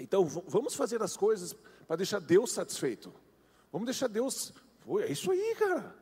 Então, 0.00 0.24
vamos 0.24 0.74
fazer 0.74 1.00
as 1.00 1.16
coisas 1.16 1.52
para 1.86 1.94
deixar 1.94 2.18
Deus 2.18 2.50
satisfeito. 2.50 3.14
Vamos 3.72 3.86
deixar 3.86 4.08
Deus. 4.08 4.52
Foi, 4.80 5.04
é 5.04 5.12
isso 5.12 5.30
aí, 5.30 5.54
cara. 5.58 5.94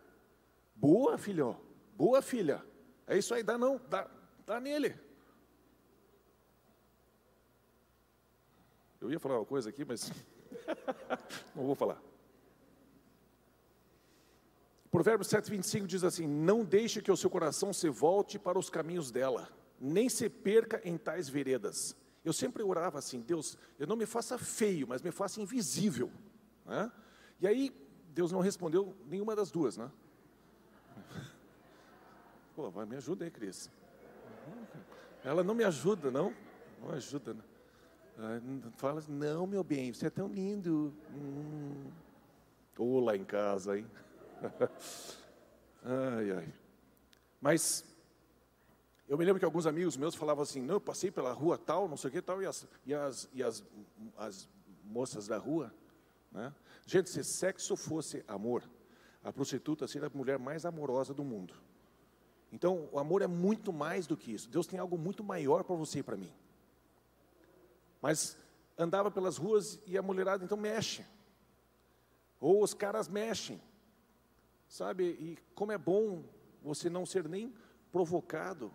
Boa, 0.75 1.19
filho. 1.19 1.57
Boa, 1.95 2.23
filha. 2.23 2.64
É 3.07 3.16
isso 3.16 3.35
aí, 3.35 3.43
dá 3.43 3.59
não, 3.59 3.81
dá, 3.89 4.09
dá 4.47 4.61
nele. 4.61 4.99
Eu 9.01 9.11
ia 9.11 9.21
falar 9.21 9.39
uma 9.39 9.47
coisa 9.47 9.71
aqui, 9.71 9.85
mas 9.85 10.11
não 11.55 11.66
vou 11.66 11.75
falar. 11.75 12.03
Provérbios 14.91 15.29
7, 15.29 15.51
25 15.51 15.87
diz 15.87 16.03
assim: 16.03 16.27
Não 16.27 16.64
deixe 16.64 17.03
que 17.03 17.12
o 17.12 17.16
seu 17.16 17.31
coração 17.31 17.73
se 17.73 17.89
volte 17.89 18.39
para 18.39 18.59
os 18.59 18.71
caminhos 18.71 19.11
dela, 19.11 19.49
nem 19.81 20.09
se 20.09 20.29
perca 20.29 20.81
em 20.85 20.97
tais 20.97 21.29
veredas. 21.29 21.97
Eu 22.25 22.33
sempre 22.33 22.62
orava 22.62 22.99
assim: 22.99 23.21
Deus, 23.21 23.57
eu 23.79 23.87
não 23.87 23.97
me 23.97 24.07
faça 24.07 24.39
feio, 24.39 24.87
mas 24.89 25.03
me 25.03 25.11
faça 25.11 25.41
invisível. 25.41 26.11
Né? 26.64 26.91
E 27.41 27.47
aí, 27.47 27.72
Deus 28.14 28.32
não 28.32 28.41
respondeu 28.41 28.97
nenhuma 29.07 29.36
das 29.36 29.51
duas, 29.51 29.76
né? 29.76 29.91
Pô, 32.57 32.70
vai 32.70 32.84
me 32.84 32.97
ajuda 32.97 33.24
aí, 33.24 33.30
Cris. 33.30 33.70
Ela 35.24 35.45
não 35.45 35.55
me 35.55 35.64
ajuda, 35.64 36.11
não? 36.11 36.34
Não 36.80 36.91
ajuda, 36.91 37.34
né? 37.34 37.43
Fala, 38.76 39.01
não, 39.09 39.47
meu 39.47 39.62
bem, 39.62 39.93
você 39.93 40.07
é 40.07 40.11
tão 40.11 40.26
lindo. 40.26 40.93
Hum. 41.14 41.91
Lá 43.05 43.16
em 43.16 43.24
casa, 43.24 43.78
hein? 43.78 43.86
ai, 45.82 46.30
ai. 46.30 46.55
Mas 47.41 47.84
eu 49.09 49.16
me 49.16 49.24
lembro 49.24 49.39
que 49.39 49.45
alguns 49.45 49.66
amigos 49.66 49.97
meus 49.97 50.14
falavam 50.14 50.43
assim, 50.43 50.61
não, 50.61 50.74
eu 50.74 50.80
passei 50.80 51.11
pela 51.11 51.32
rua 51.32 51.57
tal, 51.57 51.89
não 51.89 51.97
sei 51.97 52.09
o 52.09 52.12
que 52.12 52.22
tal, 52.22 52.43
e 52.43 52.47
as, 52.47 52.68
e 52.84 52.95
as, 52.95 53.28
e 53.32 53.43
as, 53.43 53.64
as 54.16 54.49
moças 54.84 55.26
da 55.26 55.39
rua, 55.39 55.72
né? 56.30 56.53
Gente, 56.89 57.11
se 57.11 57.22
sexo 57.22 57.76
fosse 57.76 58.24
amor, 58.26 58.64
a 59.22 59.30
prostituta 59.30 59.86
seria 59.86 60.09
a 60.09 60.16
mulher 60.16 60.39
mais 60.39 60.64
amorosa 60.64 61.12
do 61.12 61.22
mundo. 61.22 61.53
Então, 62.51 62.89
o 62.91 62.99
amor 62.99 63.20
é 63.20 63.26
muito 63.26 63.74
mais 63.74 64.07
do 64.07 64.16
que 64.16 64.32
isso. 64.32 64.49
Deus 64.49 64.66
tem 64.66 64.80
algo 64.80 64.97
muito 64.97 65.22
maior 65.22 65.64
para 65.64 65.76
você 65.76 65.99
e 65.99 66.03
para 66.03 66.16
mim. 66.16 66.32
Mas 68.01 68.39
andava 68.78 69.11
pelas 69.11 69.36
ruas 69.36 69.78
e 69.86 69.99
a 69.99 70.03
mulherada 70.03 70.43
então 70.43 70.57
mexe. 70.57 71.05
Ou 72.41 72.62
os 72.62 72.72
caras 72.72 73.07
mexem. 73.07 73.61
Sabe? 74.66 75.05
E 75.05 75.39
como 75.55 75.72
é 75.72 75.76
bom 75.76 76.24
você 76.62 76.89
não 76.89 77.05
ser 77.05 77.28
nem 77.28 77.53
provocado 77.93 78.72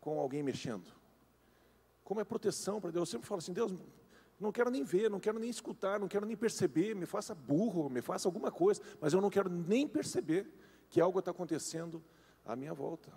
com 0.00 0.18
alguém 0.18 0.42
mexendo. 0.42 0.90
Como 2.02 2.20
é 2.20 2.24
proteção 2.24 2.80
para 2.80 2.90
Deus. 2.90 3.08
Eu 3.08 3.12
sempre 3.12 3.28
falo 3.28 3.38
assim: 3.38 3.52
Deus, 3.52 3.72
não 4.40 4.50
quero 4.50 4.70
nem 4.70 4.82
ver, 4.82 5.10
não 5.10 5.20
quero 5.20 5.38
nem 5.38 5.50
escutar, 5.50 6.00
não 6.00 6.08
quero 6.08 6.24
nem 6.24 6.36
perceber, 6.36 6.94
me 6.94 7.06
faça 7.06 7.34
burro, 7.34 7.90
me 7.90 8.00
faça 8.00 8.26
alguma 8.26 8.50
coisa, 8.50 8.80
mas 9.00 9.12
eu 9.12 9.20
não 9.20 9.28
quero 9.28 9.50
nem 9.50 9.86
perceber 9.86 10.50
que 10.88 11.00
algo 11.00 11.18
está 11.18 11.30
acontecendo 11.30 12.02
à 12.44 12.56
minha 12.56 12.72
volta. 12.72 13.12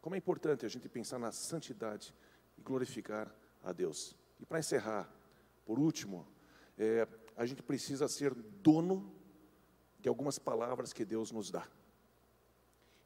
Como 0.00 0.14
é 0.14 0.18
importante 0.18 0.66
a 0.66 0.68
gente 0.68 0.88
pensar 0.88 1.18
na 1.18 1.30
santidade 1.30 2.14
e 2.56 2.62
glorificar 2.62 3.32
a 3.62 3.72
Deus. 3.72 4.16
E 4.40 4.46
para 4.46 4.58
encerrar, 4.58 5.08
por 5.64 5.78
último, 5.78 6.26
é, 6.76 7.06
a 7.36 7.46
gente 7.46 7.62
precisa 7.62 8.08
ser 8.08 8.34
dono 8.34 9.12
de 10.00 10.08
algumas 10.08 10.38
palavras 10.38 10.92
que 10.92 11.04
Deus 11.04 11.30
nos 11.30 11.50
dá. 11.50 11.66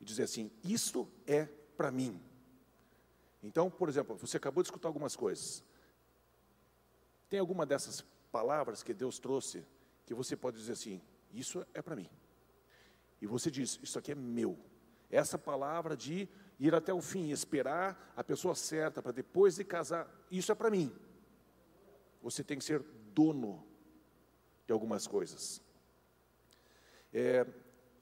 E 0.00 0.04
dizer 0.04 0.24
assim: 0.24 0.50
Isso 0.64 1.08
é 1.26 1.46
para 1.76 1.90
mim. 1.90 2.20
Então, 3.42 3.70
por 3.70 3.88
exemplo, 3.88 4.16
você 4.16 4.36
acabou 4.36 4.62
de 4.62 4.68
escutar 4.68 4.88
algumas 4.88 5.16
coisas. 5.16 5.64
Tem 7.32 7.40
alguma 7.40 7.64
dessas 7.64 8.02
palavras 8.30 8.82
que 8.82 8.92
Deus 8.92 9.18
trouxe 9.18 9.64
que 10.04 10.12
você 10.12 10.36
pode 10.36 10.58
dizer 10.58 10.72
assim: 10.72 11.00
Isso 11.32 11.66
é 11.72 11.80
para 11.80 11.96
mim. 11.96 12.10
E 13.22 13.26
você 13.26 13.50
diz: 13.50 13.80
Isso 13.82 13.98
aqui 13.98 14.12
é 14.12 14.14
meu. 14.14 14.58
Essa 15.10 15.38
palavra 15.38 15.96
de 15.96 16.28
ir 16.60 16.74
até 16.74 16.92
o 16.92 17.00
fim, 17.00 17.30
esperar 17.30 18.12
a 18.14 18.22
pessoa 18.22 18.54
certa 18.54 19.00
para 19.00 19.12
depois 19.12 19.56
de 19.56 19.64
casar, 19.64 20.06
isso 20.30 20.52
é 20.52 20.54
para 20.54 20.68
mim. 20.68 20.94
Você 22.20 22.44
tem 22.44 22.58
que 22.58 22.64
ser 22.66 22.82
dono 23.14 23.66
de 24.66 24.72
algumas 24.74 25.06
coisas. 25.06 25.62
É, 27.14 27.46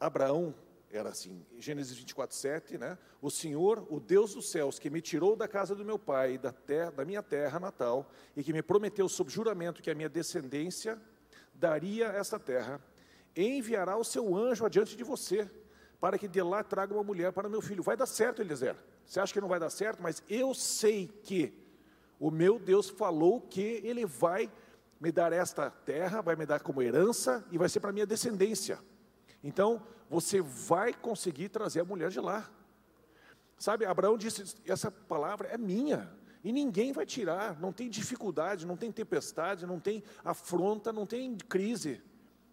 Abraão 0.00 0.52
era 0.90 1.10
assim, 1.10 1.44
Gênesis 1.58 1.96
24, 1.96 2.34
7, 2.36 2.78
né? 2.78 2.98
O 3.22 3.30
Senhor, 3.30 3.86
o 3.88 4.00
Deus 4.00 4.34
dos 4.34 4.50
céus, 4.50 4.78
que 4.78 4.90
me 4.90 5.00
tirou 5.00 5.36
da 5.36 5.46
casa 5.46 5.74
do 5.74 5.84
meu 5.84 5.98
pai, 5.98 6.36
da, 6.36 6.52
terra, 6.52 6.90
da 6.90 7.04
minha 7.04 7.22
terra 7.22 7.60
natal, 7.60 8.10
e 8.36 8.42
que 8.42 8.52
me 8.52 8.62
prometeu 8.62 9.08
sob 9.08 9.30
juramento 9.30 9.82
que 9.82 9.90
a 9.90 9.94
minha 9.94 10.08
descendência 10.08 11.00
daria 11.54 12.06
esta 12.06 12.38
terra, 12.38 12.80
enviará 13.36 13.96
o 13.96 14.04
seu 14.04 14.34
anjo 14.36 14.64
adiante 14.64 14.96
de 14.96 15.04
você, 15.04 15.48
para 16.00 16.18
que 16.18 16.26
de 16.26 16.42
lá 16.42 16.64
traga 16.64 16.92
uma 16.92 17.04
mulher 17.04 17.32
para 17.32 17.48
meu 17.48 17.60
filho. 17.60 17.82
Vai 17.82 17.96
dar 17.96 18.06
certo, 18.06 18.42
Eliezer. 18.42 18.74
Você 19.04 19.20
acha 19.20 19.32
que 19.32 19.40
não 19.40 19.48
vai 19.48 19.60
dar 19.60 19.70
certo? 19.70 20.02
Mas 20.02 20.22
eu 20.28 20.54
sei 20.54 21.06
que 21.22 21.52
o 22.18 22.30
meu 22.30 22.58
Deus 22.58 22.88
falou 22.88 23.40
que 23.40 23.80
ele 23.84 24.04
vai 24.06 24.50
me 24.98 25.12
dar 25.12 25.32
esta 25.32 25.70
terra, 25.70 26.20
vai 26.20 26.36
me 26.36 26.46
dar 26.46 26.60
como 26.60 26.82
herança 26.82 27.44
e 27.50 27.58
vai 27.58 27.68
ser 27.68 27.80
para 27.80 27.92
minha 27.92 28.06
descendência. 28.06 28.78
Então, 29.42 29.82
você 30.10 30.42
vai 30.42 30.92
conseguir 30.92 31.48
trazer 31.50 31.80
a 31.80 31.84
mulher 31.84 32.10
de 32.10 32.18
lá. 32.18 32.50
Sabe, 33.56 33.86
Abraão 33.86 34.18
disse: 34.18 34.56
essa 34.66 34.90
palavra 34.90 35.46
é 35.46 35.56
minha, 35.56 36.12
e 36.42 36.50
ninguém 36.50 36.92
vai 36.92 37.06
tirar, 37.06 37.60
não 37.60 37.72
tem 37.72 37.88
dificuldade, 37.88 38.66
não 38.66 38.76
tem 38.76 38.90
tempestade, 38.90 39.64
não 39.64 39.78
tem 39.78 40.02
afronta, 40.24 40.92
não 40.92 41.06
tem 41.06 41.36
crise 41.36 42.02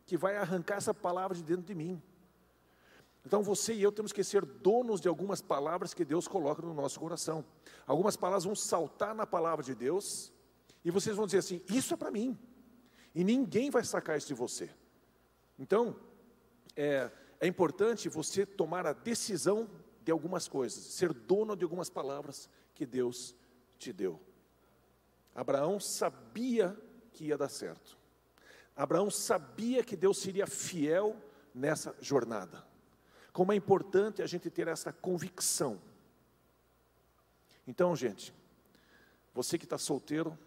que 0.05 0.15
vai 0.15 0.37
arrancar 0.37 0.75
essa 0.75 0.93
palavra 0.93 1.35
de 1.35 1.43
dentro 1.43 1.63
de 1.63 1.73
mim. 1.73 2.01
Então 3.25 3.41
você 3.41 3.73
e 3.73 3.81
eu 3.81 3.91
temos 3.91 4.13
que 4.13 4.23
ser 4.23 4.45
donos 4.45 5.01
de 5.01 5.07
algumas 5.07 5.41
palavras 5.41 5.93
que 5.93 6.05
Deus 6.05 6.27
coloca 6.27 6.61
no 6.61 6.73
nosso 6.73 6.99
coração. 6.99 7.43
Algumas 7.85 8.15
palavras 8.15 8.45
vão 8.45 8.55
saltar 8.55 9.15
na 9.15 9.25
palavra 9.25 9.65
de 9.65 9.73
Deus, 9.73 10.31
e 10.85 10.91
vocês 10.91 11.15
vão 11.15 11.25
dizer 11.25 11.39
assim: 11.39 11.59
Isso 11.69 11.95
é 11.95 11.97
para 11.97 12.11
mim, 12.11 12.37
e 13.15 13.23
ninguém 13.23 13.71
vai 13.71 13.83
sacar 13.83 14.15
isso 14.15 14.27
de 14.27 14.35
você. 14.35 14.69
Então, 15.57 15.95
é, 16.75 17.09
é 17.39 17.47
importante 17.47 18.09
você 18.09 18.45
tomar 18.45 18.85
a 18.85 18.93
decisão 18.93 19.69
de 20.03 20.11
algumas 20.11 20.47
coisas, 20.47 20.83
ser 20.83 21.13
dono 21.13 21.55
de 21.55 21.63
algumas 21.63 21.89
palavras 21.89 22.49
que 22.73 22.85
Deus 22.85 23.35
te 23.77 23.91
deu. 23.91 24.19
Abraão 25.35 25.79
sabia 25.79 26.75
que 27.13 27.25
ia 27.25 27.38
dar 27.38 27.49
certo. 27.49 27.97
Abraão 28.75 29.11
sabia 29.11 29.83
que 29.83 29.95
Deus 29.95 30.17
seria 30.17 30.47
fiel 30.47 31.15
nessa 31.53 31.95
jornada. 31.99 32.65
Como 33.33 33.51
é 33.51 33.55
importante 33.55 34.21
a 34.21 34.27
gente 34.27 34.49
ter 34.49 34.67
essa 34.67 34.91
convicção. 34.91 35.79
Então, 37.67 37.95
gente, 37.95 38.33
você 39.33 39.57
que 39.57 39.65
está 39.65 39.77
solteiro, 39.77 40.38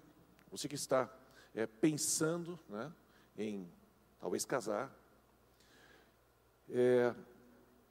você 0.50 0.66
que 0.66 0.74
está 0.74 1.08
é, 1.54 1.66
pensando 1.66 2.58
né, 2.68 2.92
em 3.36 3.70
talvez 4.18 4.44
casar, 4.44 4.92
é, 6.72 7.14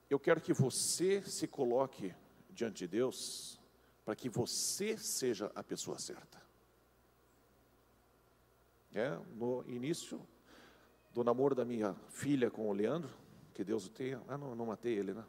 eu 0.09 0.19
quero 0.19 0.41
que 0.41 0.53
você 0.53 1.21
se 1.21 1.47
coloque 1.47 2.13
diante 2.49 2.79
de 2.79 2.87
Deus 2.87 3.59
para 4.03 4.15
que 4.15 4.29
você 4.29 4.97
seja 4.97 5.51
a 5.53 5.63
pessoa 5.63 5.99
certa. 5.99 6.39
É, 8.93 9.17
no 9.35 9.63
início 9.67 10.19
do 11.13 11.23
namoro 11.23 11.53
da 11.53 11.63
minha 11.63 11.93
filha 12.09 12.49
com 12.49 12.69
o 12.69 12.73
Leandro, 12.73 13.11
que 13.53 13.63
Deus 13.63 13.85
o 13.85 13.89
tenha, 13.89 14.21
ah, 14.27 14.37
não, 14.37 14.55
não 14.55 14.65
matei 14.65 14.97
ele, 14.97 15.13
né? 15.13 15.23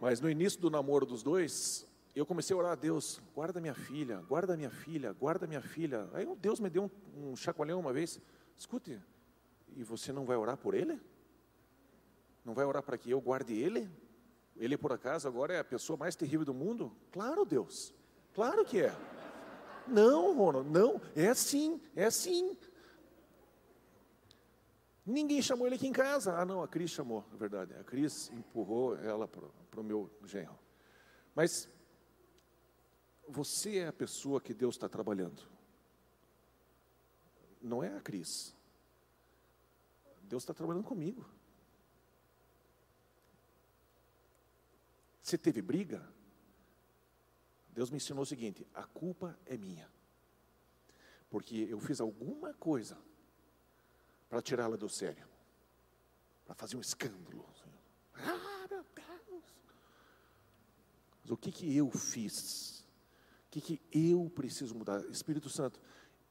Mas 0.00 0.20
no 0.20 0.30
início 0.30 0.60
do 0.60 0.70
namoro 0.70 1.04
dos 1.04 1.22
dois, 1.22 1.86
eu 2.14 2.24
comecei 2.26 2.54
a 2.54 2.58
orar 2.58 2.72
a 2.72 2.76
Deus, 2.76 3.20
guarda 3.34 3.60
minha 3.60 3.74
filha, 3.74 4.20
guarda 4.22 4.56
minha 4.56 4.70
filha, 4.70 5.12
guarda 5.12 5.46
minha 5.46 5.62
filha. 5.62 6.08
Aí 6.12 6.26
Deus 6.36 6.58
me 6.58 6.70
deu 6.70 6.90
um, 7.16 7.30
um 7.30 7.36
chacoalhão 7.36 7.78
uma 7.78 7.92
vez, 7.92 8.20
escute, 8.56 9.00
e 9.76 9.84
você 9.84 10.12
não 10.12 10.24
vai 10.24 10.36
orar 10.36 10.56
por 10.56 10.74
ele? 10.74 11.00
Não 12.48 12.54
vai 12.54 12.64
orar 12.64 12.82
para 12.82 12.96
que 12.96 13.10
eu 13.10 13.20
guarde 13.20 13.52
ele? 13.52 13.90
Ele, 14.56 14.74
por 14.78 14.90
acaso, 14.90 15.28
agora 15.28 15.52
é 15.52 15.58
a 15.58 15.64
pessoa 15.64 15.98
mais 15.98 16.16
terrível 16.16 16.46
do 16.46 16.54
mundo? 16.54 16.96
Claro, 17.12 17.44
Deus. 17.44 17.92
Claro 18.32 18.64
que 18.64 18.80
é. 18.80 18.96
Não, 19.86 20.34
Ronald, 20.34 20.70
não. 20.70 20.98
É 21.14 21.28
assim, 21.28 21.78
é 21.94 22.06
assim. 22.06 22.56
Ninguém 25.04 25.42
chamou 25.42 25.66
ele 25.66 25.76
aqui 25.76 25.86
em 25.86 25.92
casa. 25.92 26.38
Ah, 26.38 26.46
não, 26.46 26.62
a 26.62 26.68
Cris 26.68 26.90
chamou, 26.90 27.22
é 27.34 27.36
verdade. 27.36 27.74
A 27.74 27.84
Cris 27.84 28.30
empurrou 28.30 28.96
ela 28.96 29.28
para 29.28 29.78
o 29.78 29.84
meu 29.84 30.10
genro. 30.24 30.58
Mas 31.34 31.68
você 33.28 33.80
é 33.80 33.88
a 33.88 33.92
pessoa 33.92 34.40
que 34.40 34.54
Deus 34.54 34.74
está 34.74 34.88
trabalhando. 34.88 35.42
Não 37.60 37.84
é 37.84 37.94
a 37.94 38.00
Cris. 38.00 38.56
Deus 40.22 40.44
está 40.44 40.54
trabalhando 40.54 40.84
comigo. 40.84 41.36
Você 45.28 45.36
teve 45.36 45.60
briga? 45.60 46.02
Deus 47.68 47.90
me 47.90 47.98
ensinou 47.98 48.22
o 48.22 48.26
seguinte: 48.26 48.66
a 48.72 48.84
culpa 48.84 49.38
é 49.44 49.58
minha. 49.58 49.86
Porque 51.28 51.66
eu 51.68 51.78
fiz 51.80 52.00
alguma 52.00 52.54
coisa 52.54 52.96
para 54.26 54.40
tirá-la 54.40 54.76
do 54.76 54.88
sério, 54.88 55.28
para 56.46 56.54
fazer 56.54 56.78
um 56.78 56.80
escândalo. 56.80 57.46
Ah, 58.14 58.66
meu 58.70 58.82
Deus! 58.94 59.44
Mas 61.22 61.30
o 61.30 61.36
que, 61.36 61.52
que 61.52 61.76
eu 61.76 61.90
fiz? 61.90 62.80
O 62.80 63.50
que, 63.50 63.60
que 63.60 63.82
eu 63.92 64.32
preciso 64.34 64.74
mudar? 64.74 65.04
Espírito 65.10 65.50
Santo, 65.50 65.78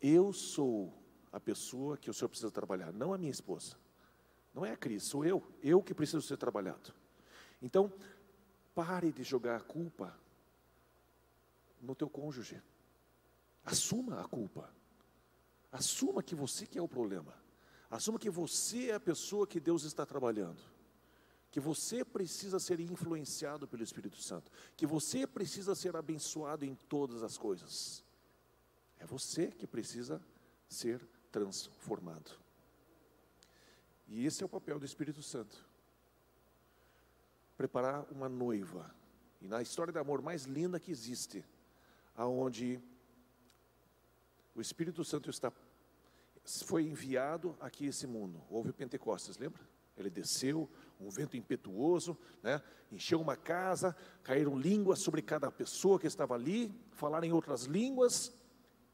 eu 0.02 0.34
sou 0.34 0.92
a 1.32 1.40
pessoa 1.40 1.98
que 1.98 2.10
o 2.10 2.14
Senhor 2.16 2.30
precisa 2.30 2.50
trabalhar, 2.50 2.92
não 2.92 3.14
a 3.14 3.18
minha 3.18 3.32
esposa. 3.32 3.78
Não 4.56 4.66
é 4.66 4.72
a 4.72 4.78
Cris, 4.78 5.04
sou 5.04 5.24
eu. 5.24 5.48
Eu 5.62 5.84
que 5.84 5.94
preciso 5.94 6.24
ser 6.24 6.38
trabalhado. 6.38 6.96
Então, 7.62 7.92
pare 8.78 9.12
de 9.12 9.24
jogar 9.24 9.56
a 9.56 9.60
culpa 9.60 10.16
no 11.82 11.96
teu 11.96 12.08
cônjuge. 12.08 12.62
Assuma 13.66 14.22
a 14.22 14.28
culpa. 14.28 14.72
Assuma 15.72 16.22
que 16.22 16.36
você 16.36 16.68
que 16.68 16.78
é 16.78 16.82
o 16.82 16.88
problema. 16.88 17.34
Assuma 17.90 18.20
que 18.20 18.30
você 18.30 18.92
é 18.92 18.94
a 18.94 19.00
pessoa 19.00 19.48
que 19.48 19.60
Deus 19.60 19.84
está 19.84 20.06
trabalhando. 20.06 20.62
Que 21.50 21.60
você 21.60 22.06
precisa 22.06 22.60
ser 22.60 22.80
influenciado 22.80 23.68
pelo 23.68 23.82
Espírito 23.82 24.22
Santo. 24.22 24.52
Que 24.76 24.86
você 24.86 25.26
precisa 25.26 25.74
ser 25.74 25.96
abençoado 25.96 26.64
em 26.64 26.76
todas 26.76 27.24
as 27.24 27.36
coisas. 27.36 28.04
É 29.00 29.08
você 29.08 29.48
que 29.48 29.66
precisa 29.66 30.22
ser 30.70 31.04
transformado. 31.32 32.30
E 34.08 34.24
esse 34.24 34.44
é 34.44 34.46
o 34.46 34.50
papel 34.50 34.78
do 34.78 34.86
Espírito 34.86 35.24
Santo. 35.24 35.67
Preparar 37.58 38.06
uma 38.12 38.30
noiva. 38.30 38.94
E 39.42 39.48
na 39.48 39.62
história 39.62 39.92
de 39.92 40.00
amor 40.00 40.22
mais 40.22 40.44
linda 40.44 40.80
que 40.80 40.92
existe, 40.92 41.44
aonde 42.16 42.80
o 44.56 44.62
Espírito 44.62 45.04
Santo 45.04 45.30
está 45.30 45.52
foi 46.66 46.84
enviado 46.84 47.58
aqui 47.60 47.86
a 47.86 47.90
esse 47.90 48.08
mundo. 48.08 48.42
Houve 48.50 48.70
o 48.70 48.74
Pentecostes, 48.74 49.38
lembra? 49.38 49.62
Ele 49.98 50.10
desceu, 50.10 50.70
um 51.00 51.10
vento 51.10 51.36
impetuoso, 51.36 52.18
né? 52.42 52.62
encheu 52.92 53.20
uma 53.20 53.36
casa, 53.36 53.96
caíram 54.24 54.58
línguas 54.58 55.00
sobre 55.00 55.22
cada 55.22 55.52
pessoa 55.52 56.00
que 56.00 56.08
estava 56.08 56.36
ali, 56.36 56.74
falaram 56.92 57.28
em 57.28 57.34
outras 57.34 57.64
línguas, 57.64 58.34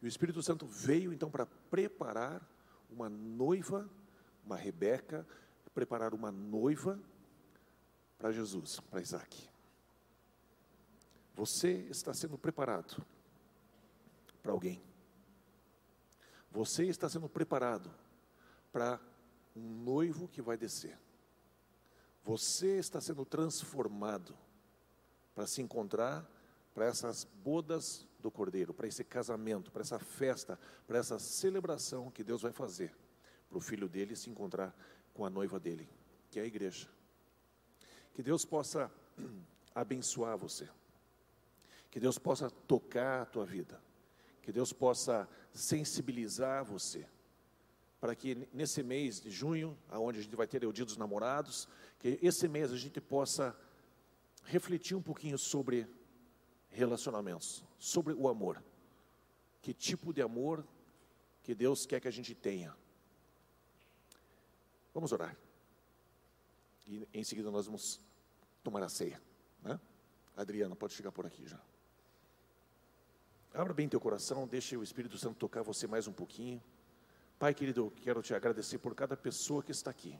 e 0.01 0.05
o 0.05 0.07
Espírito 0.07 0.41
Santo 0.41 0.65
veio 0.65 1.13
então 1.13 1.29
para 1.29 1.45
preparar 1.45 2.41
uma 2.89 3.07
noiva, 3.07 3.89
uma 4.43 4.57
Rebeca, 4.57 5.25
preparar 5.73 6.13
uma 6.13 6.31
noiva 6.31 6.99
para 8.23 8.31
Jesus, 8.31 8.79
para 8.89 9.01
Isaac. 9.01 9.49
Você 11.35 11.71
está 11.89 12.13
sendo 12.13 12.37
preparado 12.37 13.05
para 14.41 14.53
alguém. 14.53 14.81
Você 16.49 16.85
está 16.85 17.09
sendo 17.09 17.27
preparado 17.27 17.93
para 18.71 18.97
um 19.53 19.83
noivo 19.83 20.29
que 20.29 20.41
vai 20.41 20.55
descer. 20.55 20.97
Você 22.23 22.77
está 22.77 23.01
sendo 23.01 23.25
transformado 23.25 24.33
para 25.35 25.45
se 25.45 25.61
encontrar 25.61 26.25
para 26.73 26.85
essas 26.85 27.25
bodas 27.25 28.07
do 28.21 28.31
Cordeiro, 28.31 28.73
para 28.73 28.87
esse 28.87 29.03
casamento, 29.03 29.69
para 29.69 29.81
essa 29.81 29.99
festa, 29.99 30.57
para 30.87 30.97
essa 30.97 31.19
celebração 31.19 32.09
que 32.09 32.23
Deus 32.23 32.41
vai 32.41 32.53
fazer 32.53 32.95
para 33.49 33.57
o 33.57 33.61
filho 33.61 33.89
dele 33.89 34.15
se 34.15 34.29
encontrar 34.29 34.73
com 35.13 35.25
a 35.25 35.29
noiva 35.29 35.59
dele, 35.59 35.89
que 36.31 36.39
é 36.39 36.43
a 36.43 36.45
igreja. 36.45 36.92
Que 38.13 38.21
Deus 38.21 38.45
possa 38.45 38.91
abençoar 39.73 40.37
você. 40.37 40.69
Que 41.89 41.99
Deus 41.99 42.17
possa 42.17 42.49
tocar 42.49 43.21
a 43.21 43.25
tua 43.25 43.45
vida. 43.45 43.81
Que 44.41 44.51
Deus 44.51 44.73
possa 44.73 45.27
sensibilizar 45.53 46.63
você. 46.65 47.07
Para 47.99 48.15
que 48.15 48.47
nesse 48.51 48.83
mês 48.83 49.21
de 49.21 49.31
junho, 49.31 49.77
aonde 49.89 50.19
a 50.19 50.21
gente 50.21 50.35
vai 50.35 50.47
ter 50.47 50.65
o 50.65 50.73
dia 50.73 50.85
dos 50.85 50.97
namorados, 50.97 51.67
que 51.99 52.19
esse 52.21 52.47
mês 52.47 52.71
a 52.71 52.77
gente 52.77 52.99
possa 52.99 53.55
refletir 54.43 54.95
um 54.95 55.01
pouquinho 55.01 55.37
sobre 55.37 55.87
relacionamentos, 56.69 57.63
sobre 57.79 58.13
o 58.13 58.27
amor. 58.27 58.61
Que 59.61 59.73
tipo 59.73 60.11
de 60.11 60.21
amor 60.21 60.65
que 61.43 61.55
Deus 61.55 61.85
quer 61.85 61.99
que 61.99 62.07
a 62.07 62.11
gente 62.11 62.33
tenha. 62.33 62.75
Vamos 64.93 65.11
orar. 65.11 65.37
E 66.85 67.07
em 67.13 67.23
seguida 67.23 67.49
nós 67.49 67.65
vamos 67.65 67.99
tomar 68.63 68.83
a 68.83 68.89
ceia. 68.89 69.21
Né? 69.61 69.79
Adriana, 70.35 70.75
pode 70.75 70.93
chegar 70.93 71.11
por 71.11 71.25
aqui 71.25 71.45
já. 71.47 71.59
Abra 73.53 73.73
bem 73.73 73.87
teu 73.87 73.99
coração, 73.99 74.47
deixe 74.47 74.75
o 74.75 74.81
Espírito 74.81 75.17
Santo 75.17 75.37
tocar 75.37 75.61
você 75.61 75.85
mais 75.85 76.07
um 76.07 76.13
pouquinho. 76.13 76.61
Pai 77.37 77.53
querido, 77.53 77.81
eu 77.81 77.91
quero 77.91 78.21
te 78.21 78.33
agradecer 78.33 78.79
por 78.79 78.95
cada 78.95 79.15
pessoa 79.15 79.61
que 79.61 79.71
está 79.71 79.91
aqui. 79.91 80.19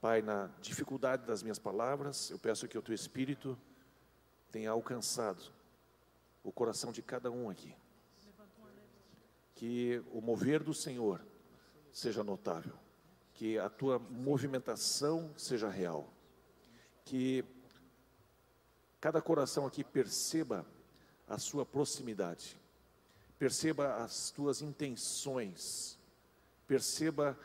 Pai, 0.00 0.22
na 0.22 0.48
dificuldade 0.60 1.26
das 1.26 1.42
minhas 1.42 1.58
palavras, 1.58 2.30
eu 2.30 2.38
peço 2.38 2.68
que 2.68 2.76
o 2.76 2.82
teu 2.82 2.94
Espírito 2.94 3.58
tenha 4.52 4.70
alcançado 4.70 5.42
o 6.44 6.52
coração 6.52 6.92
de 6.92 7.02
cada 7.02 7.30
um 7.30 7.48
aqui. 7.50 7.74
Que 9.54 10.02
o 10.12 10.20
mover 10.20 10.62
do 10.62 10.74
Senhor 10.74 11.24
seja 11.90 12.22
notável, 12.22 12.78
que 13.38 13.56
a 13.56 13.68
tua 13.68 14.00
movimentação 14.00 15.32
seja 15.36 15.68
real, 15.68 16.12
que 17.04 17.44
cada 19.00 19.22
coração 19.22 19.64
aqui 19.64 19.84
perceba 19.84 20.66
a 21.28 21.38
sua 21.38 21.64
proximidade, 21.64 22.60
perceba 23.38 23.94
as 24.02 24.32
tuas 24.32 24.60
intenções, 24.60 25.96
perceba 26.66 27.38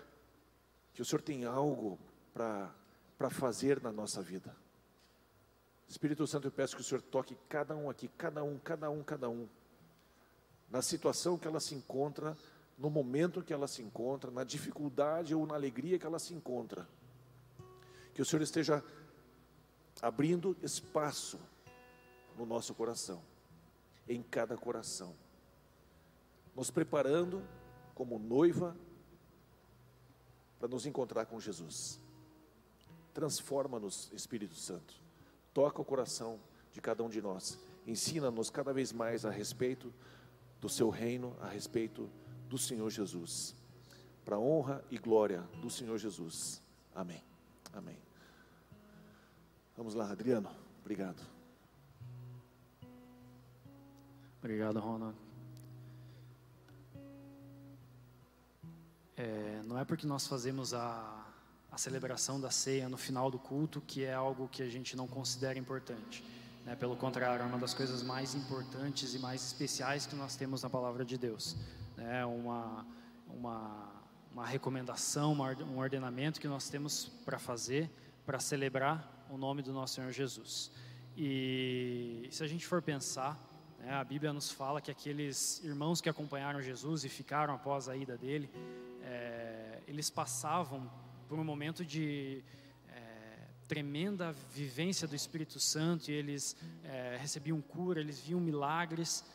que 0.96 1.02
o 1.04 1.06
Senhor 1.06 1.22
tem 1.22 1.46
algo 1.46 2.00
para 2.34 3.30
fazer 3.30 3.80
na 3.80 3.92
nossa 3.92 4.20
vida. 4.20 4.58
Espírito 5.88 6.26
Santo, 6.26 6.48
eu 6.48 6.52
peço 6.52 6.76
que 6.76 6.82
o 6.82 6.84
Senhor 6.84 7.04
toque 7.04 7.38
cada 7.48 7.76
um 7.76 7.88
aqui, 7.88 8.08
cada 8.18 8.44
um, 8.44 8.58
cada 8.58 8.90
um, 8.90 9.04
cada 9.04 9.30
um, 9.30 9.48
na 10.72 10.82
situação 10.82 11.38
que 11.38 11.48
ela 11.48 11.60
se 11.60 11.76
encontra, 11.76 12.36
no 12.78 12.90
momento 12.90 13.44
que 13.44 13.54
ela 13.54 13.68
se 13.68 13.82
encontra, 13.82 14.32
na 14.32 14.44
dificuldade 14.44 15.34
ou 15.34 15.46
na 15.46 15.56
alegria 15.56 16.00
que 16.00 16.06
ela 16.06 16.20
se 16.20 16.34
encontra. 16.34 16.88
Que 18.14 18.22
o 18.22 18.26
Senhor 18.26 18.42
esteja 18.42 18.84
abrindo 20.02 20.56
espaço 20.62 21.40
no 22.38 22.46
nosso 22.46 22.74
coração 22.74 23.22
em 24.08 24.22
cada 24.22 24.58
coração, 24.58 25.16
nos 26.56 26.70
preparando 26.70 27.42
como 27.96 28.20
noiva 28.20 28.76
para 30.60 30.68
nos 30.68 30.86
encontrar 30.86 31.26
com 31.26 31.40
Jesus. 31.40 32.00
Transforma-nos, 33.14 34.12
Espírito 34.12 34.56
Santo, 34.56 34.96
toca 35.54 35.82
o 35.82 35.86
coração 35.86 36.40
de 36.72 36.82
cada 36.82 37.04
um 37.04 37.10
de 37.10 37.22
nós, 37.22 37.60
ensina-nos 37.86 38.50
cada 38.50 38.74
vez 38.74 38.92
mais 38.92 39.26
a 39.26 39.30
respeito 39.30 39.94
do 40.60 40.68
Seu 40.68 40.90
reino, 40.90 41.36
a 41.40 41.48
respeito 41.48 42.10
do 42.54 42.60
Senhor 42.60 42.88
Jesus, 42.92 43.56
para 44.24 44.38
honra 44.38 44.86
e 44.92 45.00
glória 45.00 45.42
do 45.60 45.72
Senhor 45.72 45.98
Jesus. 45.98 46.62
Amém. 46.94 47.24
Amém. 47.74 47.98
Vamos 49.76 49.96
lá, 49.96 50.12
Adriano. 50.12 50.52
Obrigado. 50.82 51.20
Obrigado, 54.38 54.80
Ronald. 54.80 55.18
É, 59.18 59.64
não 59.66 59.80
é 59.80 59.84
porque 59.84 60.06
nós 60.06 60.28
fazemos 60.28 60.76
a, 60.76 61.26
a 61.72 61.78
celebração 61.80 62.40
da 62.40 62.52
ceia 62.52 62.88
no 62.88 62.98
final 62.98 63.32
do 63.32 63.40
culto 63.40 63.82
que 63.82 64.04
é 64.04 64.14
algo 64.14 64.48
que 64.48 64.62
a 64.62 64.70
gente 64.70 64.96
não 64.96 65.08
considera 65.08 65.58
importante. 65.58 66.24
Né? 66.64 66.76
Pelo 66.76 66.96
contrário, 66.96 67.42
é 67.42 67.46
uma 67.48 67.58
das 67.58 67.74
coisas 67.74 68.04
mais 68.04 68.36
importantes 68.36 69.16
e 69.16 69.18
mais 69.18 69.44
especiais 69.44 70.06
que 70.06 70.16
nós 70.16 70.36
temos 70.36 70.62
na 70.62 70.70
palavra 70.70 71.04
de 71.04 71.18
Deus. 71.18 71.56
É 72.06 72.26
uma, 72.26 72.86
uma, 73.28 73.92
uma 74.32 74.46
recomendação, 74.46 75.34
um 75.34 75.78
ordenamento 75.78 76.40
que 76.40 76.48
nós 76.48 76.70
temos 76.70 77.06
para 77.26 77.40
fazer 77.40 77.90
para 78.26 78.40
celebrar 78.40 79.26
o 79.30 79.38
nome 79.38 79.62
do 79.62 79.74
nosso 79.74 79.96
Senhor 79.96 80.12
Jesus. 80.12 80.72
E 81.18 82.28
se 82.32 82.44
a 82.44 82.48
gente 82.48 82.66
for 82.66 82.82
pensar, 82.82 83.38
é, 83.82 83.92
a 83.94 84.04
Bíblia 84.04 84.32
nos 84.32 84.50
fala 84.50 84.80
que 84.80 84.90
aqueles 84.90 85.62
irmãos 85.64 86.00
que 86.00 86.10
acompanharam 86.10 86.62
Jesus 86.62 87.04
e 87.04 87.10
ficaram 87.10 87.54
após 87.54 87.90
a 87.90 87.96
ida 87.96 88.18
dele, 88.18 88.50
é, 89.02 89.82
eles 89.88 90.10
passavam 90.10 90.90
por 91.28 91.38
um 91.38 91.44
momento 91.44 91.86
de 91.86 92.42
é, 92.90 93.48
tremenda 93.68 94.32
vivência 94.32 95.08
do 95.08 95.16
Espírito 95.16 95.60
Santo 95.60 96.10
e 96.10 96.14
eles 96.14 96.56
é, 96.84 97.18
recebiam 97.20 97.62
cura, 97.62 98.00
eles 98.00 98.22
viam 98.22 98.40
milagres 98.40 99.26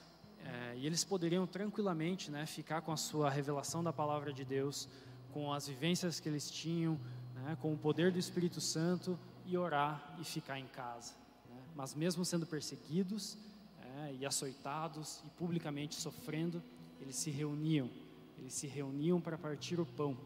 é, 0.45 0.77
e 0.77 0.87
eles 0.87 1.05
poderiam 1.05 1.47
tranquilamente 1.47 2.31
né, 2.31 2.47
ficar 2.47 2.83
com 2.83 2.93
a 2.93 2.97
sua 2.97 3.31
revelação 3.31 3.83
da 3.83 3.93
palavra 3.93 4.33
de 4.33 4.45
Deus, 4.45 4.89
com 5.33 5.53
as 5.53 5.69
vivências 5.69 6.21
que 6.21 6.29
eles 6.29 6.51
tinham, 6.51 6.99
né, 7.35 7.57
com 7.61 7.73
o 7.73 7.77
poder 7.77 8.11
do 8.11 8.19
Espírito 8.19 8.61
Santo 8.61 9.19
e 9.47 9.57
orar 9.57 10.17
e 10.21 10.25
ficar 10.25 10.59
em 10.59 10.67
casa. 10.67 11.15
Né? 11.49 11.63
Mas 11.75 11.95
mesmo 11.95 12.25
sendo 12.25 12.47
perseguidos, 12.47 13.39
né, 13.79 14.17
e 14.19 14.27
açoitados 14.27 15.23
e 15.27 15.31
publicamente 15.31 15.95
sofrendo, 15.95 16.63
eles 17.01 17.17
se 17.17 17.31
reuniam, 17.31 17.91
eles 18.39 18.53
se 18.53 18.67
reuniam 18.67 19.21
para 19.21 19.37
partir 19.37 19.81
o 19.81 19.87
pão. 19.87 20.17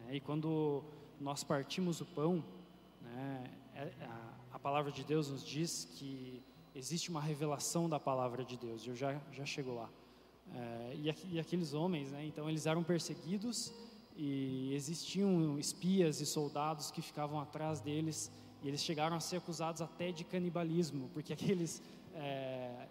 Né, 0.00 0.16
e 0.16 0.20
quando 0.20 0.82
nós 1.20 1.42
partimos 1.44 2.00
o 2.00 2.06
pão, 2.06 2.44
né, 3.02 3.44
é, 3.74 3.92
a, 4.04 4.28
a 4.52 4.58
palavra 4.58 4.90
de 4.90 5.04
Deus 5.04 5.30
nos 5.30 5.44
diz 5.44 5.84
que 5.84 6.42
existe 6.78 7.10
uma 7.10 7.20
revelação 7.20 7.88
da 7.88 7.98
palavra 7.98 8.44
de 8.44 8.56
Deus. 8.56 8.86
Eu 8.86 8.94
já 8.94 9.20
já 9.32 9.44
chego 9.44 9.74
lá. 9.74 9.90
É, 10.54 10.94
e, 10.94 11.34
e, 11.34 11.40
aqueles 11.40 11.74
homens, 11.74 12.10
né, 12.10 12.24
então 12.24 12.48
eles 12.48 12.64
eram 12.66 12.82
perseguidos 12.82 13.72
e 14.16 14.72
existiam 14.74 15.58
espias 15.58 16.20
e 16.20 16.26
soldados 16.26 16.90
que 16.90 17.02
ficavam 17.02 17.38
atrás 17.38 17.80
deles 17.80 18.30
e 18.62 18.68
eles 18.68 18.82
chegaram 18.82 19.14
a 19.14 19.20
ser 19.20 19.36
acusados 19.36 19.82
até 19.82 20.10
de 20.10 20.24
canibalismo, 20.24 21.10
porque 21.12 21.32
aqueles 21.38 21.82
é, 22.14 22.88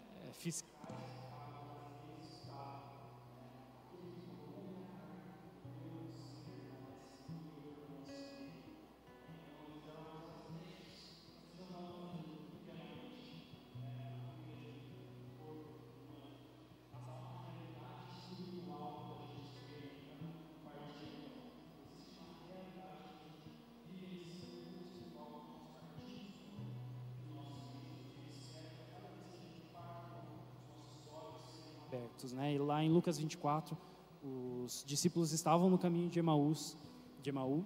Né? 32.37 32.53
E 32.53 32.59
lá 32.59 32.83
em 32.83 32.91
Lucas 32.91 33.17
24, 33.17 33.75
os 34.21 34.83
discípulos 34.85 35.31
estavam 35.31 35.71
no 35.71 35.77
caminho 35.79 36.07
de 36.07 36.19
Emaús, 36.19 36.77
de 37.19 37.31
Emaú, 37.31 37.65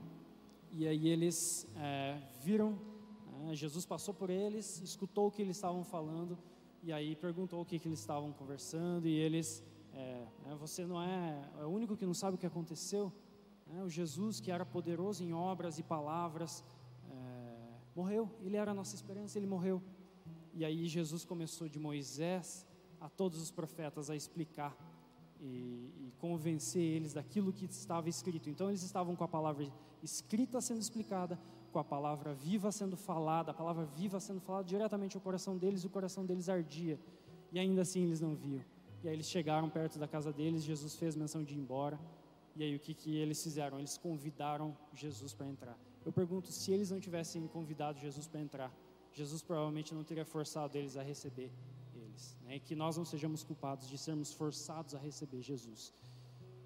e 0.72 0.88
aí 0.88 1.10
eles 1.10 1.68
é, 1.76 2.18
viram, 2.42 2.80
né? 3.34 3.54
Jesus 3.54 3.86
passou 3.86 4.14
por 4.14 4.30
eles, 4.30 4.80
escutou 4.82 5.28
o 5.28 5.32
que 5.32 5.42
eles 5.42 5.58
estavam 5.58 5.84
falando, 5.84 6.38
e 6.82 6.94
aí 6.94 7.18
perguntou 7.18 7.60
o 7.60 7.66
que, 7.66 7.78
que 7.78 7.88
eles 7.90 8.00
estavam 8.00 8.32
conversando, 8.32 9.10
e 9.10 9.14
eles, 9.14 9.62
é, 9.94 10.26
né, 10.46 10.56
você 10.58 10.86
não 10.86 11.02
é, 11.02 11.42
é, 11.60 11.66
o 11.66 11.70
único 11.70 11.98
que 11.98 12.06
não 12.06 12.14
sabe 12.14 12.36
o 12.36 12.38
que 12.38 12.46
aconteceu, 12.46 13.12
né? 13.68 13.84
o 13.84 13.90
Jesus 13.90 14.40
que 14.40 14.52
era 14.52 14.66
poderoso 14.66 15.22
em 15.22 15.34
obras 15.34 15.80
e 15.80 15.84
palavras, 15.84 16.64
é, 17.10 17.74
morreu, 17.94 18.32
ele 18.42 18.56
era 18.56 18.72
a 18.72 18.74
nossa 18.74 18.96
esperança, 18.96 19.38
ele 19.38 19.48
morreu. 19.48 19.82
E 20.54 20.64
aí 20.64 20.88
Jesus 20.88 21.26
começou 21.26 21.68
de 21.68 21.78
Moisés 21.78 22.66
a 23.02 23.10
todos 23.10 23.42
os 23.42 23.52
profetas 23.52 24.10
a 24.10 24.16
explicar 24.16 24.78
e, 25.42 25.46
e, 25.46 26.14
convencer 26.20 26.84
eles 26.84 27.14
daquilo 27.14 27.52
que 27.52 27.66
estava 27.66 28.08
escrito. 28.08 28.48
Então 28.48 28.70
eles 28.70 28.84
estavam 28.84 29.16
com 29.16 29.24
a 29.24 29.28
palavra 29.28 29.68
escrita 30.04 30.62
sendo 30.62 30.80
explicada, 30.80 31.38
com 31.72 31.80
a 31.80 31.84
palavra 31.84 32.34
viva 32.34 32.72
sendo 32.72 32.96
falada, 32.96 33.50
a 33.50 33.54
palavra 33.54 33.86
viva 33.86 34.20
sendo 34.20 34.40
falada 34.40 34.66
diretamente 34.66 35.18
ao 35.18 35.22
coração 35.22 35.58
deles, 35.58 35.84
e 35.84 35.88
o 35.88 35.90
coração 35.90 36.26
deles 36.26 36.48
ardia. 36.48 37.00
E 37.52 37.60
ainda 37.60 37.82
assim 37.82 38.04
eles 38.04 38.22
não 38.22 38.36
viam. 38.36 38.64
E 39.04 39.08
aí 39.08 39.16
eles 39.16 39.28
chegaram 39.28 39.68
perto 39.68 39.98
da 39.98 40.08
casa 40.08 40.32
deles, 40.32 40.64
Jesus 40.64 40.96
fez 40.96 41.16
menção 41.16 41.44
de 41.44 41.56
ir 41.56 41.58
embora. 41.58 42.00
E 42.56 42.64
aí 42.64 42.76
o 42.76 42.80
que, 42.80 42.94
que 42.94 43.16
eles 43.16 43.42
fizeram? 43.42 43.80
Eles 43.80 43.98
convidaram 43.98 44.78
Jesus 44.94 45.34
para 45.34 45.48
entrar. 45.48 45.78
Eu 46.06 46.12
pergunto, 46.12 46.52
se 46.52 46.72
eles 46.72 46.92
não 46.92 47.00
tivessem 47.00 47.48
convidado 47.48 48.00
Jesus 48.00 48.28
para 48.28 48.42
entrar, 48.42 48.72
Jesus 49.12 49.42
provavelmente 49.42 49.96
não 49.96 50.04
teria 50.04 50.26
forçado 50.26 50.78
eles 50.78 50.98
a 50.98 51.02
receber 51.02 51.52
né, 52.44 52.60
que 52.60 52.76
nós 52.76 52.98
não 52.98 53.06
sejamos 53.06 53.44
culpados 53.44 53.88
de 53.88 53.98
sermos 53.98 54.34
forçados 54.34 54.94
a 54.96 55.00
receber 55.00 55.42
Jesus. 55.42 55.94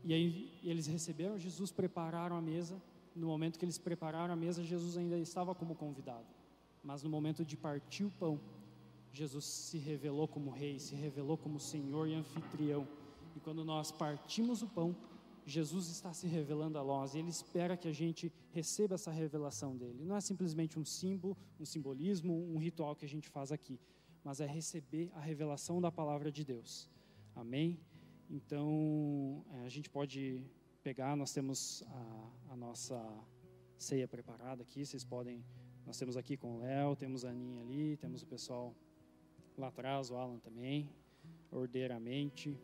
E 0.03 0.13
aí 0.13 0.59
eles 0.63 0.87
receberam 0.87 1.37
Jesus, 1.37 1.71
prepararam 1.71 2.35
a 2.35 2.41
mesa. 2.41 2.81
No 3.15 3.27
momento 3.27 3.57
que 3.57 3.65
eles 3.65 3.77
prepararam 3.77 4.33
a 4.33 4.37
mesa, 4.37 4.63
Jesus 4.63 4.97
ainda 4.97 5.17
estava 5.17 5.55
como 5.55 5.73
convidado. 5.73 6.27
Mas 6.83 7.01
no 7.01 7.09
momento 7.09 7.43
de 7.43 7.57
partir 7.57 8.03
o 8.03 8.11
pão, 8.11 8.39
Jesus 9.11 9.45
se 9.45 9.77
revelou 9.77 10.27
como 10.27 10.51
rei, 10.51 10.77
se 10.77 10.93
revelou 10.93 11.37
como 11.37 11.59
Senhor 11.59 12.07
e 12.07 12.13
anfitrião. 12.13 12.87
E 13.35 13.39
quando 13.39 13.63
nós 13.63 13.91
partimos 13.91 14.61
o 14.61 14.67
pão, 14.67 14.95
Jesus 15.45 15.89
está 15.89 16.13
se 16.13 16.27
revelando 16.27 16.77
a 16.77 16.83
nós 16.83 17.13
e 17.13 17.19
Ele 17.19 17.29
espera 17.29 17.77
que 17.77 17.87
a 17.87 17.93
gente 17.93 18.31
receba 18.51 18.95
essa 18.95 19.11
revelação 19.11 19.75
dele. 19.75 20.03
Não 20.03 20.15
é 20.15 20.21
simplesmente 20.21 20.77
um 20.77 20.85
símbolo, 20.85 21.37
um 21.59 21.65
simbolismo, 21.65 22.33
um 22.53 22.57
ritual 22.57 22.95
que 22.95 23.05
a 23.05 23.09
gente 23.09 23.29
faz 23.29 23.51
aqui 23.51 23.79
mas 24.25 24.41
é 24.41 24.47
receber 24.47 25.11
a 25.13 25.19
revelação 25.19 25.79
da 25.79 25.91
palavra 25.91 26.31
de 26.31 26.43
Deus. 26.43 26.89
Amém? 27.35 27.79
Então, 28.27 29.45
é, 29.53 29.65
a 29.67 29.69
gente 29.69 29.87
pode 29.87 30.43
pegar, 30.81 31.15
nós 31.15 31.31
temos 31.31 31.83
a, 31.87 32.53
a, 32.53 32.55
nossa 32.57 32.99
ceia 33.77 34.07
preparada 34.07 34.63
aqui, 34.63 34.83
vocês 34.83 35.03
podem, 35.03 35.45
nós 35.85 35.99
temos 35.99 36.17
aqui 36.17 36.35
com 36.35 36.55
o 36.55 36.59
Léo, 36.59 36.95
temos 36.95 37.23
a 37.23 37.29
Aninha 37.29 37.61
ali, 37.61 37.97
temos 37.97 38.23
o 38.23 38.25
pessoal 38.25 38.75
lá 39.55 39.67
atrás, 39.67 40.09
o 40.09 40.15
Alan 40.15 40.39
também, 40.39 40.89
ordeiramente. 41.51 42.57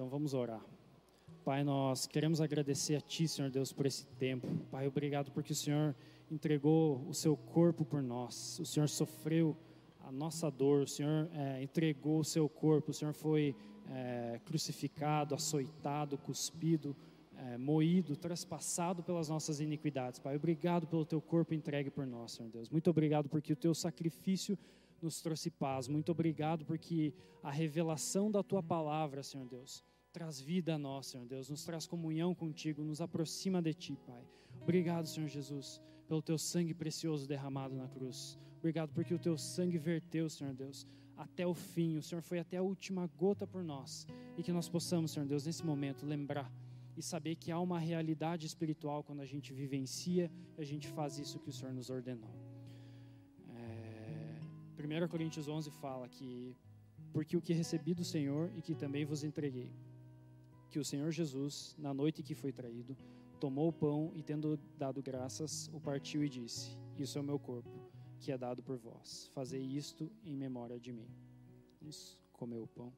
Então 0.00 0.08
vamos 0.08 0.32
orar. 0.32 0.64
Pai, 1.44 1.62
nós 1.62 2.06
queremos 2.06 2.40
agradecer 2.40 2.96
a 2.96 3.02
Ti, 3.02 3.28
Senhor 3.28 3.50
Deus, 3.50 3.70
por 3.70 3.84
esse 3.84 4.06
tempo. 4.06 4.48
Pai, 4.70 4.86
obrigado 4.88 5.30
porque 5.30 5.52
o 5.52 5.54
Senhor 5.54 5.94
entregou 6.30 7.06
o 7.06 7.12
Seu 7.12 7.36
corpo 7.36 7.84
por 7.84 8.02
nós. 8.02 8.58
O 8.60 8.64
Senhor 8.64 8.88
sofreu 8.88 9.54
a 10.00 10.10
nossa 10.10 10.50
dor. 10.50 10.84
O 10.84 10.86
Senhor 10.86 11.28
é, 11.34 11.62
entregou 11.62 12.20
o 12.20 12.24
Seu 12.24 12.48
corpo. 12.48 12.92
O 12.92 12.94
Senhor 12.94 13.12
foi 13.12 13.54
é, 13.90 14.40
crucificado, 14.46 15.34
açoitado, 15.34 16.16
cuspido 16.16 16.96
é, 17.36 17.58
moído, 17.58 18.16
traspassado 18.16 19.02
pelas 19.02 19.28
nossas 19.28 19.60
iniquidades. 19.60 20.18
Pai, 20.18 20.34
obrigado 20.34 20.86
pelo 20.86 21.04
teu 21.04 21.20
corpo 21.20 21.52
entregue 21.52 21.90
por 21.90 22.06
nós, 22.06 22.32
Senhor 22.32 22.48
Deus. 22.48 22.70
Muito 22.70 22.88
obrigado 22.88 23.28
porque 23.28 23.52
o 23.52 23.56
teu 23.56 23.74
sacrifício 23.74 24.56
nos 25.02 25.20
trouxe 25.20 25.50
paz. 25.50 25.88
Muito 25.88 26.12
obrigado 26.12 26.64
porque 26.64 27.14
a 27.42 27.50
revelação 27.50 28.30
da 28.30 28.42
tua 28.42 28.62
palavra, 28.62 29.22
Senhor 29.22 29.46
Deus, 29.46 29.84
traz 30.12 30.40
vida 30.40 30.74
a 30.74 30.78
nós, 30.78 31.06
Senhor 31.06 31.26
Deus, 31.26 31.48
nos 31.48 31.64
traz 31.64 31.86
comunhão 31.86 32.34
contigo, 32.34 32.82
nos 32.82 33.00
aproxima 33.00 33.62
de 33.62 33.74
ti, 33.74 33.98
Pai. 34.06 34.24
Obrigado, 34.60 35.06
Senhor 35.06 35.28
Jesus, 35.28 35.80
pelo 36.06 36.22
teu 36.22 36.36
sangue 36.36 36.74
precioso 36.74 37.26
derramado 37.26 37.74
na 37.74 37.88
cruz. 37.88 38.38
Obrigado 38.58 38.92
porque 38.92 39.14
o 39.14 39.18
teu 39.18 39.38
sangue 39.38 39.78
verteu, 39.78 40.28
Senhor 40.28 40.52
Deus, 40.52 40.86
até 41.16 41.46
o 41.46 41.54
fim. 41.54 41.96
O 41.96 42.02
Senhor 42.02 42.20
foi 42.20 42.38
até 42.38 42.58
a 42.58 42.62
última 42.62 43.06
gota 43.06 43.46
por 43.46 43.62
nós. 43.62 44.06
E 44.36 44.42
que 44.42 44.52
nós 44.52 44.68
possamos, 44.68 45.12
Senhor 45.12 45.26
Deus, 45.26 45.46
nesse 45.46 45.64
momento 45.64 46.04
lembrar 46.04 46.52
e 46.96 47.02
saber 47.02 47.36
que 47.36 47.50
há 47.50 47.58
uma 47.58 47.78
realidade 47.78 48.46
espiritual 48.46 49.02
quando 49.02 49.20
a 49.20 49.26
gente 49.26 49.52
vivencia 49.52 50.30
e 50.58 50.60
a 50.60 50.64
gente 50.64 50.88
faz 50.88 51.18
isso 51.18 51.38
que 51.38 51.48
o 51.48 51.52
Senhor 51.52 51.72
nos 51.72 51.88
ordenou. 51.88 52.49
É, 54.80 55.04
1 55.04 55.08
Coríntios 55.08 55.48
11 55.48 55.70
fala 55.70 56.08
que, 56.08 56.56
porque 57.12 57.36
o 57.36 57.40
que 57.40 57.52
recebi 57.52 57.92
do 57.92 58.04
Senhor 58.04 58.50
e 58.56 58.62
que 58.62 58.74
também 58.74 59.04
vos 59.04 59.22
entreguei, 59.22 59.70
que 60.70 60.78
o 60.78 60.84
Senhor 60.84 61.10
Jesus, 61.10 61.74
na 61.78 61.92
noite 61.92 62.22
que 62.22 62.34
foi 62.34 62.52
traído, 62.52 62.96
tomou 63.38 63.68
o 63.68 63.72
pão 63.72 64.12
e, 64.14 64.22
tendo 64.22 64.58
dado 64.78 65.02
graças, 65.02 65.68
o 65.72 65.80
partiu 65.80 66.24
e 66.24 66.28
disse: 66.28 66.76
Isso 66.98 67.18
é 67.18 67.20
o 67.20 67.24
meu 67.24 67.38
corpo, 67.38 67.70
que 68.18 68.32
é 68.32 68.38
dado 68.38 68.62
por 68.62 68.78
vós. 68.78 69.30
Fazei 69.34 69.62
isto 69.62 70.10
em 70.24 70.36
memória 70.36 70.78
de 70.78 70.92
mim. 70.92 71.08
Vamos 71.80 72.22
comer 72.32 72.58
o 72.58 72.66
pão. 72.66 72.92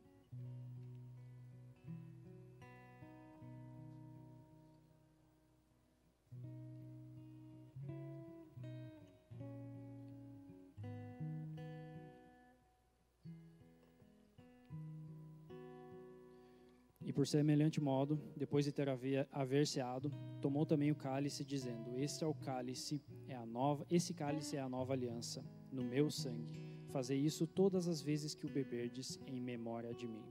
E 17.12 17.14
por 17.14 17.26
semelhante 17.26 17.78
modo, 17.78 18.18
depois 18.34 18.64
de 18.64 18.72
ter 18.72 18.88
haver 18.88 19.66
ceado, 19.66 20.10
tomou 20.40 20.64
também 20.64 20.90
o 20.90 20.94
cálice, 20.94 21.44
dizendo: 21.44 21.94
Este 21.94 22.24
é 22.24 22.26
o 22.26 22.32
cálice, 22.32 23.02
é 23.28 23.36
a 23.36 23.44
nova, 23.44 23.86
esse 23.90 24.14
cálice 24.14 24.56
é 24.56 24.60
a 24.62 24.66
nova 24.66 24.94
aliança, 24.94 25.44
no 25.70 25.84
meu 25.84 26.10
sangue. 26.10 26.58
Fazei 26.88 27.18
isso 27.18 27.46
todas 27.46 27.86
as 27.86 28.00
vezes 28.00 28.34
que 28.34 28.46
o 28.46 28.48
beberdes 28.48 29.20
em 29.26 29.38
memória 29.42 29.92
de 29.92 30.08
mim. 30.08 30.24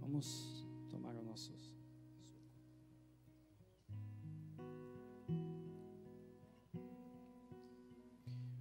Vamos 0.00 0.66
tomar 0.88 1.14
o 1.14 1.22
nosso 1.22 1.52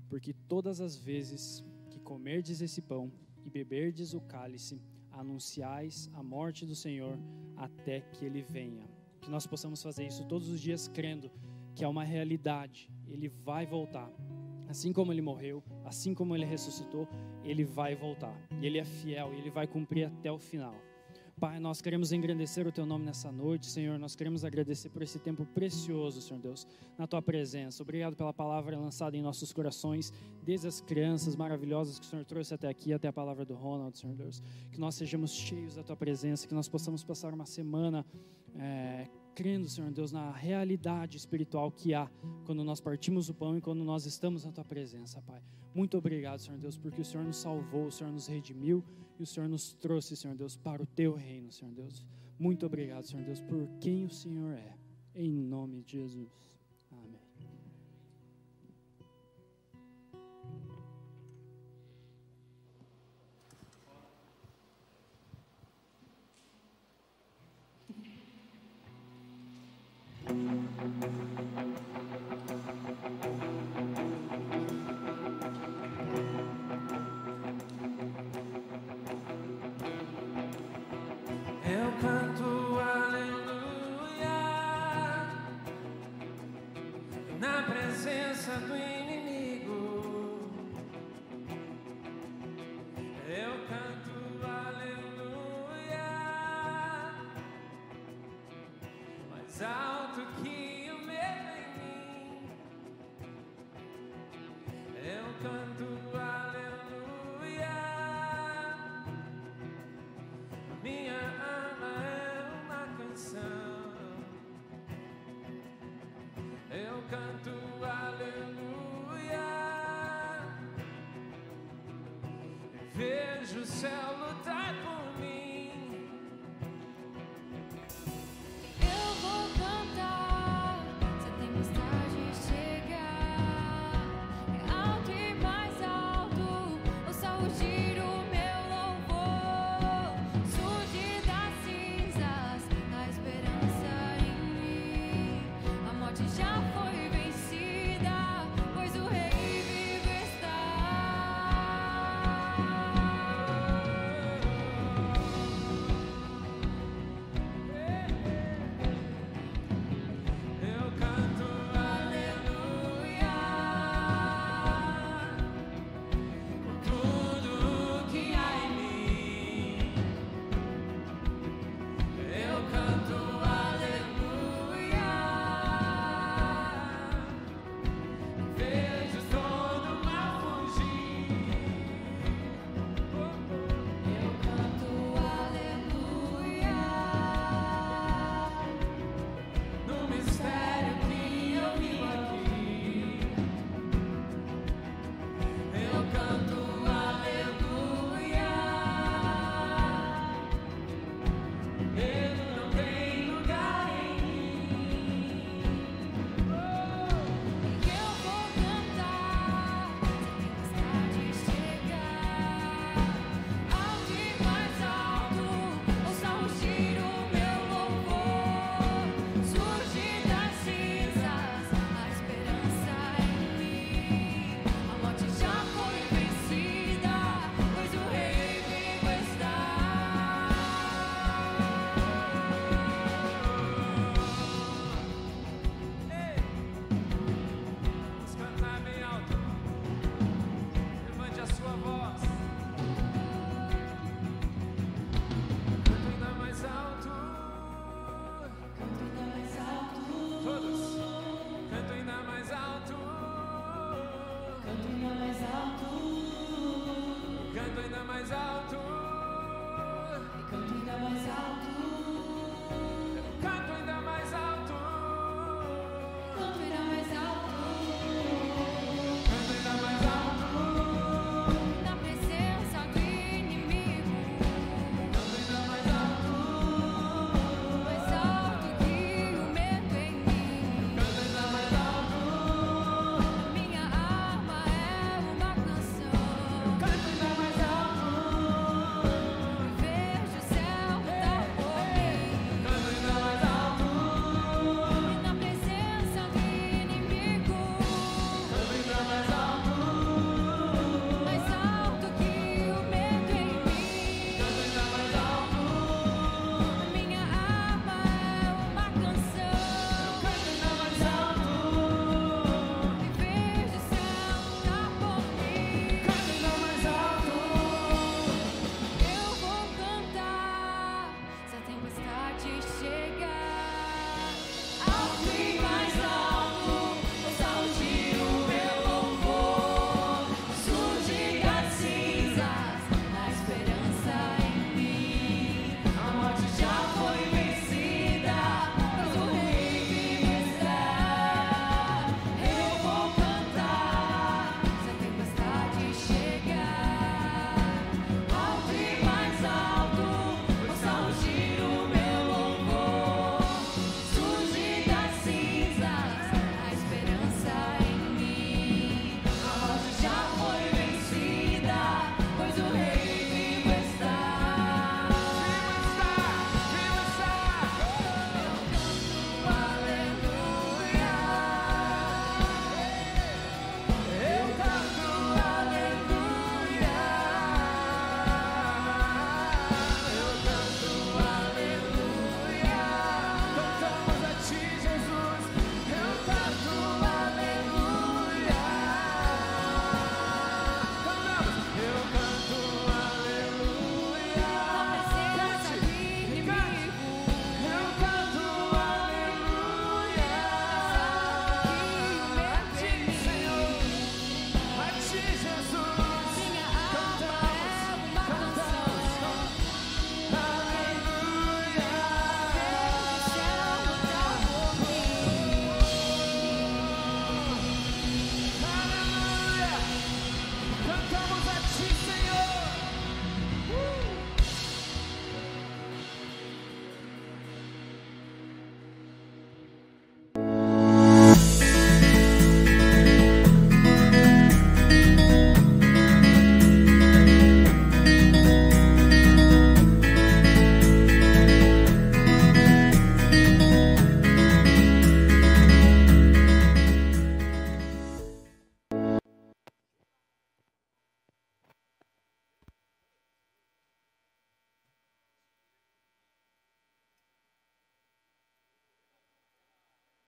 Porque 0.10 0.34
todas 0.34 0.82
as 0.82 0.98
vezes 0.98 1.64
que 1.90 2.02
comerdes 2.02 2.60
esse 2.60 2.82
pão 2.82 3.10
e 3.46 3.50
beberdes 3.50 4.14
o 4.14 4.20
cálice, 4.20 4.82
anunciais 5.20 6.09
a 6.13 6.24
morte 6.24 6.65
do 6.65 6.74
Senhor 6.74 7.17
até 7.55 8.01
que 8.01 8.26
ele 8.26 8.41
venha. 8.41 8.88
Que 9.22 9.30
nós 9.30 9.45
possamos 9.45 9.84
fazer 9.84 10.07
isso 10.07 10.26
todos 10.26 10.47
os 10.49 10.61
dias 10.61 10.88
crendo 10.88 11.30
que 11.76 11.84
é 11.84 11.88
uma 11.88 12.03
realidade, 12.03 12.89
ele 13.07 13.28
vai 13.28 13.65
voltar. 13.65 14.09
Assim 14.67 14.93
como 14.93 15.11
ele 15.11 15.22
morreu, 15.22 15.63
assim 15.84 16.13
como 16.13 16.36
ele 16.36 16.45
ressuscitou, 16.45 17.07
ele 17.43 17.63
vai 17.63 17.95
voltar. 17.95 18.36
E 18.61 18.65
ele 18.65 18.78
é 18.78 18.86
fiel, 18.86 19.34
e 19.34 19.38
ele 19.38 19.49
vai 19.49 19.67
cumprir 19.67 20.05
até 20.07 20.32
o 20.32 20.39
final. 20.39 20.76
Pai, 21.40 21.58
nós 21.58 21.82
queremos 21.82 22.12
engrandecer 22.12 22.68
o 22.68 22.72
Teu 22.72 22.86
nome 22.86 23.06
nessa 23.06 23.32
noite, 23.32 23.68
Senhor. 23.68 23.98
Nós 23.98 24.14
queremos 24.14 24.44
agradecer 24.44 24.90
por 24.90 25.02
esse 25.02 25.18
tempo 25.18 25.46
precioso, 25.46 26.22
Senhor 26.22 26.42
Deus, 26.42 26.68
na 26.98 27.08
Tua 27.08 27.22
presença. 27.22 27.82
Obrigado 27.82 28.14
pela 28.14 28.34
palavra 28.34 28.78
lançada 28.78 29.16
em 29.16 29.22
nossos 29.22 29.54
corações, 29.54 30.12
desde 30.44 30.68
as 30.68 30.82
crianças 30.82 31.38
maravilhosas 31.38 31.98
que 31.98 32.06
o 32.06 32.10
Senhor 32.10 32.26
trouxe 32.26 32.54
até 32.54 32.68
aqui, 32.68 32.92
até 32.92 33.08
a 33.08 33.14
palavra 33.14 33.46
do 33.46 33.56
Ronald, 33.56 33.98
Senhor 33.98 34.14
Deus. 34.18 34.44
Que 34.70 34.82
nós 34.82 34.96
sejamos 34.96 35.32
cheios 35.32 35.76
da 35.76 35.84
Tua 35.84 35.96
presença, 35.96 36.46
que 36.46 36.54
nós 36.54 36.68
possamos 36.68 37.06
passar 37.06 37.34
uma 37.34 37.46
semana 37.46 38.06
é, 38.58 39.08
crendo, 39.40 39.70
Senhor 39.70 39.90
Deus, 39.90 40.12
na 40.12 40.32
realidade 40.32 41.16
espiritual 41.16 41.72
que 41.72 41.94
há 41.94 42.12
quando 42.46 42.62
nós 42.62 42.82
partimos 42.82 43.30
o 43.30 43.34
pão 43.34 43.58
e 43.58 43.62
quando 43.62 43.86
nós 43.86 44.06
estamos 44.06 44.44
na 44.44 44.52
Tua 44.52 44.66
presença, 44.66 45.22
Pai. 45.22 45.42
Muito 45.74 45.98
obrigado, 45.98 46.42
Senhor 46.42 46.60
Deus, 46.60 46.78
porque 46.78 47.00
o 47.00 47.06
Senhor 47.06 47.24
nos 47.24 47.38
salvou, 47.38 47.86
o 47.86 47.92
Senhor 47.92 48.12
nos 48.12 48.28
redimiu 48.28 48.84
e 49.18 49.24
o 49.24 49.26
Senhor 49.26 49.48
nos 49.48 49.72
trouxe, 49.76 50.18
Senhor 50.18 50.36
Deus, 50.36 50.58
para 50.58 50.84
o 50.84 50.86
Teu 50.86 51.16
reino, 51.16 51.54
Senhor 51.54 51.74
Deus. 51.74 52.06
Muito 52.38 52.66
obrigado, 52.66 53.06
Senhor 53.06 53.24
Deus, 53.24 53.40
por 53.40 53.66
quem 53.80 54.04
o 54.04 54.10
Senhor 54.10 54.56
é. 54.56 54.76
Em 55.16 55.32
nome 55.32 55.84
de 55.84 55.94
Jesus. 55.94 56.49
Thank 70.30 70.42
you. 72.24 72.29